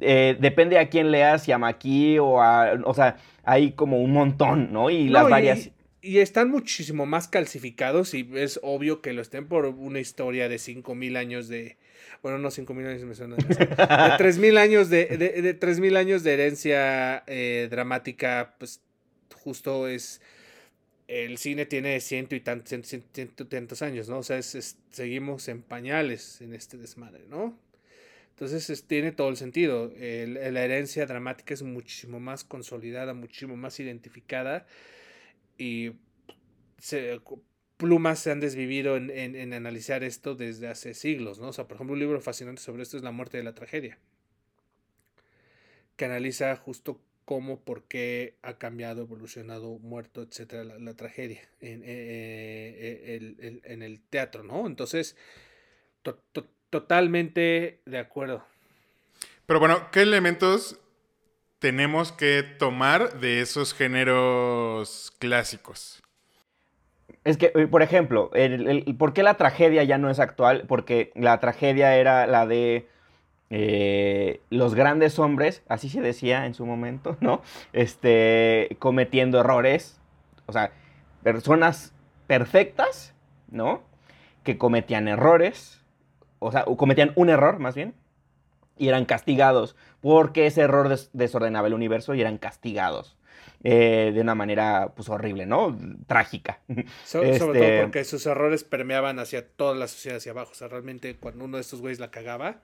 eh, 0.00 0.36
depende 0.40 0.80
a 0.80 0.88
quién 0.88 1.12
leas, 1.12 1.44
si 1.44 1.52
a 1.52 1.58
Maki 1.58 2.18
o 2.18 2.42
a... 2.42 2.72
O 2.84 2.94
sea, 2.94 3.16
hay 3.44 3.72
como 3.72 4.00
un 4.00 4.12
montón, 4.12 4.72
¿no? 4.72 4.90
Y 4.90 5.08
las 5.08 5.28
varias... 5.28 5.70
Y, 6.00 6.18
están 6.18 6.50
muchísimo 6.50 7.06
más 7.06 7.28
calcificados 7.28 8.12
y 8.12 8.28
es 8.34 8.58
obvio 8.64 9.00
que 9.00 9.12
lo 9.12 9.22
estén 9.22 9.46
por 9.46 9.66
una 9.66 10.00
historia 10.00 10.48
de 10.48 10.56
5.000 10.56 11.16
años 11.16 11.46
de, 11.46 11.76
bueno, 12.22 12.38
no 12.38 12.48
5.000 12.50 12.86
años 12.86 13.02
me 13.04 13.14
suena, 13.14 13.36
de 13.36 13.42
3.000 13.42 14.58
años 14.58 14.90
de, 14.90 15.06
de, 15.06 15.98
años 15.98 16.22
de 16.22 16.32
herencia 16.32 17.24
eh, 17.26 17.68
dramática, 17.70 18.54
pues 18.58 18.80
justo 19.42 19.88
es, 19.88 20.20
el 21.08 21.38
cine 21.38 21.66
tiene 21.66 22.00
ciento 22.00 22.34
y 22.34 22.40
tantos, 22.40 23.82
años, 23.82 24.08
¿no? 24.08 24.18
O 24.18 24.22
sea, 24.22 24.40
seguimos 24.42 25.48
en 25.48 25.62
pañales 25.62 26.40
en 26.40 26.54
este 26.54 26.78
desmadre, 26.78 27.24
¿no? 27.28 27.58
Entonces 28.30 28.84
tiene 28.84 29.12
todo 29.12 29.28
el 29.28 29.36
sentido. 29.36 29.92
la 29.96 30.64
herencia 30.64 31.06
dramática 31.06 31.54
es 31.54 31.62
muchísimo 31.62 32.18
más 32.18 32.42
consolidada, 32.42 33.14
muchísimo 33.14 33.56
más 33.56 33.78
identificada 33.78 34.66
y 35.56 35.92
se, 36.78 37.20
plumas 37.84 38.18
se 38.18 38.30
han 38.30 38.40
desvivido 38.40 38.96
en, 38.96 39.52
analizar 39.52 40.02
esto 40.04 40.34
desde 40.34 40.68
hace 40.68 40.94
siglos, 40.94 41.38
¿no? 41.38 41.48
O 41.48 41.52
sea, 41.52 41.68
por 41.68 41.74
ejemplo, 41.74 41.92
un 41.92 42.00
libro 42.00 42.18
fascinante 42.22 42.62
sobre 42.62 42.82
esto 42.82 42.96
es 42.96 43.02
La 43.02 43.10
muerte 43.10 43.36
de 43.36 43.42
la 43.42 43.54
tragedia, 43.54 43.98
que 45.96 46.06
analiza 46.06 46.56
justo 46.56 46.98
cómo, 47.26 47.60
por 47.60 47.82
qué 47.84 48.36
ha 48.40 48.54
cambiado, 48.54 49.02
evolucionado, 49.02 49.78
muerto, 49.80 50.22
etcétera, 50.22 50.64
la, 50.64 50.94
tragedia 50.94 51.42
en, 51.60 51.82
eh, 51.84 51.84
eh, 51.86 53.60
en, 53.64 53.82
el 53.82 54.00
teatro, 54.00 54.42
¿no? 54.42 54.66
Entonces, 54.66 55.14
totalmente 56.70 57.82
de 57.84 57.98
acuerdo. 57.98 58.46
Pero 59.44 59.60
bueno, 59.60 59.90
¿qué 59.92 60.00
elementos 60.00 60.80
tenemos 61.58 62.12
que 62.12 62.42
tomar 62.42 63.20
de 63.20 63.42
esos 63.42 63.74
géneros 63.74 65.12
clásicos? 65.18 66.03
Es 67.24 67.38
que, 67.38 67.52
eh, 67.54 67.66
por 67.66 67.82
ejemplo, 67.82 68.30
¿por 68.98 69.14
qué 69.14 69.22
la 69.22 69.34
tragedia 69.34 69.82
ya 69.84 69.98
no 69.98 70.10
es 70.10 70.20
actual? 70.20 70.64
Porque 70.68 71.10
la 71.14 71.40
tragedia 71.40 71.96
era 71.96 72.26
la 72.26 72.46
de 72.46 72.86
eh, 73.50 74.40
los 74.50 74.74
grandes 74.74 75.18
hombres, 75.18 75.62
así 75.68 75.88
se 75.88 76.00
decía 76.00 76.44
en 76.46 76.54
su 76.54 76.66
momento, 76.66 77.16
¿no? 77.20 77.40
Este, 77.72 78.76
cometiendo 78.78 79.40
errores. 79.40 80.00
O 80.46 80.52
sea, 80.52 80.72
personas 81.22 81.94
perfectas, 82.26 83.14
¿no? 83.50 83.82
Que 84.42 84.58
cometían 84.58 85.08
errores, 85.08 85.80
o 86.38 86.52
sea, 86.52 86.64
cometían 86.64 87.12
un 87.16 87.30
error 87.30 87.58
más 87.58 87.74
bien, 87.74 87.94
y 88.76 88.88
eran 88.88 89.04
castigados 89.04 89.76
porque 90.00 90.46
ese 90.46 90.62
error 90.62 90.94
desordenaba 91.12 91.68
el 91.68 91.74
universo 91.74 92.14
y 92.14 92.20
eran 92.20 92.38
castigados. 92.38 93.16
Eh, 93.66 94.12
de 94.12 94.20
una 94.20 94.34
manera 94.34 94.92
pues 94.94 95.08
horrible, 95.08 95.46
¿no? 95.46 95.74
Trágica. 96.06 96.60
Sobre 97.04 97.38
todo 97.38 97.54
este, 97.54 97.80
porque 97.80 98.04
sus 98.04 98.26
errores 98.26 98.62
permeaban 98.62 99.18
hacia 99.18 99.48
toda 99.48 99.74
la 99.74 99.88
sociedad 99.88 100.18
hacia 100.18 100.32
abajo. 100.32 100.52
O 100.52 100.54
sea, 100.54 100.68
realmente 100.68 101.16
cuando 101.16 101.46
uno 101.46 101.56
de 101.56 101.62
estos 101.62 101.80
güeyes 101.80 101.98
la 101.98 102.10
cagaba, 102.10 102.58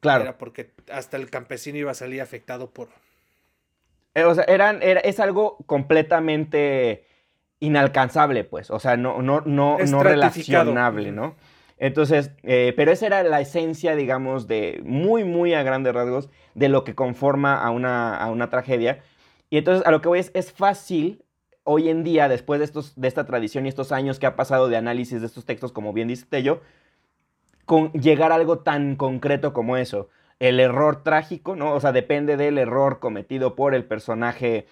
claro. 0.00 0.22
era 0.22 0.38
porque 0.38 0.70
hasta 0.90 1.18
el 1.18 1.28
campesino 1.28 1.76
iba 1.76 1.90
a 1.90 1.94
salir 1.94 2.22
afectado 2.22 2.70
por... 2.70 2.88
Eh, 4.14 4.24
o 4.24 4.34
sea, 4.34 4.44
eran, 4.44 4.82
era, 4.82 5.00
es 5.00 5.20
algo 5.20 5.58
completamente 5.66 7.04
inalcanzable, 7.60 8.44
pues. 8.44 8.70
O 8.70 8.78
sea, 8.78 8.96
no, 8.96 9.20
no, 9.20 9.42
no, 9.42 9.76
no 9.78 10.02
relacionable, 10.02 11.12
¿no? 11.12 11.36
Entonces, 11.76 12.30
eh, 12.44 12.72
pero 12.76 12.92
esa 12.92 13.04
era 13.04 13.22
la 13.24 13.42
esencia, 13.42 13.94
digamos, 13.94 14.46
de 14.46 14.80
muy, 14.84 15.24
muy 15.24 15.52
a 15.52 15.62
grandes 15.62 15.92
rasgos 15.92 16.30
de 16.54 16.70
lo 16.70 16.82
que 16.82 16.94
conforma 16.94 17.62
a 17.62 17.68
una, 17.68 18.16
a 18.16 18.30
una 18.30 18.48
tragedia. 18.48 19.02
Y 19.50 19.58
entonces 19.58 19.86
a 19.86 19.90
lo 19.90 20.00
que 20.00 20.08
voy 20.08 20.18
es, 20.18 20.30
es 20.34 20.52
fácil 20.52 21.24
hoy 21.64 21.88
en 21.88 22.04
día, 22.04 22.28
después 22.28 22.60
de, 22.60 22.66
estos, 22.66 22.94
de 22.94 23.08
esta 23.08 23.24
tradición 23.26 23.64
y 23.66 23.68
estos 23.68 23.90
años 23.90 24.18
que 24.18 24.26
ha 24.26 24.36
pasado 24.36 24.68
de 24.68 24.76
análisis 24.76 25.20
de 25.20 25.26
estos 25.26 25.44
textos, 25.44 25.72
como 25.72 25.92
bien 25.92 26.08
dice 26.08 26.26
Tello, 26.28 26.60
con 27.64 27.90
llegar 27.92 28.30
a 28.30 28.36
algo 28.36 28.58
tan 28.58 28.96
concreto 28.96 29.52
como 29.52 29.76
eso. 29.76 30.08
El 30.38 30.60
error 30.60 31.02
trágico, 31.02 31.56
¿no? 31.56 31.72
O 31.72 31.80
sea, 31.80 31.92
depende 31.92 32.36
del 32.36 32.58
error 32.58 32.98
cometido 33.00 33.54
por 33.54 33.74
el 33.74 33.84
personaje, 33.84 34.66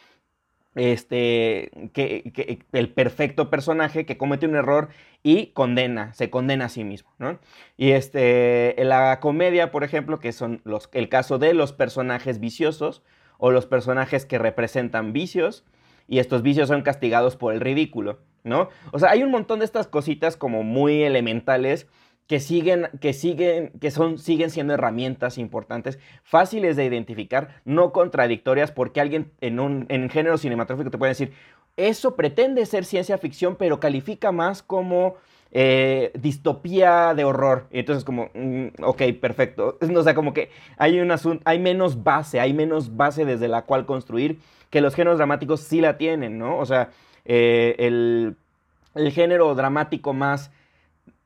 este, 0.75 1.71
que, 1.95 2.61
el 2.73 2.89
perfecto 2.91 3.49
personaje 3.49 4.05
que 4.05 4.19
comete 4.19 4.47
un 4.47 4.57
error 4.57 4.89
y 5.23 5.49
condena, 5.49 6.13
se 6.15 6.31
condena 6.31 6.67
a 6.67 6.69
sí 6.69 6.85
mismo, 6.85 7.11
¿no? 7.19 7.39
Y 7.79 7.93
este, 7.93 8.75
la 8.79 9.21
comedia, 9.21 9.71
por 9.71 9.85
ejemplo, 9.85 10.19
que 10.19 10.33
son 10.33 10.61
los, 10.65 10.91
el 10.93 11.09
caso 11.09 11.39
de 11.39 11.55
los 11.55 11.73
personajes 11.73 12.41
viciosos, 12.41 13.03
o 13.39 13.51
los 13.51 13.67
personajes 13.67 14.27
que 14.27 14.39
representan 14.39 15.13
vicios 15.13 15.65
y 16.09 16.19
estos 16.19 16.43
vicios 16.43 16.69
son 16.69 16.83
castigados 16.83 17.37
por 17.37 17.55
el 17.55 17.61
ridículo, 17.61 18.21
¿no? 18.45 18.69
O 18.93 18.99
sea, 18.99 19.11
hay 19.11 19.23
un 19.23 19.31
montón 19.31 19.61
de 19.61 19.65
estas 19.65 19.87
cositas 19.87 20.37
como 20.37 20.63
muy 20.63 21.03
elementales 21.03 21.87
que 22.27 22.41
siguen, 22.41 22.89
que 23.01 23.13
siguen, 23.13 23.73
que 23.81 23.91
son, 23.91 24.19
siguen 24.19 24.51
siendo 24.51 24.75
herramientas 24.75 25.39
importantes, 25.39 25.99
fáciles 26.23 26.77
de 26.77 26.85
identificar, 26.85 27.61
no 27.65 27.93
contradictorias, 27.93 28.71
porque 28.71 29.01
alguien 29.01 29.33
en 29.41 29.61
un 29.61 29.87
en 29.89 30.09
género 30.09 30.39
cinematográfico 30.39 30.91
te 30.91 30.99
puede 30.99 31.11
decir, 31.11 31.33
eso 31.77 32.17
pretende 32.17 32.65
ser 32.67 32.85
ciencia 32.85 33.19
ficción, 33.19 33.57
pero 33.57 33.81
califica 33.81 34.33
más 34.33 34.63
como 34.63 35.17
eh, 35.55 36.13
distopía 36.15 37.13
de 37.15 37.25
horror. 37.25 37.67
Y 37.71 37.81
entonces 37.81 38.05
como, 38.05 38.31
mm, 38.35 38.83
ok, 38.83 39.03
perfecto. 39.21 39.79
O 39.95 40.03
sea, 40.03 40.15
como 40.15 40.33
que 40.33 40.51
hay, 40.79 40.99
un 40.99 41.13
hay 41.45 41.59
menos 41.59 42.03
base, 42.03 42.41
hay 42.41 42.55
menos 42.55 42.97
base 42.97 43.25
desde 43.25 43.49
la 43.49 43.63
cual 43.63 43.85
construir 43.87 44.41
que 44.71 44.81
los 44.81 44.95
géneros 44.95 45.19
dramáticos 45.19 45.61
sí 45.61 45.83
la 45.83 45.99
tienen, 45.99 46.39
¿no? 46.39 46.59
O 46.59 46.65
sea, 46.65 46.89
eh, 47.27 47.77
el, 47.79 48.37
el 48.95 49.13
género 49.13 49.55
dramático 49.55 50.15
más 50.15 50.51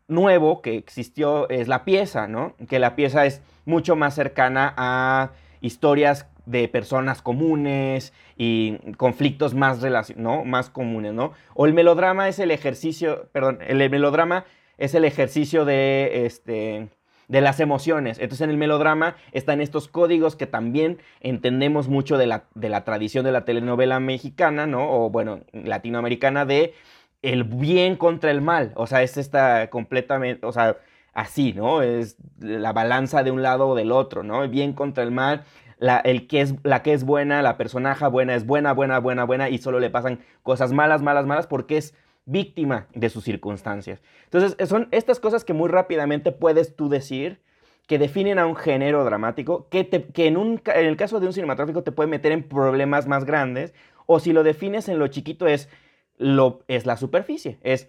nuevo 0.09 0.61
que 0.61 0.77
existió 0.77 1.49
es 1.49 1.69
la 1.69 1.85
pieza, 1.85 2.27
¿no? 2.27 2.55
Que 2.69 2.81
la 2.81 2.97
pieza 2.97 3.27
es 3.27 3.41
mucho 3.65 3.95
más 3.95 4.15
cercana 4.15 4.75
a 4.77 5.31
historias 5.61 6.27
de 6.47 6.69
personas 6.69 7.23
comunes 7.23 8.13
y 8.37 8.79
conflictos 8.97 9.55
más, 9.55 9.81
¿no? 10.17 10.45
más 10.45 10.71
comunes, 10.71 11.13
¿no? 11.13 11.33
O 11.55 11.67
el 11.67 11.75
melodrama 11.75 12.29
es 12.29 12.39
el 12.39 12.51
ejercicio, 12.51 13.29
perdón, 13.33 13.59
el 13.67 13.91
melodrama 13.91 14.45
es 14.79 14.95
el 14.95 15.05
ejercicio 15.05 15.65
de, 15.65 16.27
este, 16.27 16.89
de 17.29 17.41
las 17.41 17.61
emociones. 17.61 18.19
Entonces 18.19 18.43
en 18.43 18.51
el 18.51 18.57
melodrama 18.57 19.17
están 19.33 19.61
estos 19.61 19.89
códigos 19.89 20.37
que 20.37 20.47
también 20.47 20.99
entendemos 21.21 21.89
mucho 21.89 22.19
de 22.19 22.27
la, 22.27 22.45
de 22.55 22.69
la 22.69 22.85
tradición 22.85 23.25
de 23.25 23.33
la 23.33 23.45
telenovela 23.45 24.01
mexicana, 24.01 24.67
¿no? 24.67 24.91
O 24.91 25.11
bueno, 25.11 25.41
latinoamericana 25.53 26.45
de 26.45 26.75
el 27.23 27.45
bien 27.45 27.97
contra 27.97 28.31
el 28.31 28.41
mal. 28.41 28.73
O 28.77 28.87
sea, 28.87 29.03
es 29.03 29.17
esta 29.17 29.69
completamente, 29.71 30.47
o 30.47 30.53
sea, 30.53 30.77
así, 31.13 31.55
¿no? 31.55 31.83
Es 31.83 32.17
la 32.39 32.73
balanza 32.73 33.23
de 33.25 33.31
un 33.31 33.43
lado 33.43 33.69
o 33.69 33.75
del 33.75 33.91
otro, 33.91 34.23
¿no? 34.23 34.45
El 34.45 34.51
bien 34.51 34.75
contra 34.75 35.03
el 35.03 35.11
mal 35.11 35.45
la, 35.79 35.99
el 35.99 36.27
que 36.27 36.41
es, 36.41 36.55
la 36.63 36.83
que 36.83 36.93
es 36.93 37.05
buena, 37.05 37.43
la 37.43 37.57
personaje 37.57 38.07
buena 38.07 38.35
es 38.35 38.47
buena, 38.47 38.73
buena, 38.73 38.99
buena, 38.99 39.25
buena 39.25 39.49
y 39.51 39.59
solo 39.59 39.81
le 39.81 39.91
pasan 39.91 40.21
cosas 40.43 40.73
malas, 40.73 41.03
malas, 41.03 41.27
malas 41.27 41.47
porque 41.47 41.77
es 41.77 41.95
víctima 42.25 42.89
de 42.95 43.09
sus 43.09 43.25
circunstancias. 43.25 44.03
Entonces, 44.25 44.69
son 44.69 44.89
estas 44.91 45.21
cosas 45.21 45.45
que 45.45 45.53
muy 45.53 45.69
rápidamente 45.69 46.33
puedes 46.33 46.75
tú 46.75 46.89
decir 46.89 47.41
que 47.87 47.99
definen 47.99 48.39
a 48.39 48.47
un 48.47 48.57
género 48.57 49.05
dramático, 49.05 49.69
que, 49.69 49.89
que 49.89 50.27
en, 50.27 50.37
un, 50.37 50.61
en 50.67 50.87
el 50.87 50.97
caso 50.97 51.21
de 51.21 51.27
un 51.27 51.33
cinematográfico 51.33 51.85
te 51.85 51.93
puede 51.93 52.09
meter 52.09 52.33
en 52.33 52.43
problemas 52.43 53.07
más 53.07 53.25
grandes, 53.25 53.75
o 54.07 54.19
si 54.19 54.33
lo 54.33 54.43
defines 54.43 54.89
en 54.89 54.99
lo 54.99 55.07
chiquito 55.07 55.47
es, 55.47 55.69
lo, 56.17 56.65
es 56.67 56.85
la 56.85 56.97
superficie, 56.97 57.59
es, 57.63 57.89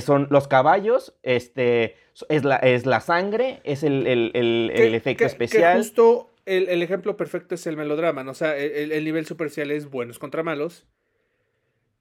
son 0.00 0.28
los 0.30 0.46
caballos, 0.46 1.14
este, 1.24 1.96
es, 2.28 2.44
la, 2.44 2.56
es 2.56 2.86
la 2.86 3.00
sangre, 3.00 3.60
es 3.64 3.82
el, 3.82 4.30
efecto 4.94 5.24
especial. 5.24 5.78
justo 5.78 6.30
el, 6.46 6.82
ejemplo 6.82 7.16
perfecto 7.16 7.54
es 7.54 7.66
el 7.66 7.76
melodrama, 7.76 8.24
¿no? 8.24 8.30
O 8.30 8.34
sea, 8.34 8.56
el, 8.56 9.04
nivel 9.04 9.26
superficial 9.26 9.70
es 9.70 9.90
buenos 9.90 10.18
contra 10.18 10.42
malos, 10.42 10.86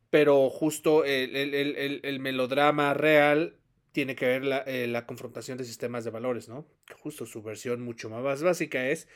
pero 0.09 0.49
justo 0.49 1.03
el, 1.03 2.19
melodrama 2.19 2.93
real 2.93 3.57
tiene 3.91 4.15
que 4.15 4.25
ver 4.25 4.45
la, 4.45 4.59
eh, 4.59 4.87
la, 4.87 5.05
confrontación 5.05 5.57
de 5.57 5.65
sistemas 5.65 6.03
de 6.03 6.11
valores, 6.11 6.47
¿no? 6.47 6.65
Justo 6.99 7.25
su 7.25 7.41
versión 7.41 7.81
mucho 7.81 8.09
más 8.09 8.43
básica 8.43 8.89
es 8.89 9.07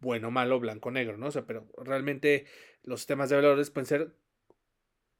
bueno, 0.00 0.30
malo, 0.30 0.58
blanco, 0.58 0.90
negro, 0.90 1.18
¿no? 1.18 1.26
O 1.26 1.30
sea, 1.30 1.46
pero 1.46 1.66
realmente 1.76 2.46
los 2.82 3.00
sistemas 3.00 3.28
de 3.28 3.36
valores 3.36 3.70
pueden 3.70 3.86
ser 3.86 4.14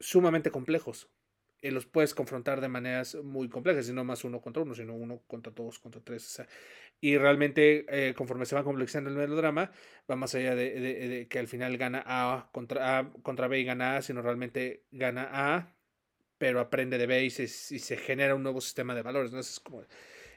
sumamente 0.01 0.51
complejos 0.51 1.09
los 1.63 1.87
puedes 1.87 2.15
confrontar 2.15 2.61
de 2.61 2.69
maneras 2.69 3.15
muy 3.17 3.49
complejas, 3.49 3.89
y 3.89 3.93
no 3.93 4.05
más 4.05 4.25
uno 4.25 4.41
contra 4.41 4.63
uno, 4.63 4.75
sino 4.75 4.95
uno 4.95 5.23
contra 5.27 5.53
todos, 5.53 5.79
contra 5.79 6.01
tres. 6.03 6.43
y 7.01 7.17
realmente, 7.19 7.87
eh, 7.89 8.15
conforme 8.15 8.47
se 8.47 8.55
va 8.55 8.65
complexando 8.65 9.11
el 9.11 9.17
melodrama, 9.17 9.71
va 10.11 10.17
más 10.17 10.35
allá 10.35 10.55
de, 10.55 11.27
que 11.29 11.39
al 11.39 11.49
final 11.49 11.77
gana 11.77 12.03
A 12.07 12.51
contra 12.53 12.99
A 12.99 13.13
contra 13.23 13.49
B 13.49 13.61
y 13.61 13.65
gana 13.65 13.97
A, 13.97 14.03
sino 14.03 14.23
realmente 14.23 14.85
gana 14.91 15.29
A, 15.33 15.75
pero 16.39 16.61
aprende 16.61 16.99
de 16.99 17.07
B 17.07 17.25
y 17.25 17.31
se, 17.31 17.49
se 17.49 17.97
genera 17.97 18.35
un 18.35 18.43
nuevo 18.43 18.61
sistema 18.61 18.95
de 18.95 19.03
valores. 19.03 19.33
¿no? 19.33 19.41
Ese 19.41 19.53
es 19.53 19.61
como 19.61 19.85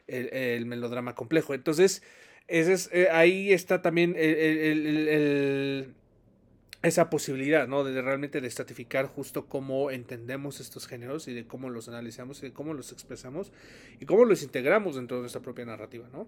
el, 0.07 0.65
melodrama 0.65 1.15
complejo. 1.15 1.53
Entonces, 1.53 2.03
ese 2.47 2.73
es, 2.73 2.89
eh, 2.93 3.09
ahí 3.11 3.53
está 3.53 3.81
también 3.81 4.15
el 4.17 5.95
esa 6.83 7.09
posibilidad, 7.09 7.67
¿no? 7.67 7.83
De 7.85 8.01
realmente 8.01 8.41
de 8.41 8.47
estratificar 8.47 9.07
justo 9.07 9.47
cómo 9.47 9.89
entendemos 9.89 10.59
estos 10.59 10.85
géneros 10.85 11.29
y 11.29 11.33
de 11.33 11.47
cómo 11.47 11.69
los 11.69 11.87
analizamos 11.87 12.43
y 12.43 12.47
de 12.47 12.53
cómo 12.53 12.73
los 12.73 12.91
expresamos 12.91 13.53
y 13.99 14.05
cómo 14.05 14.25
los 14.25 14.43
integramos 14.43 14.97
dentro 14.97 15.17
de 15.17 15.21
nuestra 15.21 15.41
propia 15.41 15.65
narrativa, 15.65 16.09
¿no? 16.11 16.27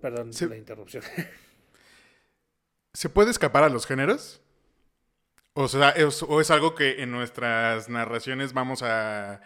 Perdón 0.00 0.30
la 0.48 0.56
interrupción. 0.56 1.02
¿Se 2.94 3.08
puede 3.08 3.30
escapar 3.32 3.64
a 3.64 3.68
los 3.68 3.86
géneros? 3.86 4.40
O 5.54 5.66
sea, 5.66 5.90
es, 5.90 6.22
o 6.22 6.40
es 6.40 6.50
algo 6.50 6.74
que 6.74 7.02
en 7.02 7.10
nuestras 7.10 7.88
narraciones 7.88 8.52
vamos 8.52 8.82
a, 8.82 9.40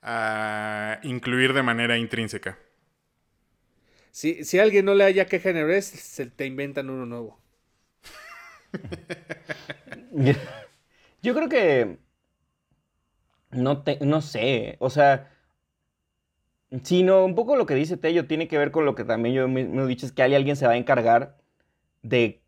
a 0.00 0.98
incluir 1.02 1.52
de 1.52 1.62
manera 1.62 1.98
intrínseca. 1.98 2.58
Si, 4.10 4.44
si 4.44 4.58
alguien 4.58 4.86
no 4.86 4.94
le 4.94 5.04
haya 5.04 5.26
qué 5.26 5.40
género 5.40 5.70
es, 5.72 5.86
se 5.86 6.26
te 6.26 6.46
inventan 6.46 6.90
uno 6.90 7.06
nuevo. 7.06 7.41
Yo 11.22 11.34
creo 11.34 11.48
que. 11.48 11.98
No, 13.50 13.82
te, 13.82 13.98
no 14.04 14.20
sé. 14.20 14.76
O 14.80 14.90
sea. 14.90 15.28
Sino 16.82 17.24
un 17.24 17.34
poco 17.34 17.56
lo 17.56 17.66
que 17.66 17.74
dice 17.74 17.98
Tello 17.98 18.26
tiene 18.26 18.48
que 18.48 18.56
ver 18.56 18.70
con 18.70 18.86
lo 18.86 18.94
que 18.94 19.04
también 19.04 19.34
yo 19.34 19.46
me, 19.46 19.60
he 19.60 19.86
dicho: 19.86 20.06
es 20.06 20.12
que 20.12 20.22
alguien 20.22 20.56
se 20.56 20.66
va 20.66 20.72
a 20.72 20.76
encargar 20.76 21.38
de. 22.02 22.42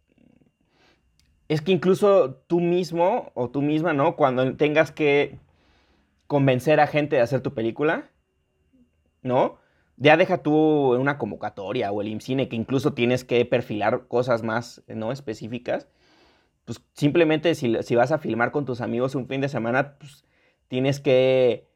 Es 1.48 1.60
que 1.60 1.72
incluso 1.72 2.36
tú 2.46 2.60
mismo 2.60 3.30
o 3.34 3.50
tú 3.50 3.60
misma, 3.60 3.92
¿no? 3.92 4.16
Cuando 4.16 4.56
tengas 4.56 4.92
que 4.92 5.38
convencer 6.26 6.80
a 6.80 6.86
gente 6.86 7.16
de 7.16 7.22
hacer 7.22 7.42
tu 7.42 7.52
película, 7.52 8.10
¿no? 9.22 9.58
Ya 9.96 10.16
deja 10.16 10.38
tú 10.42 10.94
una 10.94 11.18
convocatoria 11.18 11.92
o 11.92 12.00
el 12.00 12.08
IMCINE 12.08 12.48
que 12.48 12.56
incluso 12.56 12.94
tienes 12.94 13.24
que 13.24 13.44
perfilar 13.44 14.08
cosas 14.08 14.42
más, 14.42 14.82
¿no? 14.88 15.12
Específicas 15.12 15.86
pues 16.64 16.82
simplemente 16.94 17.54
si, 17.54 17.94
vas 17.94 18.12
a 18.12 18.18
filmar 18.18 18.50
con 18.50 18.64
tus 18.64 18.80
amigos 18.80 19.14
un 19.14 19.28
fin 19.28 19.40
de 19.40 19.48
semana, 19.48 19.96
pues 19.98 20.24
tienes 20.68 21.00
que, 21.00 21.68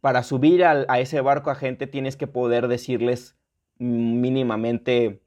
para 0.00 0.22
subir 0.22 0.64
a, 0.64 1.00
ese 1.00 1.20
barco 1.20 1.50
a 1.50 1.54
gente, 1.54 1.86
tienes 1.86 2.16
que 2.16 2.26
poder 2.26 2.68
decirles 2.68 3.36
mínimamente, 3.78 5.22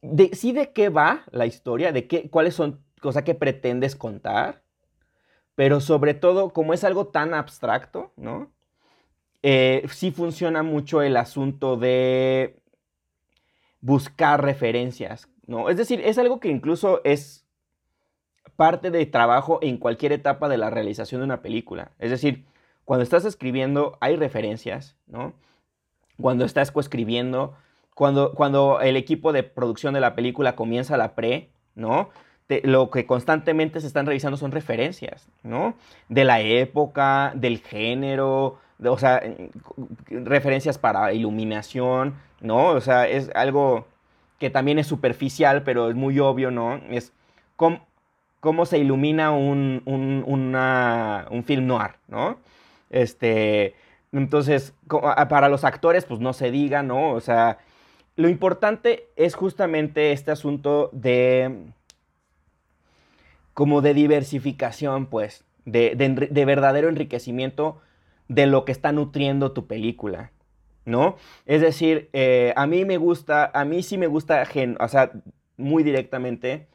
de, 0.00 0.30
sí 0.34 0.52
de 0.52 0.72
qué 0.72 0.88
va 0.88 1.24
la 1.30 1.46
historia, 1.46 1.92
de 1.92 2.06
qué, 2.06 2.30
cuáles 2.30 2.54
son, 2.54 2.80
cosas 3.00 3.24
que 3.24 3.34
pretendes 3.34 3.96
contar, 3.96 4.62
pero 5.54 5.80
sobre 5.80 6.14
todo, 6.14 6.50
como 6.50 6.72
es 6.72 6.84
algo 6.84 7.08
tan 7.08 7.34
abstracto, 7.34 8.12
¿no? 8.16 8.50
Eh, 9.42 9.84
sí 9.90 10.12
funciona 10.12 10.62
mucho 10.62 11.02
el 11.02 11.16
asunto 11.16 11.76
de 11.76 12.62
buscar 13.80 14.42
referencias, 14.42 15.28
¿no? 15.46 15.68
Es 15.68 15.76
decir, 15.76 16.00
es 16.04 16.18
algo 16.18 16.40
que 16.40 16.48
incluso 16.48 17.00
es 17.04 17.44
parte 18.56 18.90
de 18.90 19.06
trabajo 19.06 19.58
en 19.62 19.78
cualquier 19.78 20.12
etapa 20.12 20.48
de 20.48 20.58
la 20.58 20.70
realización 20.70 21.20
de 21.20 21.24
una 21.24 21.42
película. 21.42 21.92
Es 21.98 22.10
decir, 22.10 22.44
cuando 22.84 23.02
estás 23.02 23.24
escribiendo 23.24 23.96
hay 24.00 24.16
referencias, 24.16 24.96
¿no? 25.06 25.34
Cuando 26.20 26.44
estás 26.44 26.70
coescribiendo, 26.70 27.54
cuando, 27.94 28.34
cuando 28.34 28.80
el 28.80 28.96
equipo 28.96 29.32
de 29.32 29.42
producción 29.42 29.94
de 29.94 30.00
la 30.00 30.14
película 30.14 30.54
comienza 30.56 30.96
la 30.96 31.14
pre, 31.14 31.50
¿no? 31.74 32.10
lo 32.64 32.90
que 32.90 33.06
constantemente 33.06 33.80
se 33.80 33.86
están 33.86 34.04
revisando 34.04 34.36
son 34.36 34.52
referencias, 34.52 35.28
¿no? 35.42 35.74
De 36.08 36.24
la 36.24 36.40
época, 36.40 37.32
del 37.34 37.60
género, 37.60 38.58
o 38.84 38.98
sea, 38.98 39.22
referencias 40.10 40.78
para 40.78 41.12
iluminación, 41.12 42.14
¿no? 42.40 42.68
O 42.68 42.80
sea, 42.80 43.08
es 43.08 43.30
algo 43.34 43.86
que 44.42 44.50
también 44.50 44.80
es 44.80 44.88
superficial, 44.88 45.62
pero 45.62 45.88
es 45.88 45.94
muy 45.94 46.18
obvio, 46.18 46.50
¿no? 46.50 46.80
Es 46.90 47.12
cómo, 47.54 48.66
se 48.66 48.78
ilumina 48.78 49.30
un, 49.30 49.82
un, 49.86 51.44
film 51.46 51.68
noir, 51.68 51.92
¿no? 52.08 52.38
Este, 52.90 53.76
entonces, 54.10 54.74
para 55.28 55.48
los 55.48 55.62
actores, 55.62 56.06
pues 56.06 56.18
no 56.18 56.32
se 56.32 56.50
diga, 56.50 56.82
¿no? 56.82 57.12
O 57.12 57.20
sea, 57.20 57.58
lo 58.16 58.28
importante 58.28 59.06
es 59.14 59.36
justamente 59.36 60.10
este 60.10 60.32
asunto 60.32 60.90
de 60.92 61.66
como 63.54 63.80
de 63.80 63.94
diversificación, 63.94 65.06
pues, 65.06 65.44
de, 65.66 65.94
de, 65.94 66.44
verdadero 66.44 66.88
enriquecimiento 66.88 67.80
de 68.26 68.46
lo 68.46 68.64
que 68.64 68.72
está 68.72 68.90
nutriendo 68.90 69.52
tu 69.52 69.68
película, 69.68 70.32
¿no? 70.84 71.16
Es 71.46 71.60
decir, 71.60 72.10
eh, 72.12 72.52
a 72.56 72.66
mí 72.66 72.84
me 72.84 72.96
gusta, 72.96 73.50
a 73.54 73.64
mí 73.64 73.82
sí 73.82 73.98
me 73.98 74.06
gusta, 74.06 74.44
o 74.80 74.88
sea, 74.88 75.12
muy 75.56 75.82
directamente, 75.82 76.68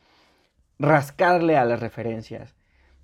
rascarle 0.80 1.58
a 1.58 1.66
las 1.66 1.80
referencias. 1.80 2.56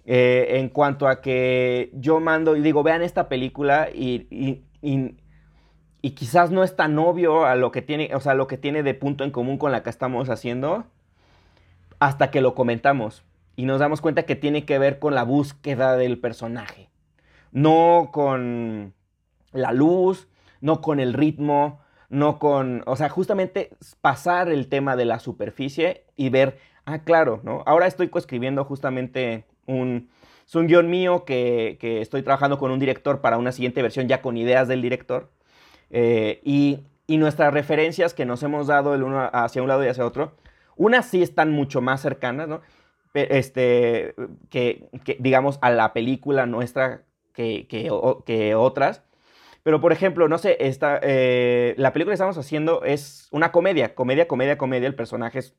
Eh, 0.06 0.60
en 0.60 0.68
cuanto 0.68 1.08
a 1.08 1.22
que 1.22 1.90
yo 1.94 2.20
mando 2.20 2.58
y 2.58 2.62
digo, 2.62 2.84
vean 2.84 3.02
esta 3.04 3.30
película 3.30 3.88
y, 3.94 4.28
y, 4.30 4.64
y, 6.02 6.12
quizás 6.12 6.52
no 6.52 6.62
es 6.66 6.76
tan 6.76 7.00
obvio 7.00 7.46
a 7.46 7.56
lo 7.56 7.72
que 7.72 7.82
tiene, 7.82 8.14
o 8.14 8.20
sea, 8.20 8.34
lo 8.34 8.48
que 8.48 8.58
tiene 8.58 8.84
de 8.84 8.96
punto 8.96 9.24
en 9.24 9.32
común 9.32 9.58
con 9.58 9.72
la 9.72 9.82
que 9.82 9.90
estamos 9.90 10.30
haciendo, 10.30 10.84
hasta 12.00 12.32
que 12.32 12.42
lo 12.42 12.54
comentamos 12.54 13.24
y 13.56 13.64
nos 13.64 13.80
damos 13.80 14.02
cuenta 14.02 14.24
que 14.24 14.36
tiene 14.36 14.66
que 14.66 14.78
ver 14.78 15.00
con 15.00 15.16
la 15.16 15.24
búsqueda 15.24 15.96
del 15.96 16.20
personaje, 16.20 16.90
no 17.54 18.10
con 18.12 18.94
la 19.54 19.72
luz, 19.72 20.28
no 20.64 20.82
con 20.82 21.00
el 21.00 21.14
ritmo, 21.14 21.82
no 22.10 22.40
con, 22.40 22.84
o 22.86 22.96
sea, 22.96 23.10
justamente 23.10 23.72
pasar 24.02 24.50
el 24.50 24.68
tema 24.70 24.96
de 24.96 25.06
la 25.06 25.20
superficie 25.20 26.06
y 26.16 26.30
ver, 26.30 26.58
ah, 26.86 27.00
claro, 27.04 27.42
¿no? 27.44 27.64
Ahora 27.66 27.86
estoy 27.86 28.08
coescribiendo 28.08 28.64
justamente 28.66 29.46
un, 29.66 30.10
es 30.48 30.56
un 30.56 30.68
guion 30.68 30.90
mío 30.90 31.26
que, 31.26 31.78
estoy 32.02 32.24
trabajando 32.24 32.58
con 32.58 32.72
un 32.72 32.80
director 32.80 33.22
para 33.22 33.38
una 33.38 33.52
siguiente 33.52 33.82
versión 33.82 34.08
ya 34.08 34.22
con 34.22 34.38
ideas 34.38 34.68
del 34.68 34.82
director. 34.82 35.30
Eh, 35.90 36.40
y, 36.44 36.80
y, 37.08 37.18
nuestras 37.18 37.54
referencias 37.54 38.14
que 38.14 38.26
nos 38.26 38.42
hemos 38.42 38.68
dado 38.68 38.96
el 38.96 39.04
uno 39.04 39.30
hacia 39.32 39.62
un 39.62 39.68
lado 39.68 39.84
y 39.84 39.90
hacia 39.90 40.06
otro, 40.06 40.34
unas 40.76 41.06
sí 41.06 41.22
están 41.22 41.52
mucho 41.52 41.82
más 41.82 42.02
cercanas, 42.02 42.48
¿no? 42.48 42.62
este, 43.14 44.16
que, 44.50 44.90
digamos, 45.20 45.60
a 45.62 45.70
la 45.70 45.94
película 45.94 46.46
nuestra 46.46 47.04
que, 47.34 47.68
que, 47.68 48.56
otras. 48.56 49.04
Pero, 49.64 49.80
por 49.80 49.94
ejemplo, 49.94 50.28
no 50.28 50.38
sé, 50.38 50.58
esta, 50.60 51.00
eh, 51.02 51.74
la 51.78 51.94
película 51.94 52.12
que 52.12 52.16
estamos 52.16 52.38
haciendo 52.38 52.84
es 52.84 53.28
una 53.32 53.52
comedia, 53.52 53.96
comedia, 53.96 54.28
comedia, 54.28 54.58
comedia. 54.58 54.88
El 54.88 54.96
personaje 54.96 55.40
es, 55.40 55.56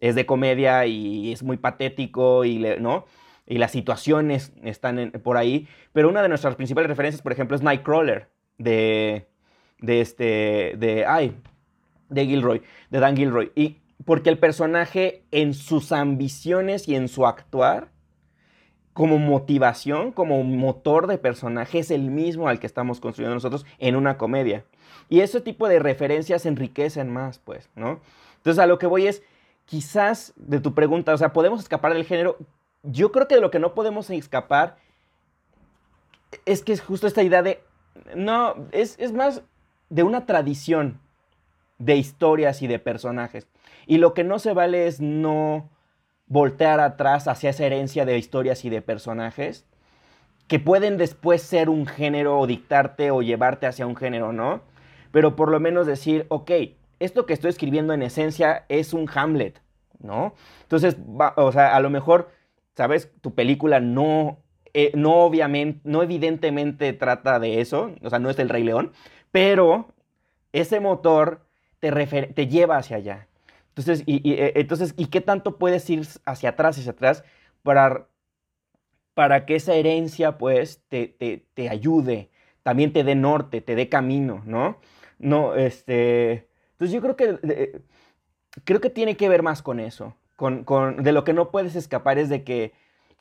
es 0.00 0.14
de 0.14 0.26
comedia 0.26 0.84
y 0.86 1.32
es 1.32 1.42
muy 1.42 1.56
patético 1.56 2.44
y, 2.44 2.58
¿no? 2.80 3.06
y 3.46 3.58
las 3.58 3.70
situaciones 3.70 4.52
están 4.62 5.12
por 5.22 5.36
ahí. 5.36 5.68
Pero 5.92 6.08
una 6.08 6.22
de 6.22 6.28
nuestras 6.28 6.56
principales 6.56 6.88
referencias, 6.88 7.22
por 7.22 7.32
ejemplo, 7.32 7.56
es 7.56 7.62
Nightcrawler 7.62 8.28
de, 8.58 9.28
de 9.78 10.00
este, 10.00 10.74
de, 10.76 11.04
ay, 11.06 11.36
de 12.08 12.26
Gilroy, 12.26 12.62
de 12.90 12.98
Dan 12.98 13.16
Gilroy. 13.16 13.52
Y 13.54 13.78
porque 14.04 14.30
el 14.30 14.38
personaje 14.38 15.24
en 15.30 15.54
sus 15.54 15.92
ambiciones 15.92 16.88
y 16.88 16.96
en 16.96 17.08
su 17.08 17.26
actuar, 17.26 17.92
como 18.96 19.18
motivación, 19.18 20.10
como 20.10 20.42
motor 20.42 21.06
de 21.06 21.18
personaje, 21.18 21.80
es 21.80 21.90
el 21.90 22.10
mismo 22.10 22.48
al 22.48 22.58
que 22.58 22.66
estamos 22.66 22.98
construyendo 22.98 23.34
nosotros 23.34 23.66
en 23.78 23.94
una 23.94 24.16
comedia. 24.16 24.64
Y 25.10 25.20
ese 25.20 25.42
tipo 25.42 25.68
de 25.68 25.80
referencias 25.80 26.46
enriquecen 26.46 27.12
más, 27.12 27.38
pues, 27.38 27.68
¿no? 27.74 28.00
Entonces 28.38 28.58
a 28.58 28.66
lo 28.66 28.78
que 28.78 28.86
voy 28.86 29.06
es, 29.06 29.22
quizás 29.66 30.32
de 30.36 30.60
tu 30.60 30.72
pregunta, 30.72 31.12
o 31.12 31.18
sea, 31.18 31.34
¿podemos 31.34 31.60
escapar 31.60 31.92
del 31.92 32.06
género? 32.06 32.38
Yo 32.84 33.12
creo 33.12 33.28
que 33.28 33.34
de 33.34 33.42
lo 33.42 33.50
que 33.50 33.58
no 33.58 33.74
podemos 33.74 34.08
escapar 34.08 34.78
es 36.46 36.64
que 36.64 36.72
es 36.72 36.80
justo 36.80 37.06
esta 37.06 37.22
idea 37.22 37.42
de, 37.42 37.62
no, 38.14 38.54
es, 38.72 38.96
es 38.98 39.12
más 39.12 39.42
de 39.90 40.04
una 40.04 40.24
tradición 40.24 40.98
de 41.76 41.96
historias 41.96 42.62
y 42.62 42.66
de 42.66 42.78
personajes. 42.78 43.46
Y 43.86 43.98
lo 43.98 44.14
que 44.14 44.24
no 44.24 44.38
se 44.38 44.54
vale 44.54 44.86
es 44.86 45.02
no 45.02 45.68
voltear 46.26 46.80
atrás 46.80 47.28
hacia 47.28 47.50
esa 47.50 47.64
herencia 47.64 48.04
de 48.04 48.18
historias 48.18 48.64
y 48.64 48.70
de 48.70 48.82
personajes 48.82 49.64
que 50.48 50.60
pueden 50.60 50.96
después 50.96 51.42
ser 51.42 51.68
un 51.68 51.86
género 51.86 52.38
o 52.38 52.46
dictarte 52.46 53.10
o 53.10 53.22
llevarte 53.22 53.66
hacia 53.66 53.86
un 53.86 53.96
género, 53.96 54.32
¿no? 54.32 54.62
Pero 55.10 55.34
por 55.34 55.50
lo 55.50 55.60
menos 55.60 55.86
decir, 55.86 56.26
ok, 56.28 56.50
esto 57.00 57.26
que 57.26 57.32
estoy 57.32 57.50
escribiendo 57.50 57.92
en 57.92 58.02
esencia 58.02 58.64
es 58.68 58.92
un 58.92 59.08
Hamlet, 59.12 59.60
¿no? 59.98 60.34
Entonces, 60.62 60.96
o 61.36 61.52
sea, 61.52 61.74
a 61.74 61.80
lo 61.80 61.90
mejor, 61.90 62.30
¿sabes? 62.76 63.10
Tu 63.20 63.34
película 63.34 63.80
no, 63.80 64.38
eh, 64.72 64.92
no 64.94 65.14
obviamente, 65.16 65.80
no 65.84 66.02
evidentemente 66.02 66.92
trata 66.92 67.40
de 67.40 67.60
eso, 67.60 67.92
o 68.02 68.10
sea, 68.10 68.18
no 68.18 68.30
es 68.30 68.38
el 68.38 68.48
Rey 68.48 68.62
León, 68.62 68.92
pero 69.32 69.88
ese 70.52 70.80
motor 70.80 71.46
te 71.80 72.46
lleva 72.48 72.78
hacia 72.78 72.96
allá. 72.96 73.25
Entonces 73.76 74.04
y, 74.06 74.32
eh, 74.32 74.52
entonces, 74.56 74.94
¿y 74.96 75.06
qué 75.06 75.20
tanto 75.20 75.58
puedes 75.58 75.88
ir 75.90 76.06
hacia 76.24 76.50
atrás, 76.50 76.78
hacia 76.78 76.92
atrás, 76.92 77.24
para, 77.62 78.08
para 79.14 79.44
que 79.44 79.56
esa 79.56 79.74
herencia, 79.74 80.38
pues, 80.38 80.82
te, 80.88 81.08
te, 81.54 81.68
ayude, 81.68 82.30
también 82.62 82.92
te 82.92 83.04
dé 83.04 83.14
norte, 83.14 83.60
te 83.60 83.74
dé 83.74 83.88
camino, 83.88 84.42
¿no? 84.46 84.78
No, 85.18 85.54
este... 85.54 86.48
Entonces 86.72 86.94
yo 86.94 87.00
creo 87.02 87.16
que, 87.16 87.82
creo 88.64 88.80
que 88.80 88.90
tiene 88.90 89.16
que 89.16 89.28
ver 89.28 89.42
más 89.42 89.62
con 89.62 89.80
eso, 89.80 90.16
con, 90.36 90.64
con, 90.64 91.02
de 91.02 91.12
lo 91.12 91.24
que 91.24 91.32
no 91.32 91.50
puedes 91.50 91.76
escapar 91.76 92.18
es 92.18 92.28
de 92.28 92.44
que, 92.44 92.72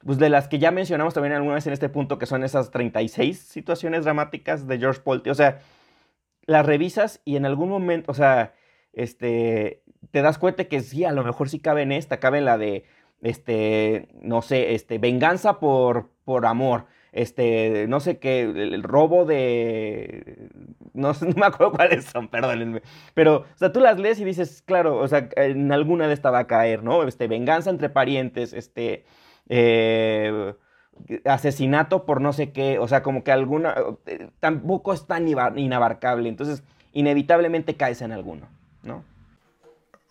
pues 0.06 0.18
de 0.20 0.30
las 0.30 0.48
que 0.48 0.60
ya 0.60 0.72
mencionamos 0.72 1.14
también 1.14 1.34
alguna 1.34 1.56
vez 1.56 1.68
en 1.68 1.74
este 1.74 1.90
punto, 1.90 2.18
que 2.18 2.26
son 2.26 2.44
esas 2.44 2.72
36 2.72 3.40
situaciones 3.40 4.06
dramáticas 4.06 4.68
de 4.68 4.78
George 4.78 5.02
Polte, 5.02 5.32
o 5.32 5.36
sea, 5.36 5.60
las 6.46 6.66
revisas 6.66 7.22
y 7.26 7.38
en 7.38 7.46
algún 7.46 7.70
momento, 7.70 8.12
o 8.12 8.16
sea, 8.16 8.54
este, 8.94 9.84
te 10.12 10.22
das 10.22 10.38
cuenta 10.38 10.66
que 10.66 10.82
sí, 10.82 11.04
a 11.04 11.12
lo 11.12 11.24
mejor 11.24 11.50
sí 11.50 11.60
cabe 11.60 11.84
en 11.84 11.92
esta, 11.92 12.20
cabe 12.20 12.40
en 12.40 12.46
la 12.46 12.58
de, 12.58 12.86
este, 13.22 14.10
no 14.22 14.42
sé, 14.42 14.76
este, 14.76 14.98
venganza 14.98 15.60
por, 15.60 16.10
por 16.26 16.46
amor, 16.46 16.86
este, 17.12 17.88
no 17.88 18.00
sé 18.00 18.20
qué, 18.20 18.42
el, 18.42 18.84
robo 18.84 19.26
de, 19.26 20.50
no, 20.94 21.14
no, 21.22 21.34
me 21.36 21.46
acuerdo 21.46 21.72
cuáles 21.72 22.06
son, 22.06 22.28
perdónenme, 22.28 22.82
pero, 23.14 23.38
o 23.38 23.58
sea, 23.58 23.72
tú 23.72 23.80
las 23.80 23.98
lees 24.00 24.20
y 24.20 24.26
dices, 24.26 24.62
claro, 24.66 24.98
o 24.98 25.08
sea, 25.08 25.30
en 25.36 25.72
alguna 25.72 26.08
de 26.08 26.14
esta 26.14 26.32
va 26.32 26.40
a 26.40 26.48
caer, 26.48 26.84
¿no? 26.84 27.04
Este, 27.04 27.28
venganza 27.28 27.70
entre 27.70 27.90
parientes, 27.90 28.54
este, 28.54 29.06
eh, 29.50 30.54
asesinato 31.26 32.06
por 32.06 32.22
no 32.22 32.34
sé 32.34 32.52
qué, 32.52 32.80
o 32.80 32.88
sea, 32.88 33.04
como 33.04 33.24
que 33.24 33.32
alguna, 33.32 33.76
eh, 34.06 34.30
tampoco 34.40 34.94
es 34.94 35.08
tan 35.08 35.28
inabarcable, 35.28 36.30
entonces 36.30 36.64
inevitablemente 36.94 37.76
caes 37.76 38.02
en 38.02 38.12
alguno, 38.12 38.48
¿no? 38.84 39.04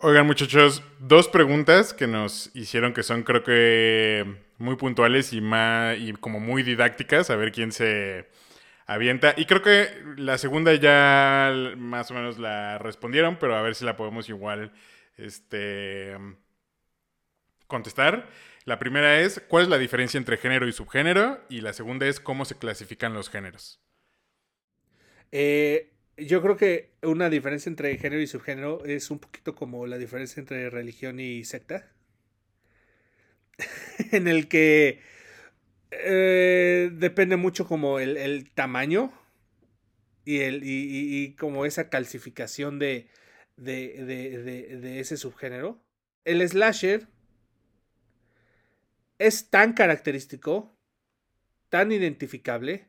Oigan 0.07 0.27
muchachos, 0.27 0.83
dos 0.99 1.27
preguntas 1.27 1.91
que 1.91 2.05
nos 2.05 2.51
hicieron 2.53 2.93
que 2.93 3.01
son 3.01 3.23
creo 3.23 3.43
que 3.43 4.35
muy 4.59 4.75
puntuales 4.75 5.33
y, 5.33 5.41
más, 5.41 5.97
y 5.97 6.13
como 6.13 6.39
muy 6.39 6.61
didácticas, 6.61 7.31
a 7.31 7.35
ver 7.35 7.51
quién 7.51 7.71
se 7.71 8.29
avienta. 8.85 9.33
Y 9.35 9.45
creo 9.45 9.63
que 9.63 9.89
la 10.15 10.37
segunda 10.37 10.75
ya 10.75 11.51
más 11.75 12.11
o 12.11 12.13
menos 12.13 12.37
la 12.37 12.77
respondieron, 12.77 13.37
pero 13.39 13.55
a 13.55 13.63
ver 13.63 13.73
si 13.73 13.83
la 13.83 13.97
podemos 13.97 14.29
igual 14.29 14.73
este, 15.17 16.15
contestar. 17.65 18.29
La 18.63 18.77
primera 18.77 19.21
es, 19.21 19.43
¿cuál 19.47 19.63
es 19.63 19.69
la 19.69 19.79
diferencia 19.79 20.19
entre 20.19 20.37
género 20.37 20.67
y 20.67 20.71
subgénero? 20.71 21.43
Y 21.49 21.61
la 21.61 21.73
segunda 21.73 22.05
es, 22.05 22.19
¿cómo 22.19 22.45
se 22.45 22.59
clasifican 22.59 23.15
los 23.15 23.31
géneros? 23.31 23.81
Eh, 25.31 25.94
yo 26.17 26.41
creo 26.41 26.57
que 26.57 26.91
una 27.01 27.29
diferencia 27.29 27.69
entre 27.69 27.97
género 27.97 28.21
y 28.21 28.27
subgénero 28.27 28.85
es 28.85 29.11
un 29.11 29.19
poquito 29.19 29.55
como 29.55 29.87
la 29.87 29.97
diferencia 29.97 30.39
entre 30.39 30.69
religión 30.69 31.19
y 31.19 31.43
secta. 31.45 31.91
en 34.11 34.27
el 34.27 34.47
que 34.47 35.01
Eh, 35.91 36.89
depende 36.93 37.37
mucho 37.37 37.67
como 37.67 37.99
el, 37.99 38.49
tamaño 38.51 39.13
y, 40.25 40.39
el, 40.39 40.61
y, 40.63 41.35
como 41.35 41.65
esa 41.65 41.89
calcificación 41.89 42.79
de, 42.79 43.07
de, 43.57 44.03
de, 44.03 44.99
ese 44.99 45.17
subgénero. 45.17 45.81
El 46.25 46.47
slasher 46.47 47.07
es 49.19 49.49
tan 49.49 49.73
característico, 49.73 50.75
tan 51.69 51.91
identificable, 51.91 52.87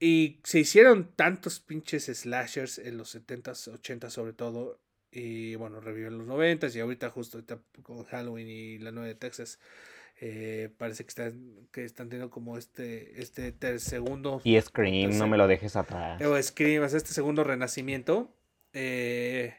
y 0.00 0.40
se 0.44 0.60
hicieron 0.60 1.12
tantos 1.14 1.60
pinches 1.60 2.06
slashers 2.06 2.78
en 2.78 2.96
los 2.96 3.14
70s, 3.14 3.70
80s 3.80 4.08
sobre 4.08 4.32
todo, 4.32 4.80
y 5.12 5.54
bueno, 5.56 5.80
reviven 5.80 6.16
los 6.16 6.26
90s 6.26 6.74
y 6.74 6.80
ahorita 6.80 7.10
justo 7.10 7.42
con 7.82 8.04
Halloween 8.04 8.48
y 8.48 8.78
la 8.78 8.92
nueva 8.92 9.08
de 9.08 9.14
Texas. 9.14 9.58
Eh, 10.22 10.70
parece 10.76 11.04
que 11.04 11.08
están, 11.08 11.68
que 11.72 11.84
están 11.84 12.08
teniendo 12.08 12.30
como 12.30 12.58
este, 12.58 13.20
este 13.20 13.78
segundo. 13.78 14.40
Y 14.44 14.60
Scream, 14.60 15.16
no 15.16 15.26
me 15.28 15.36
lo 15.36 15.46
dejes 15.46 15.76
atrás. 15.76 16.20
O 16.22 16.42
Scream, 16.42 16.84
es 16.84 16.94
este 16.94 17.12
segundo 17.12 17.44
renacimiento. 17.44 18.34
Eh, 18.72 19.54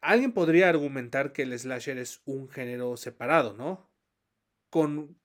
alguien 0.00 0.32
podría 0.32 0.68
argumentar 0.68 1.32
que 1.32 1.42
el 1.42 1.58
slasher 1.58 1.98
es 1.98 2.20
un 2.24 2.48
género 2.48 2.96
separado, 2.96 3.54
¿no? 3.54 3.88
Con 4.70 5.16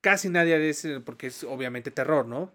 casi 0.00 0.28
nadie 0.28 0.58
dice, 0.58 1.00
porque 1.00 1.28
es 1.28 1.44
obviamente 1.44 1.90
terror, 1.90 2.26
¿no? 2.26 2.54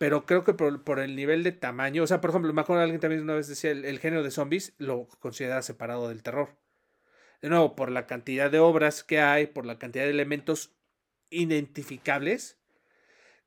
Pero 0.00 0.24
creo 0.24 0.44
que 0.44 0.54
por, 0.54 0.98
el 0.98 1.14
nivel 1.14 1.42
de 1.42 1.52
tamaño, 1.52 2.04
o 2.04 2.06
sea, 2.06 2.22
por 2.22 2.30
ejemplo, 2.30 2.50
me 2.54 2.62
acuerdo 2.62 2.82
alguien 2.82 3.00
también 3.00 3.20
una 3.20 3.34
vez 3.34 3.48
decía, 3.48 3.70
el, 3.70 3.84
el 3.84 3.98
género 3.98 4.22
de 4.22 4.30
zombies 4.30 4.72
lo 4.78 5.06
considera 5.18 5.60
separado 5.60 6.08
del 6.08 6.22
terror. 6.22 6.56
De 7.42 7.50
nuevo, 7.50 7.76
por 7.76 7.90
la 7.90 8.06
cantidad 8.06 8.50
de 8.50 8.60
obras 8.60 9.04
que 9.04 9.20
hay, 9.20 9.46
por 9.46 9.66
la 9.66 9.78
cantidad 9.78 10.04
de 10.04 10.10
elementos 10.10 10.72
identificables, 11.28 12.56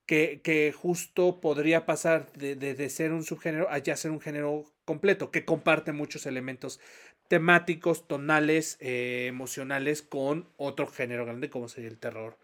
que, 0.06 0.42
que 0.44 0.72
justo 0.72 1.42
podría 1.42 1.88
pasar 1.88 2.32
de, 2.34 2.90
ser 2.92 3.14
un 3.14 3.24
subgénero 3.24 3.68
a 3.72 3.80
ya 3.80 3.98
ser 3.98 4.12
un 4.12 4.22
género 4.22 4.66
completo, 4.86 5.32
que 5.32 5.46
comparte 5.46 5.92
muchos 5.92 6.28
elementos 6.28 6.80
temáticos, 7.30 8.08
tonales, 8.08 8.78
eh, 8.80 9.26
emocionales 9.28 10.04
con 10.04 10.48
otro 10.58 10.86
género 10.86 11.26
grande 11.26 11.50
como 11.50 11.68
sería 11.68 11.90
el 11.90 11.98
terror 11.98 12.38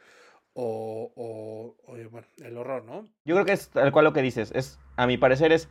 o, 0.54 1.76
el 2.44 2.58
horror, 2.58 2.84
¿no? 2.86 3.08
Yo 3.26 3.36
creo 3.36 3.46
que 3.46 3.54
es 3.54 3.70
tal 3.70 3.92
cual 3.92 4.06
lo 4.06 4.14
que 4.14 4.22
dices. 4.22 4.52
Es, 4.54 4.80
a 4.96 5.08
mi 5.08 5.18
parecer, 5.18 5.52
es 5.52 5.70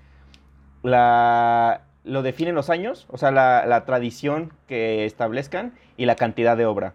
la, 0.82 1.88
lo 2.04 2.22
definen 2.22 2.54
los 2.54 2.70
años, 2.70 3.06
o 3.10 3.18
sea, 3.18 3.30
la, 3.30 3.84
tradición 3.84 4.52
que 4.66 5.04
establezcan 5.04 5.74
y 5.96 6.06
la 6.06 6.16
cantidad 6.16 6.56
de 6.56 6.66
obra. 6.66 6.94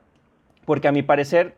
Porque 0.66 0.88
a 0.88 0.92
mi 0.92 1.04
parecer, 1.04 1.58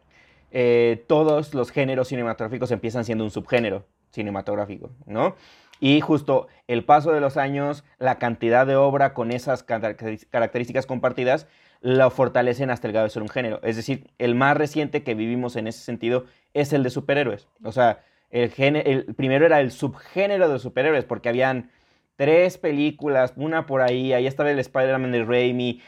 eh, 0.52 1.04
todos 1.08 1.54
los 1.54 1.72
géneros 1.72 2.10
cinematográficos 2.10 2.72
empiezan 2.72 3.06
siendo 3.06 3.24
un 3.24 3.32
subgénero 3.32 3.86
cinematográfico, 4.12 4.92
¿no? 5.06 5.36
Y 5.80 6.00
justo 6.00 6.48
el 6.68 6.86
paso 6.86 7.12
de 7.12 7.20
los 7.20 7.38
años, 7.38 7.84
la 7.98 8.18
cantidad 8.18 8.66
de 8.66 8.76
obra 8.76 9.14
con 9.14 9.32
esas 9.32 9.64
características 9.64 10.86
compartidas, 10.86 11.48
lo 11.86 12.10
fortalecen 12.10 12.72
hasta 12.72 12.88
el 12.88 12.94
grado 12.94 13.06
de 13.06 13.12
ser 13.12 13.22
un 13.22 13.30
género. 13.30 13.60
Es 13.62 13.76
decir, 13.76 14.08
el 14.18 14.34
más 14.34 14.58
reciente 14.58 15.04
que 15.04 15.14
vivimos 15.14 15.56
en 15.56 15.68
ese 15.68 15.82
sentido 15.82 16.26
es 16.56 16.74
el 16.74 16.82
de 16.82 16.90
superhéroes. 16.90 17.48
O 17.64 17.72
sea, 17.72 18.00
el, 18.32 18.52
el 18.58 19.06
primero 19.14 19.46
era 19.46 19.62
el 19.62 19.70
subgénero 19.70 20.50
de 20.50 20.58
superhéroes, 20.58 21.06
porque 21.06 21.30
habían 21.30 21.70
tres 22.16 22.58
películas, 22.58 23.34
una 23.36 23.68
por 23.68 23.84
ahí, 23.84 24.14
ahí 24.14 24.26
estaba 24.26 24.50
el 24.50 24.58
Spider-Man 24.58 25.12
de 25.12 25.26
Raimi, 25.26 25.80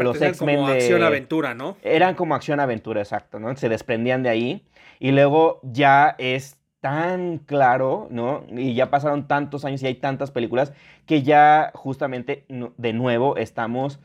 los 0.00 0.20
X-Men 0.20 0.66
de... 0.66 0.72
acción-aventura, 0.72 1.54
¿no? 1.54 1.78
Eran 1.82 2.14
como 2.14 2.34
acción-aventura, 2.34 3.00
exacto, 3.00 3.40
¿no? 3.40 3.56
Se 3.56 3.70
desprendían 3.70 4.22
de 4.22 4.28
ahí 4.28 4.66
y 4.98 5.12
luego 5.12 5.60
ya 5.62 6.14
es 6.18 6.58
tan 6.80 7.38
claro, 7.38 8.08
¿no? 8.10 8.44
Y 8.50 8.74
ya 8.74 8.90
pasaron 8.90 9.26
tantos 9.26 9.64
años 9.64 9.82
y 9.82 9.86
hay 9.86 9.94
tantas 9.94 10.30
películas 10.30 10.74
que 11.06 11.22
ya 11.22 11.70
justamente 11.74 12.44
de 12.48 12.92
nuevo 12.92 13.38
estamos, 13.38 13.98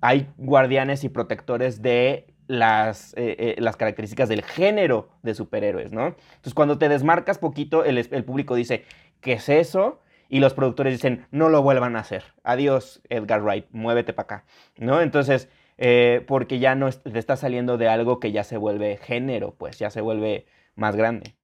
hay 0.00 0.28
guardianes 0.36 1.04
y 1.04 1.08
protectores 1.08 1.82
de 1.82 2.26
las, 2.46 3.12
eh, 3.14 3.36
eh, 3.38 3.56
las 3.58 3.76
características 3.76 4.28
del 4.28 4.42
género 4.42 5.08
de 5.22 5.34
superhéroes, 5.34 5.92
¿no? 5.92 6.06
Entonces 6.06 6.54
cuando 6.54 6.78
te 6.78 6.88
desmarcas 6.88 7.38
poquito, 7.38 7.84
el, 7.84 7.98
el 7.98 8.24
público 8.24 8.54
dice, 8.54 8.84
¿qué 9.20 9.34
es 9.34 9.48
eso? 9.48 10.00
y 10.28 10.40
los 10.40 10.54
productores 10.54 10.92
dicen, 10.92 11.26
no 11.30 11.48
lo 11.48 11.62
vuelvan 11.62 11.96
a 11.96 12.00
hacer. 12.00 12.24
Adiós, 12.42 13.00
Edgar 13.08 13.42
Wright, 13.42 13.66
muévete 13.70 14.12
para 14.12 14.24
acá. 14.24 14.44
¿No? 14.76 15.00
Entonces, 15.00 15.48
eh, 15.78 16.24
porque 16.26 16.58
ya 16.58 16.74
no 16.74 16.90
te 16.90 17.18
está 17.18 17.36
saliendo 17.36 17.78
de 17.78 17.88
algo 17.88 18.18
que 18.18 18.32
ya 18.32 18.44
se 18.44 18.56
vuelve 18.56 18.96
género, 18.96 19.54
pues 19.54 19.78
ya 19.78 19.90
se 19.90 20.00
vuelve 20.00 20.46
más 20.74 20.96
grande. 20.96 21.36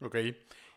Ok. 0.00 0.16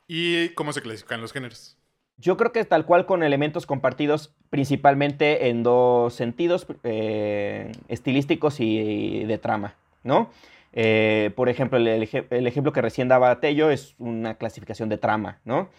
¿Y 0.08 0.50
cómo 0.50 0.74
se 0.74 0.82
clasifican 0.82 1.22
los 1.22 1.34
géneros? 1.34 1.75
Yo 2.18 2.38
creo 2.38 2.52
que 2.52 2.64
tal 2.64 2.86
cual 2.86 3.06
con 3.06 3.24
elementos 3.24 3.66
compartidos 3.66 4.34
principalmente 4.50 5.50
en 5.50 5.64
dos 5.64 6.14
sentidos, 6.14 6.66
eh, 6.84 7.72
estilísticos 7.90 8.60
y 8.60 9.26
de 9.26 9.38
trama, 9.38 9.76
¿no? 10.04 10.30
Eh, 10.78 11.32
por 11.36 11.48
ejemplo, 11.48 11.78
el, 11.78 12.04
ejemplo 12.04 12.74
que 12.74 12.82
recién 12.82 13.08
daba 13.08 13.40
Tello 13.40 13.72
es 13.72 13.96
una 13.98 14.36
clasificación 14.36 14.90
de 14.90 14.98
trama, 14.98 15.40
¿no? 15.46 15.70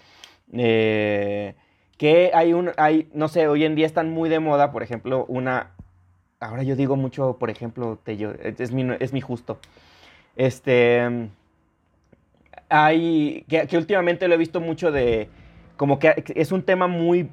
Eh, 0.53 1.55
que 1.99 2.31
hay 2.35 2.55
un, 2.55 2.73
hay, 2.79 3.09
no 3.13 3.29
sé, 3.29 3.47
hoy 3.47 3.65
en 3.65 3.75
día 3.75 3.87
están 3.87 4.11
muy 4.11 4.31
de 4.31 4.41
moda, 4.41 4.73
por 4.73 4.83
ejemplo, 4.83 5.27
una, 5.29 5.73
ahora 6.41 6.63
yo 6.63 6.77
digo 6.77 6.97
mucho, 6.97 7.37
por 7.39 7.51
ejemplo, 7.51 7.99
Tello, 8.03 8.35
es 8.43 8.73
mi, 8.73 8.87
es 9.01 9.13
mi 9.13 9.21
justo, 9.21 9.59
este, 10.35 11.29
hay, 12.69 13.45
que, 13.49 13.77
últimamente 13.77 14.29
lo 14.29 14.35
he 14.35 14.39
visto 14.39 14.61
mucho 14.61 14.93
de, 14.93 15.29
como 15.77 15.99
que 15.99 16.25
es 16.35 16.53
un 16.53 16.63
tema 16.63 16.87
muy, 16.87 17.31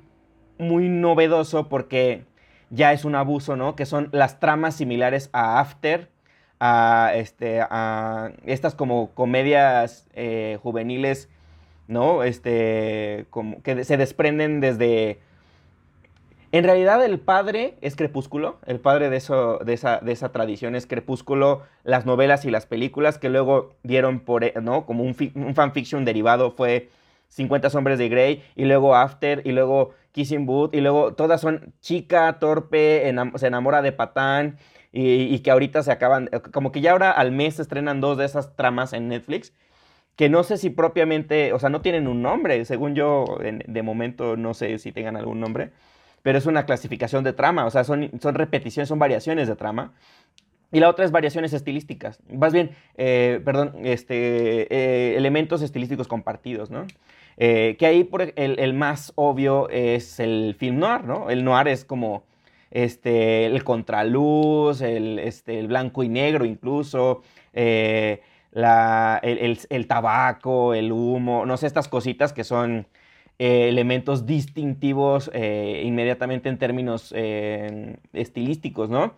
muy 0.57 0.89
novedoso 0.89 1.69
porque 1.69 2.23
ya 2.69 2.93
es 2.93 3.05
un 3.05 3.15
abuso, 3.15 3.55
¿no? 3.55 3.75
Que 3.75 3.85
son 3.85 4.09
las 4.11 4.39
tramas 4.39 4.75
similares 4.75 5.29
a 5.33 5.59
After, 5.59 6.09
a, 6.59 7.11
este, 7.15 7.61
a 7.61 8.31
estas 8.45 8.75
como 8.75 9.11
comedias 9.11 10.07
eh, 10.13 10.57
juveniles 10.61 11.29
¿no? 11.87 12.23
Este, 12.23 13.25
como 13.29 13.61
que 13.61 13.83
se 13.83 13.97
desprenden 13.97 14.59
desde... 14.59 15.19
En 16.51 16.63
realidad 16.63 17.03
el 17.03 17.19
padre 17.19 17.73
es 17.81 17.95
Crepúsculo, 17.95 18.59
el 18.67 18.79
padre 18.79 19.09
de, 19.09 19.17
eso, 19.17 19.57
de, 19.65 19.73
esa, 19.73 19.99
de 19.99 20.11
esa 20.11 20.31
tradición 20.31 20.75
es 20.75 20.85
Crepúsculo, 20.85 21.63
las 21.83 22.05
novelas 22.05 22.45
y 22.45 22.51
las 22.51 22.67
películas 22.67 23.17
que 23.17 23.29
luego 23.29 23.73
dieron 23.81 24.19
por, 24.19 24.61
¿no? 24.61 24.85
Como 24.85 25.03
un 25.03 25.55
fanfiction 25.55 26.05
derivado 26.05 26.51
fue 26.51 26.89
50 27.34 27.69
sombras 27.69 27.97
de 27.97 28.09
Grey 28.09 28.43
y 28.55 28.65
luego 28.65 28.95
After 28.95 29.41
y 29.43 29.51
luego 29.51 29.91
Kissing 30.11 30.45
Booth 30.45 30.73
y 30.73 30.81
luego 30.81 31.13
todas 31.15 31.41
son 31.41 31.73
chica, 31.81 32.38
torpe, 32.39 33.11
se 33.36 33.47
enamora 33.47 33.81
de 33.81 33.91
Patán 33.91 34.57
y, 34.91 35.39
que 35.39 35.49
ahorita 35.49 35.81
se 35.81 35.91
acaban, 35.91 36.29
como 36.51 36.71
que 36.71 36.81
ya 36.81 36.91
ahora 36.91 37.11
al 37.11 37.31
mes 37.31 37.59
estrenan 37.59 37.99
dos 37.99 38.17
de 38.17 38.25
esas 38.25 38.55
tramas 38.55 38.93
en 38.93 39.07
Netflix 39.07 39.53
que 40.15 40.29
no 40.29 40.43
sé 40.43 40.57
si 40.57 40.69
propiamente, 40.69 41.53
o 41.53 41.59
sea, 41.59 41.69
no 41.69 41.81
tienen 41.81 42.07
un 42.07 42.21
nombre, 42.21 42.63
según 42.65 42.93
yo, 42.93 43.25
de 43.41 43.81
momento 43.81 44.38
no 44.38 44.53
sé 44.53 44.77
si 44.77 44.91
tengan 44.91 45.17
algún 45.17 45.39
nombre, 45.39 45.71
pero 46.21 46.38
es 46.38 46.45
una 46.45 46.67
clasificación 46.67 47.23
de 47.23 47.34
trama, 47.34 47.65
o 47.65 47.71
sea, 47.71 47.84
son, 47.84 48.11
son 48.21 48.36
repeticiones, 48.36 48.89
son 48.89 48.99
variaciones 48.99 49.47
de 49.47 49.55
trama. 49.55 49.93
Y 50.71 50.79
la 50.79 50.89
otra 50.89 51.05
es 51.05 51.11
variaciones 51.11 51.53
estilísticas, 51.53 52.19
más 52.31 52.53
bien, 52.53 52.71
eh, 52.95 53.41
perdón, 53.45 53.73
este, 53.84 54.73
eh, 54.73 55.17
elementos 55.17 55.61
estilísticos 55.61 56.07
compartidos, 56.07 56.71
¿no? 56.71 56.86
Eh, 57.38 57.75
que 57.79 57.86
ahí 57.86 58.03
por 58.03 58.21
el, 58.21 58.34
el, 58.36 58.73
más 58.73 59.11
obvio 59.15 59.69
es 59.69 60.19
el 60.19 60.55
film 60.57 60.79
noir, 60.79 61.03
¿no? 61.03 61.29
El 61.29 61.43
noir 61.43 61.67
es 61.67 61.86
como 61.86 62.23
este, 62.71 63.45
el 63.45 63.63
contraluz, 63.63 64.81
el, 64.81 65.19
este, 65.19 65.59
el 65.59 65.67
blanco 65.67 66.03
y 66.03 66.09
negro 66.09 66.45
incluso, 66.45 67.21
la, 67.53 69.19
el, 69.23 69.88
tabaco, 69.88 70.73
el 70.73 70.91
humo, 70.91 71.45
no 71.45 71.57
sé, 71.57 71.67
estas 71.67 71.88
cositas 71.88 72.34
que 72.34 72.43
son 72.43 72.88
eh, 73.39 73.67
elementos 73.67 74.27
distintivos 74.27 75.31
eh, 75.34 75.81
inmediatamente 75.86 76.49
en 76.49 76.59
términos 76.59 77.11
eh, 77.15 77.97
estilísticos, 78.13 78.89
¿no? 78.89 79.15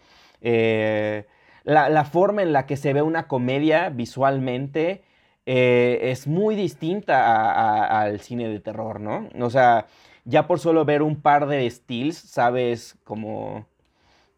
La, 1.64 2.06
forma 2.06 2.44
en 2.44 2.54
la 2.54 2.66
que 2.66 2.78
se 2.78 2.94
ve 2.94 3.02
una 3.02 3.28
comedia 3.28 3.90
visualmente 3.90 5.04
es 5.46 6.28
muy 6.28 6.56
distinta 6.56 8.02
al 8.02 8.20
cine 8.20 8.48
de 8.48 8.60
terror, 8.60 9.00
¿no? 9.00 9.30
O 9.40 9.50
sea, 9.50 9.86
ya 10.26 10.48
por 10.48 10.60
solo 10.60 10.86
ver 10.86 11.02
un 11.02 11.22
par 11.22 11.48
de 11.48 11.70
stills, 11.70 12.18
sabes 12.18 12.98
como, 13.04 13.68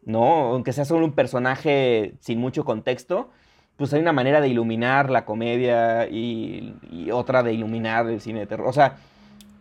¿no? 0.04 0.54
Aunque 0.54 0.74
sea 0.74 0.86
solo 0.86 1.06
un 1.06 1.14
personaje 1.14 2.14
sin 2.20 2.40
mucho 2.40 2.66
contexto, 2.66 3.30
pues 3.78 3.94
hay 3.94 4.02
una 4.02 4.12
manera 4.12 4.42
de 4.42 4.50
iluminar 4.50 5.10
la 5.10 5.24
comedia 5.24 6.08
y, 6.10 6.76
otra 7.12 7.44
de 7.44 7.54
iluminar 7.54 8.10
el 8.10 8.20
cine 8.20 8.40
de 8.42 8.48
terror. 8.48 8.68
O 8.68 8.74
sea, 8.74 8.98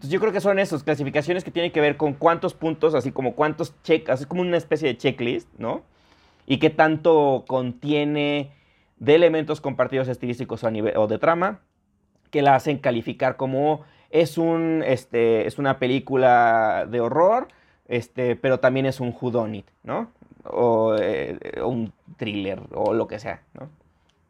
pues 0.00 0.10
yo 0.10 0.18
creo 0.20 0.32
que 0.32 0.40
son 0.40 0.58
esas 0.58 0.82
clasificaciones 0.82 1.44
que 1.44 1.50
tienen 1.50 1.70
que 1.70 1.80
ver 1.80 1.96
con 1.96 2.14
cuántos 2.14 2.54
puntos, 2.54 2.94
así 2.94 3.12
como 3.12 3.34
cuántos 3.34 3.74
check, 3.82 4.08
así 4.10 4.24
como 4.24 4.40
una 4.40 4.56
especie 4.56 4.88
de 4.88 4.96
checklist, 4.96 5.48
¿no? 5.58 5.82
Y 6.46 6.58
qué 6.58 6.70
tanto 6.70 7.44
contiene 7.46 8.50
de 8.96 9.14
elementos 9.14 9.60
compartidos 9.60 10.08
estilísticos 10.08 10.64
o, 10.64 10.70
nivel, 10.70 10.96
o 10.96 11.06
de 11.06 11.18
trama 11.18 11.60
que 12.30 12.42
la 12.42 12.54
hacen 12.54 12.78
calificar 12.78 13.36
como 13.36 13.84
es, 14.10 14.38
un, 14.38 14.82
este, 14.86 15.46
es 15.46 15.58
una 15.58 15.78
película 15.78 16.86
de 16.90 17.00
horror, 17.00 17.48
este, 17.88 18.36
pero 18.36 18.60
también 18.60 18.86
es 18.86 19.00
un 19.00 19.14
whodunit, 19.18 19.66
¿no? 19.82 20.10
O, 20.44 20.96
eh, 20.98 21.38
un 21.64 21.92
thriller 22.16 22.60
o 22.72 22.94
lo 22.94 23.06
que 23.06 23.18
sea, 23.18 23.42
¿no? 23.54 23.70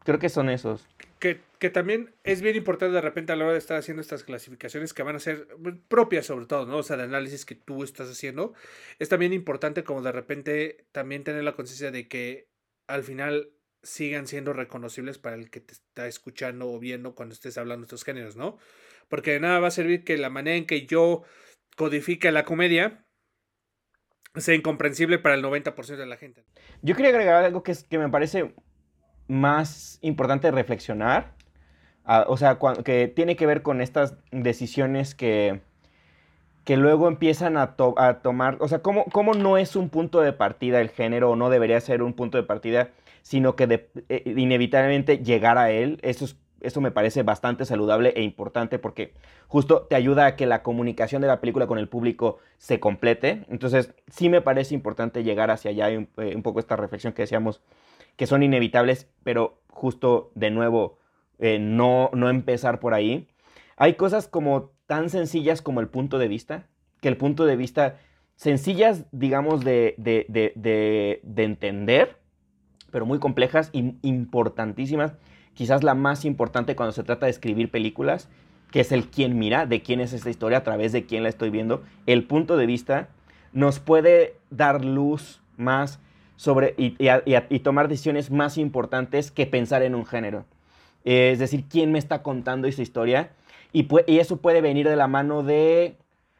Creo 0.04 0.18
que 0.18 0.28
son 0.28 0.50
esos. 0.50 0.86
Que, 1.18 1.40
que, 1.58 1.68
también 1.68 2.14
es 2.22 2.40
bien 2.40 2.54
importante 2.54 2.94
de 2.94 3.00
repente 3.00 3.32
a 3.32 3.36
la 3.36 3.44
hora 3.44 3.54
de 3.54 3.58
estar 3.58 3.76
haciendo 3.76 4.00
estas 4.00 4.22
clasificaciones 4.22 4.94
que 4.94 5.02
van 5.02 5.16
a 5.16 5.18
ser 5.18 5.48
propias 5.88 6.26
sobre 6.26 6.46
todo, 6.46 6.64
¿no? 6.64 6.76
O 6.76 6.82
sea, 6.84 6.96
de 6.96 7.02
análisis 7.02 7.44
que 7.44 7.56
tú 7.56 7.82
estás 7.82 8.08
haciendo. 8.08 8.54
Es 9.00 9.08
también 9.08 9.32
importante 9.32 9.82
como 9.82 10.02
de 10.02 10.12
repente 10.12 10.84
también 10.92 11.24
tener 11.24 11.42
la 11.42 11.54
conciencia 11.54 11.90
de 11.90 12.06
que 12.06 12.46
al 12.86 13.02
final 13.02 13.50
sigan 13.86 14.26
siendo 14.26 14.52
reconocibles 14.52 15.18
para 15.18 15.36
el 15.36 15.50
que 15.50 15.60
te 15.60 15.72
está 15.72 16.06
escuchando 16.08 16.70
o 16.70 16.78
viendo 16.78 17.14
cuando 17.14 17.34
estés 17.34 17.56
hablando 17.56 17.82
de 17.82 17.86
estos 17.86 18.04
géneros, 18.04 18.36
¿no? 18.36 18.58
Porque 19.08 19.32
de 19.32 19.40
nada 19.40 19.60
va 19.60 19.68
a 19.68 19.70
servir 19.70 20.04
que 20.04 20.18
la 20.18 20.28
manera 20.28 20.56
en 20.56 20.66
que 20.66 20.86
yo 20.86 21.22
codifique 21.76 22.32
la 22.32 22.44
comedia 22.44 23.06
sea 24.34 24.54
incomprensible 24.54 25.18
para 25.18 25.36
el 25.36 25.44
90% 25.44 25.96
de 25.96 26.06
la 26.06 26.16
gente. 26.16 26.44
Yo 26.82 26.94
quería 26.96 27.10
agregar 27.10 27.44
algo 27.44 27.62
que, 27.62 27.72
es, 27.72 27.84
que 27.84 27.98
me 27.98 28.08
parece 28.08 28.54
más 29.28 29.98
importante 30.02 30.50
reflexionar, 30.50 31.34
o 32.04 32.36
sea, 32.36 32.58
que 32.84 33.08
tiene 33.08 33.36
que 33.36 33.46
ver 33.46 33.62
con 33.62 33.80
estas 33.80 34.16
decisiones 34.30 35.14
que, 35.14 35.60
que 36.64 36.76
luego 36.76 37.08
empiezan 37.08 37.56
a, 37.56 37.76
a 37.96 38.20
tomar, 38.20 38.58
o 38.60 38.68
sea, 38.68 38.80
¿cómo, 38.80 39.04
¿cómo, 39.06 39.34
no 39.34 39.58
es 39.58 39.76
un 39.76 39.88
punto 39.88 40.20
de 40.20 40.32
partida 40.32 40.80
el 40.80 40.90
género 40.90 41.30
o 41.30 41.36
no 41.36 41.50
debería 41.50 41.80
ser 41.80 42.02
un 42.02 42.12
punto 42.12 42.38
de 42.38 42.44
partida, 42.44 42.90
sino 43.26 43.56
que 43.56 43.66
de, 43.66 43.90
eh, 44.08 44.22
inevitablemente 44.36 45.18
llegar 45.18 45.58
a 45.58 45.72
él, 45.72 45.98
eso 46.02 46.26
es 46.26 46.36
eso 46.60 46.80
me 46.80 46.90
parece 46.90 47.22
bastante 47.22 47.64
saludable 47.64 48.14
e 48.16 48.22
importante 48.22 48.78
porque 48.78 49.12
justo 49.46 49.82
te 49.82 49.94
ayuda 49.94 50.26
a 50.26 50.36
que 50.36 50.46
la 50.46 50.62
comunicación 50.62 51.20
de 51.20 51.28
la 51.28 51.40
película 51.40 51.66
con 51.66 51.78
el 51.78 51.88
público 51.88 52.38
se 52.56 52.80
complete. 52.80 53.44
Entonces, 53.50 53.94
sí 54.08 54.30
me 54.30 54.40
parece 54.40 54.74
importante 54.74 55.22
llegar 55.22 55.50
hacia 55.50 55.70
allá 55.70 55.90
y 55.90 55.96
un, 55.98 56.08
eh, 56.16 56.40
poco 56.42 56.58
esta 56.58 56.74
reflexión 56.74 57.12
que 57.12 57.22
decíamos, 57.22 57.60
que 58.16 58.26
son 58.26 58.42
inevitables, 58.42 59.06
pero 59.22 59.60
justo 59.68 60.32
de 60.34 60.50
nuevo, 60.50 60.98
eh, 61.38 61.58
no, 61.60 62.10
no 62.14 62.30
empezar 62.30 62.80
por 62.80 62.94
ahí. 62.94 63.28
Hay 63.76 63.94
cosas 63.94 64.26
como 64.26 64.70
tan 64.86 65.10
sencillas 65.10 65.60
como 65.60 65.80
el 65.80 65.88
punto 65.88 66.18
de 66.18 66.28
vista, 66.28 66.68
que 67.02 67.08
el 67.08 67.18
punto 67.18 67.44
de 67.44 67.56
vista, 67.56 67.98
sencillas, 68.34 69.04
digamos, 69.12 69.62
de, 69.62 69.94
de, 69.98 70.24
de, 70.28 71.20
de 71.22 71.44
entender, 71.44 72.16
pero 72.96 73.04
muy 73.04 73.18
complejas 73.18 73.68
e 73.74 73.92
importantísimas 74.00 75.12
quizás 75.52 75.84
la 75.84 75.94
más 75.94 76.24
importante 76.24 76.74
cuando 76.74 76.92
se 76.92 77.02
trata 77.02 77.26
de 77.26 77.30
escribir 77.30 77.70
películas, 77.70 78.30
que 78.70 78.80
es 78.80 78.90
el 78.90 79.08
quién 79.10 79.38
mira, 79.38 79.66
de 79.66 79.82
quién 79.82 80.00
es 80.00 80.14
esta 80.14 80.30
historia, 80.30 80.56
a 80.56 80.64
través 80.64 80.92
de 80.92 81.04
quién 81.04 81.22
la 81.22 81.28
estoy 81.28 81.50
viendo. 81.50 81.82
El 82.06 82.24
punto 82.24 82.56
de 82.56 82.64
vista 82.64 83.10
nos 83.52 83.80
puede 83.80 84.36
dar 84.48 84.82
luz 84.82 85.42
más 85.58 86.00
sobre 86.36 86.74
y, 86.78 87.58
tomar 87.58 87.88
decisiones 87.88 88.30
más 88.30 88.56
importantes 88.56 89.30
que 89.30 89.44
pensar 89.44 89.82
en 89.82 89.94
un 89.94 90.06
género. 90.06 90.46
Es 91.04 91.38
decir, 91.38 91.66
quién 91.68 91.92
me 91.92 91.98
está 91.98 92.22
contando 92.22 92.66
esa 92.66 92.80
historia. 92.80 93.28
Y, 93.74 93.86
y 94.06 94.20
eso 94.20 94.38
puede 94.38 94.62
venir 94.62 94.88
de 94.88 94.96
la 94.96 95.06
mano 95.06 95.42
de 95.42 95.98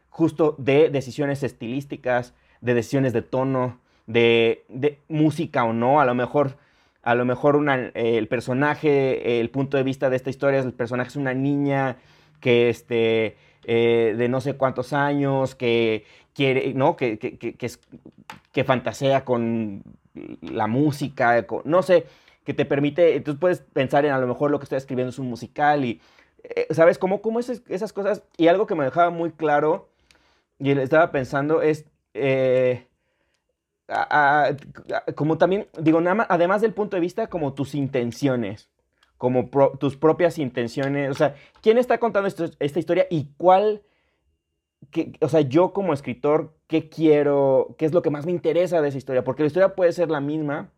justo 0.09 0.55
de 0.57 0.89
decisiones 0.89 1.43
estilísticas, 1.43 2.33
de 2.63 2.73
decisiones 2.73 3.13
de 3.13 3.21
tono, 3.21 3.79
de, 4.07 5.01
música 5.09 5.65
o 5.65 5.73
no. 5.73 6.01
A 6.01 6.05
lo 6.05 6.15
mejor 6.15 6.57
a 7.03 7.15
lo 7.15 7.25
mejor 7.25 7.55
una, 7.55 7.77
eh, 7.77 8.19
el 8.19 8.27
personaje, 8.27 9.39
el 9.41 9.49
punto 9.51 9.77
de 9.77 9.85
vista 9.85 10.11
de 10.11 10.17
esta 10.17 10.29
historia 10.29 10.59
es 10.59 10.67
el 10.67 10.73
personaje 10.73 11.11
es 11.11 11.17
una 11.17 11.35
niña 11.35 11.99
que 12.41 12.69
este, 12.69 13.37
eh, 13.65 14.15
de 14.17 14.29
no 14.29 14.41
sé 14.41 14.57
cuántos 14.57 14.93
años, 14.93 15.55
que 15.55 16.05
quiere, 16.35 16.75
¿no? 16.75 16.97
Que, 16.97 17.19
que, 17.19 17.39
que, 17.39 17.57
que, 18.53 18.65
fantasea 18.65 19.25
con 19.25 19.83
la 20.41 20.67
música, 20.67 21.45
no 21.65 21.83
sé, 21.83 22.07
que 22.45 22.55
te 22.55 22.65
permite, 22.65 23.17
entonces 23.17 23.41
puedes 23.41 23.61
pensar 23.61 24.05
en 24.05 24.13
a 24.13 24.19
lo 24.19 24.27
mejor 24.27 24.51
lo 24.51 24.59
que 24.59 24.65
estoy 24.65 24.79
escribiendo 24.79 25.11
es 25.11 25.19
un 25.19 25.29
musical 25.29 25.85
y, 25.85 26.01
eh, 26.45 26.67
¿sabes? 26.71 26.99
¿Cómo, 26.99 27.21
cómo 27.23 27.41
es, 27.41 27.63
esas 27.69 27.93
cosas? 27.93 28.23
Y 28.37 28.49
algo 28.49 28.67
que 28.67 28.75
me 28.75 28.85
dejaba 28.85 29.11
muy 29.11 29.33
claro, 29.33 29.89
y 30.59 30.71
estaba 30.71 31.11
pensando, 31.11 31.63
es 31.63 31.87
como 35.15 35.39
también, 35.39 35.69
digo, 35.79 36.01
además 36.29 36.61
del 36.61 36.73
punto 36.73 36.97
de 36.97 37.01
vista, 37.01 37.29
como 37.29 37.55
tus 37.55 37.75
intenciones, 37.75 38.71
como 39.17 39.49
tus 39.79 39.97
propias 39.97 40.39
intenciones, 40.39 41.11
o 41.11 41.15
sea, 41.15 41.35
¿quién 41.63 41.79
está 41.79 41.99
contando 41.99 42.29
esta 42.29 42.79
historia 42.79 43.07
y 43.11 43.29
cuál, 43.37 43.83
o 45.21 45.29
sea, 45.29 45.41
yo 45.43 45.73
como 45.73 45.93
escritor, 45.93 46.55
¿qué 46.67 46.89
quiero, 46.89 47.75
qué 47.79 47.87
es 47.87 47.93
lo 47.93 48.03
que 48.03 48.11
más 48.11 48.27
me 48.27 48.33
interesa 48.33 48.83
de 48.83 48.89
esa 48.89 48.99
historia? 48.99 49.25
Porque 49.25 49.43
la 49.43 49.49
historia 49.49 49.75
puede 49.75 49.93
ser 49.93 50.11
la 50.11 50.21
misma 50.21 50.73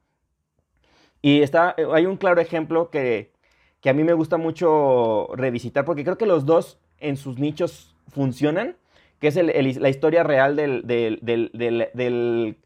y 1.23 1.43
está, 1.43 1.75
hay 1.93 2.07
un 2.07 2.17
claro 2.17 2.41
ejemplo 2.41 2.91
que, 2.91 3.33
que 3.81 3.91
a 3.91 3.95
mí 3.95 4.05
me 4.05 4.13
gusta 4.13 4.37
mucho 4.37 5.29
revisitar, 5.35 5.85
porque 5.85 6.05
creo 6.05 6.19
que 6.19 6.27
los 6.27 6.47
dos 6.47 6.79
en 6.99 7.17
sus 7.17 7.39
nichos 7.39 7.97
funcionan, 8.09 8.77
que 9.19 9.29
es 9.29 9.37
la 9.37 9.89
historia 9.89 10.23
real 10.23 10.57
del 10.57 10.87
del, 10.87 12.59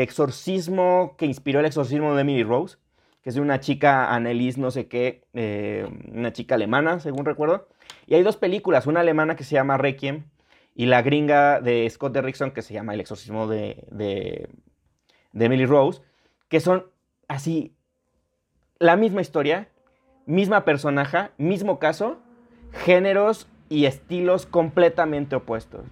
exorcismo 0.00 1.14
que 1.16 1.26
inspiró 1.26 1.60
el 1.60 1.66
exorcismo 1.66 2.14
de 2.14 2.22
Emily 2.22 2.42
Rose, 2.42 2.76
que 3.22 3.30
es 3.30 3.34
de 3.34 3.40
una 3.40 3.60
chica, 3.60 4.14
Annelies 4.14 4.58
no 4.58 4.70
sé 4.70 4.88
qué, 4.88 5.24
eh, 5.34 5.86
una 6.12 6.32
chica 6.32 6.54
alemana, 6.54 7.00
según 7.00 7.24
recuerdo. 7.24 7.68
Y 8.06 8.14
hay 8.14 8.22
dos 8.22 8.36
películas, 8.36 8.86
una 8.86 9.00
alemana 9.00 9.36
que 9.36 9.44
se 9.44 9.54
llama 9.54 9.76
Requiem 9.76 10.24
y 10.74 10.86
la 10.86 11.02
gringa 11.02 11.60
de 11.60 11.88
Scott 11.90 12.12
Derrickson 12.12 12.52
que 12.52 12.62
se 12.62 12.74
llama 12.74 12.94
El 12.94 13.00
exorcismo 13.00 13.46
de, 13.46 13.84
de, 13.90 14.48
de 15.32 15.44
Emily 15.44 15.66
Rose, 15.66 16.00
que 16.48 16.60
son 16.60 16.86
así, 17.26 17.74
la 18.78 18.96
misma 18.96 19.20
historia, 19.20 19.68
misma 20.26 20.64
personaje, 20.64 21.30
mismo 21.36 21.78
caso, 21.78 22.18
géneros 22.72 23.48
y 23.68 23.86
estilos 23.86 24.46
completamente 24.46 25.36
opuestos. 25.36 25.84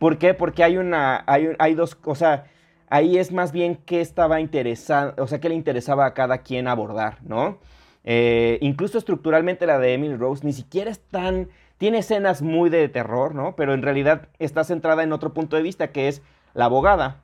¿Por 0.00 0.16
qué? 0.16 0.32
Porque 0.32 0.64
hay 0.64 0.78
una, 0.78 1.22
hay, 1.26 1.74
dos, 1.74 1.98
o 2.04 2.14
sea, 2.14 2.44
ahí 2.88 3.18
es 3.18 3.32
más 3.32 3.52
bien 3.52 3.76
qué 3.84 4.00
estaba 4.00 4.40
interesado, 4.40 5.12
o 5.22 5.26
sea, 5.26 5.40
qué 5.40 5.50
le 5.50 5.54
interesaba 5.54 6.06
a 6.06 6.14
cada 6.14 6.38
quien 6.38 6.68
abordar, 6.68 7.18
¿no? 7.22 7.58
Eh, 8.04 8.56
incluso 8.62 8.96
estructuralmente 8.96 9.66
la 9.66 9.78
de 9.78 9.92
Emily 9.92 10.16
Rose 10.16 10.46
ni 10.46 10.54
siquiera 10.54 10.90
es 10.90 11.00
tan, 11.00 11.50
tiene 11.76 11.98
escenas 11.98 12.40
muy 12.40 12.70
de 12.70 12.88
terror, 12.88 13.34
¿no? 13.34 13.54
Pero 13.56 13.74
en 13.74 13.82
realidad 13.82 14.28
está 14.38 14.64
centrada 14.64 15.02
en 15.02 15.12
otro 15.12 15.34
punto 15.34 15.56
de 15.56 15.62
vista, 15.62 15.88
que 15.88 16.08
es 16.08 16.22
la 16.54 16.64
abogada, 16.64 17.20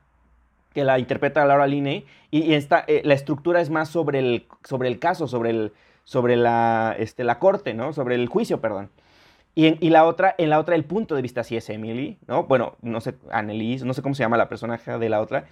que 0.75 0.83
la 0.83 0.99
interpreta 0.99 1.43
Laura 1.47 1.65
Linney, 1.65 2.05
y, 2.29 2.53
esta, 2.53 2.83
eh, 2.85 3.01
la 3.03 3.15
estructura 3.15 3.59
es 3.59 3.71
más 3.71 3.89
sobre 3.89 4.19
el, 4.19 4.45
sobre 4.63 4.87
el 4.87 4.99
caso, 4.99 5.27
sobre, 5.27 5.49
el, 5.49 5.73
sobre 6.03 6.35
la, 6.35 6.95
este, 6.99 7.23
la 7.23 7.39
corte, 7.39 7.73
¿no? 7.73 7.91
Sobre 7.91 8.13
el 8.13 8.27
juicio, 8.27 8.61
perdón. 8.61 8.91
Y, 9.59 9.89
la 9.89 10.05
otra, 10.05 10.35
en 10.37 10.51
la 10.51 10.59
otra, 10.59 10.75
el 10.75 10.83
punto 10.83 11.15
de 11.15 11.23
vista 11.23 11.43
sí 11.43 11.57
es 11.57 11.67
Emily, 11.71 12.19
¿no? 12.27 12.43
Bueno, 12.43 12.75
no 12.83 13.01
sé, 13.01 13.15
Annelise, 13.31 13.85
no 13.85 13.95
sé 13.95 14.03
cómo 14.03 14.13
se 14.13 14.21
llama 14.21 14.37
la 14.37 14.49
personaje 14.49 14.99
de 14.99 15.09
la 15.09 15.19
otra, 15.19 15.45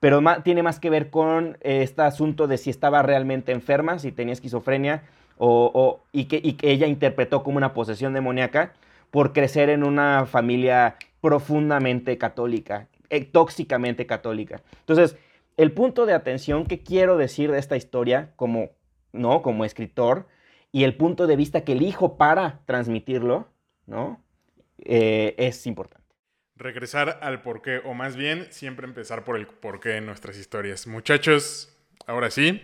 pero 0.00 0.20
tiene 0.42 0.64
más 0.64 0.80
que 0.80 0.90
ver 0.90 1.08
con 1.08 1.56
este 1.60 2.02
asunto 2.02 2.48
de 2.48 2.58
si 2.58 2.70
estaba 2.70 3.02
realmente 3.02 3.52
enferma, 3.52 4.00
si 4.00 4.10
tenía 4.10 4.32
esquizofrenia, 4.32 5.04
o, 5.38 6.00
y, 6.10 6.24
que, 6.24 6.40
y, 6.42 6.54
que, 6.54 6.72
ella 6.72 6.88
interpretó 6.88 7.44
como 7.44 7.56
una 7.56 7.74
posesión 7.74 8.12
demoníaca 8.12 8.72
por 9.12 9.32
crecer 9.32 9.70
en 9.70 9.84
una 9.84 10.26
familia 10.26 10.96
profundamente 11.20 12.18
católica, 12.18 12.88
eh, 13.08 13.24
tóxicamente 13.24 14.04
católica. 14.04 14.62
Entonces, 14.80 15.16
el 15.56 15.70
punto 15.70 16.06
de 16.06 16.14
atención 16.14 16.66
que 16.66 16.80
quiero 16.80 17.16
decir 17.16 17.52
de 17.52 17.60
esta 17.60 17.76
historia 17.76 18.32
como, 18.34 18.70
¿no? 19.12 19.42
como 19.42 19.64
escritor 19.64 20.26
y 20.74 20.82
el 20.82 20.96
punto 20.96 21.28
de 21.28 21.36
vista 21.36 21.62
que 21.62 21.70
elijo 21.70 22.16
para 22.16 22.58
transmitirlo, 22.66 23.48
¿no? 23.86 24.20
Eh, 24.78 25.36
es 25.38 25.68
importante. 25.68 26.16
Regresar 26.56 27.20
al 27.22 27.42
porqué, 27.42 27.80
o 27.84 27.94
más 27.94 28.16
bien 28.16 28.48
siempre 28.50 28.84
empezar 28.84 29.22
por 29.22 29.36
el 29.36 29.46
porqué 29.46 29.98
en 29.98 30.06
nuestras 30.06 30.36
historias. 30.36 30.88
Muchachos, 30.88 31.72
ahora 32.08 32.28
sí, 32.28 32.60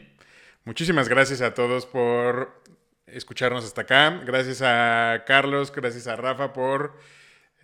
muchísimas 0.64 1.08
gracias 1.08 1.40
a 1.40 1.54
todos 1.54 1.86
por 1.86 2.60
escucharnos 3.06 3.64
hasta 3.64 3.82
acá. 3.82 4.20
Gracias 4.26 4.60
a 4.60 5.22
Carlos, 5.24 5.70
gracias 5.72 6.08
a 6.08 6.16
Rafa 6.16 6.52
por 6.52 6.98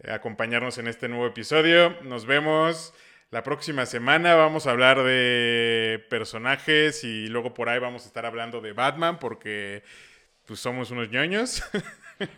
acompañarnos 0.09 0.79
en 0.79 0.87
este 0.87 1.09
nuevo 1.09 1.27
episodio. 1.27 2.01
Nos 2.03 2.25
vemos 2.25 2.95
la 3.31 3.43
próxima 3.43 3.85
semana. 3.85 4.37
Vamos 4.37 4.69
a 4.69 4.71
hablar 4.71 5.03
de 5.03 6.07
personajes 6.09 7.03
y 7.03 7.27
luego 7.27 7.53
por 7.53 7.69
ahí 7.69 7.81
vamos 7.81 8.05
a 8.05 8.07
estar 8.07 8.27
hablando 8.27 8.61
de 8.61 8.75
Batman 8.75 9.19
porque 9.19 9.83
pues 10.47 10.61
somos 10.61 10.91
unos 10.91 11.11
ñoños. 11.11 11.63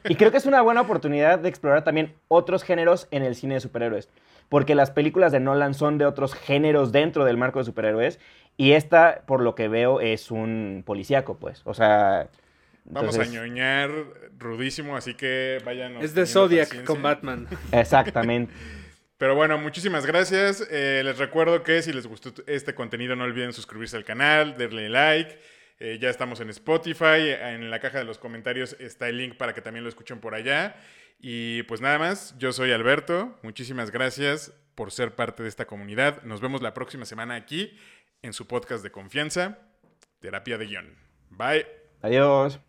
Y 0.09 0.17
creo 0.17 0.33
que 0.33 0.39
es 0.39 0.47
una 0.47 0.61
buena 0.61 0.81
oportunidad 0.81 1.39
de 1.39 1.49
explorar 1.49 1.85
también 1.85 2.15
otros 2.27 2.65
géneros 2.65 3.07
en 3.13 3.23
el 3.23 3.37
cine 3.37 3.55
de 3.55 3.61
superhéroes. 3.61 4.09
Porque 4.49 4.75
las 4.75 4.91
películas 4.91 5.31
de 5.31 5.41
Nolan 5.41 5.75
son 5.75 5.99
de 5.99 6.07
otros 6.07 6.35
géneros 6.35 6.91
dentro 6.91 7.25
del 7.25 7.37
marco 7.37 7.59
de 7.61 7.65
superhéroes. 7.67 8.19
Y 8.57 8.73
esta, 8.73 9.23
por 9.27 9.41
lo 9.41 9.55
que 9.55 9.69
veo, 9.69 10.01
es 10.01 10.31
un 10.33 10.83
policíaco, 10.85 11.37
pues. 11.39 11.63
O 11.65 11.75
sea, 11.75 12.29
Vamos 12.91 13.15
Entonces- 13.17 13.29
a 13.39 13.47
ñoñar 13.47 13.91
rudísimo, 14.39 14.97
así 14.97 15.13
que 15.15 15.59
vayan. 15.65 15.97
Es 16.03 16.15
de 16.15 16.25
Zodiac 16.25 16.69
paciencia. 16.69 16.87
con 16.87 17.03
Batman. 17.03 17.47
Exactamente. 17.71 18.53
Pero 19.19 19.35
bueno, 19.35 19.59
muchísimas 19.59 20.07
gracias. 20.07 20.67
Eh, 20.71 21.03
les 21.05 21.19
recuerdo 21.19 21.63
que 21.63 21.83
si 21.83 21.93
les 21.93 22.07
gustó 22.07 22.33
este 22.47 22.75
contenido, 22.75 23.15
no 23.15 23.25
olviden 23.25 23.53
suscribirse 23.53 23.97
al 23.97 24.05
canal, 24.05 24.57
darle 24.57 24.89
like. 24.89 25.39
Eh, 25.81 25.99
ya 26.01 26.11
estamos 26.11 26.41
en 26.41 26.51
Spotify. 26.51 27.31
En 27.41 27.71
la 27.71 27.81
caja 27.81 27.99
de 27.99 28.05
los 28.05 28.19
comentarios 28.19 28.77
está 28.81 29.09
el 29.09 29.19
link 29.19 29.37
para 29.37 29.55
que 29.55 29.63
también 29.63 29.85
lo 29.85 29.89
escuchen 29.89 30.21
por 30.21 30.35
allá. 30.35 30.77
Y 31.21 31.63
pues 31.65 31.81
nada 31.81 31.99
más, 31.99 32.37
yo 32.39 32.53
soy 32.53 32.73
Alberto. 32.73 33.37
Muchísimas 33.43 33.91
gracias 33.91 34.53
por 34.75 34.93
ser 34.93 35.15
parte 35.15 35.43
de 35.43 35.49
esta 35.49 35.67
comunidad. 35.67 36.23
Nos 36.23 36.41
vemos 36.41 36.63
la 36.63 36.75
próxima 36.75 37.05
semana 37.05 37.35
aquí 37.35 37.77
en 38.23 38.33
su 38.33 38.47
podcast 38.47 38.83
de 38.83 38.91
confianza, 38.91 39.59
Terapia 40.21 40.59
de 40.59 40.67
Guión. 40.67 40.97
Bye. 41.31 41.67
Adiós. 42.03 42.61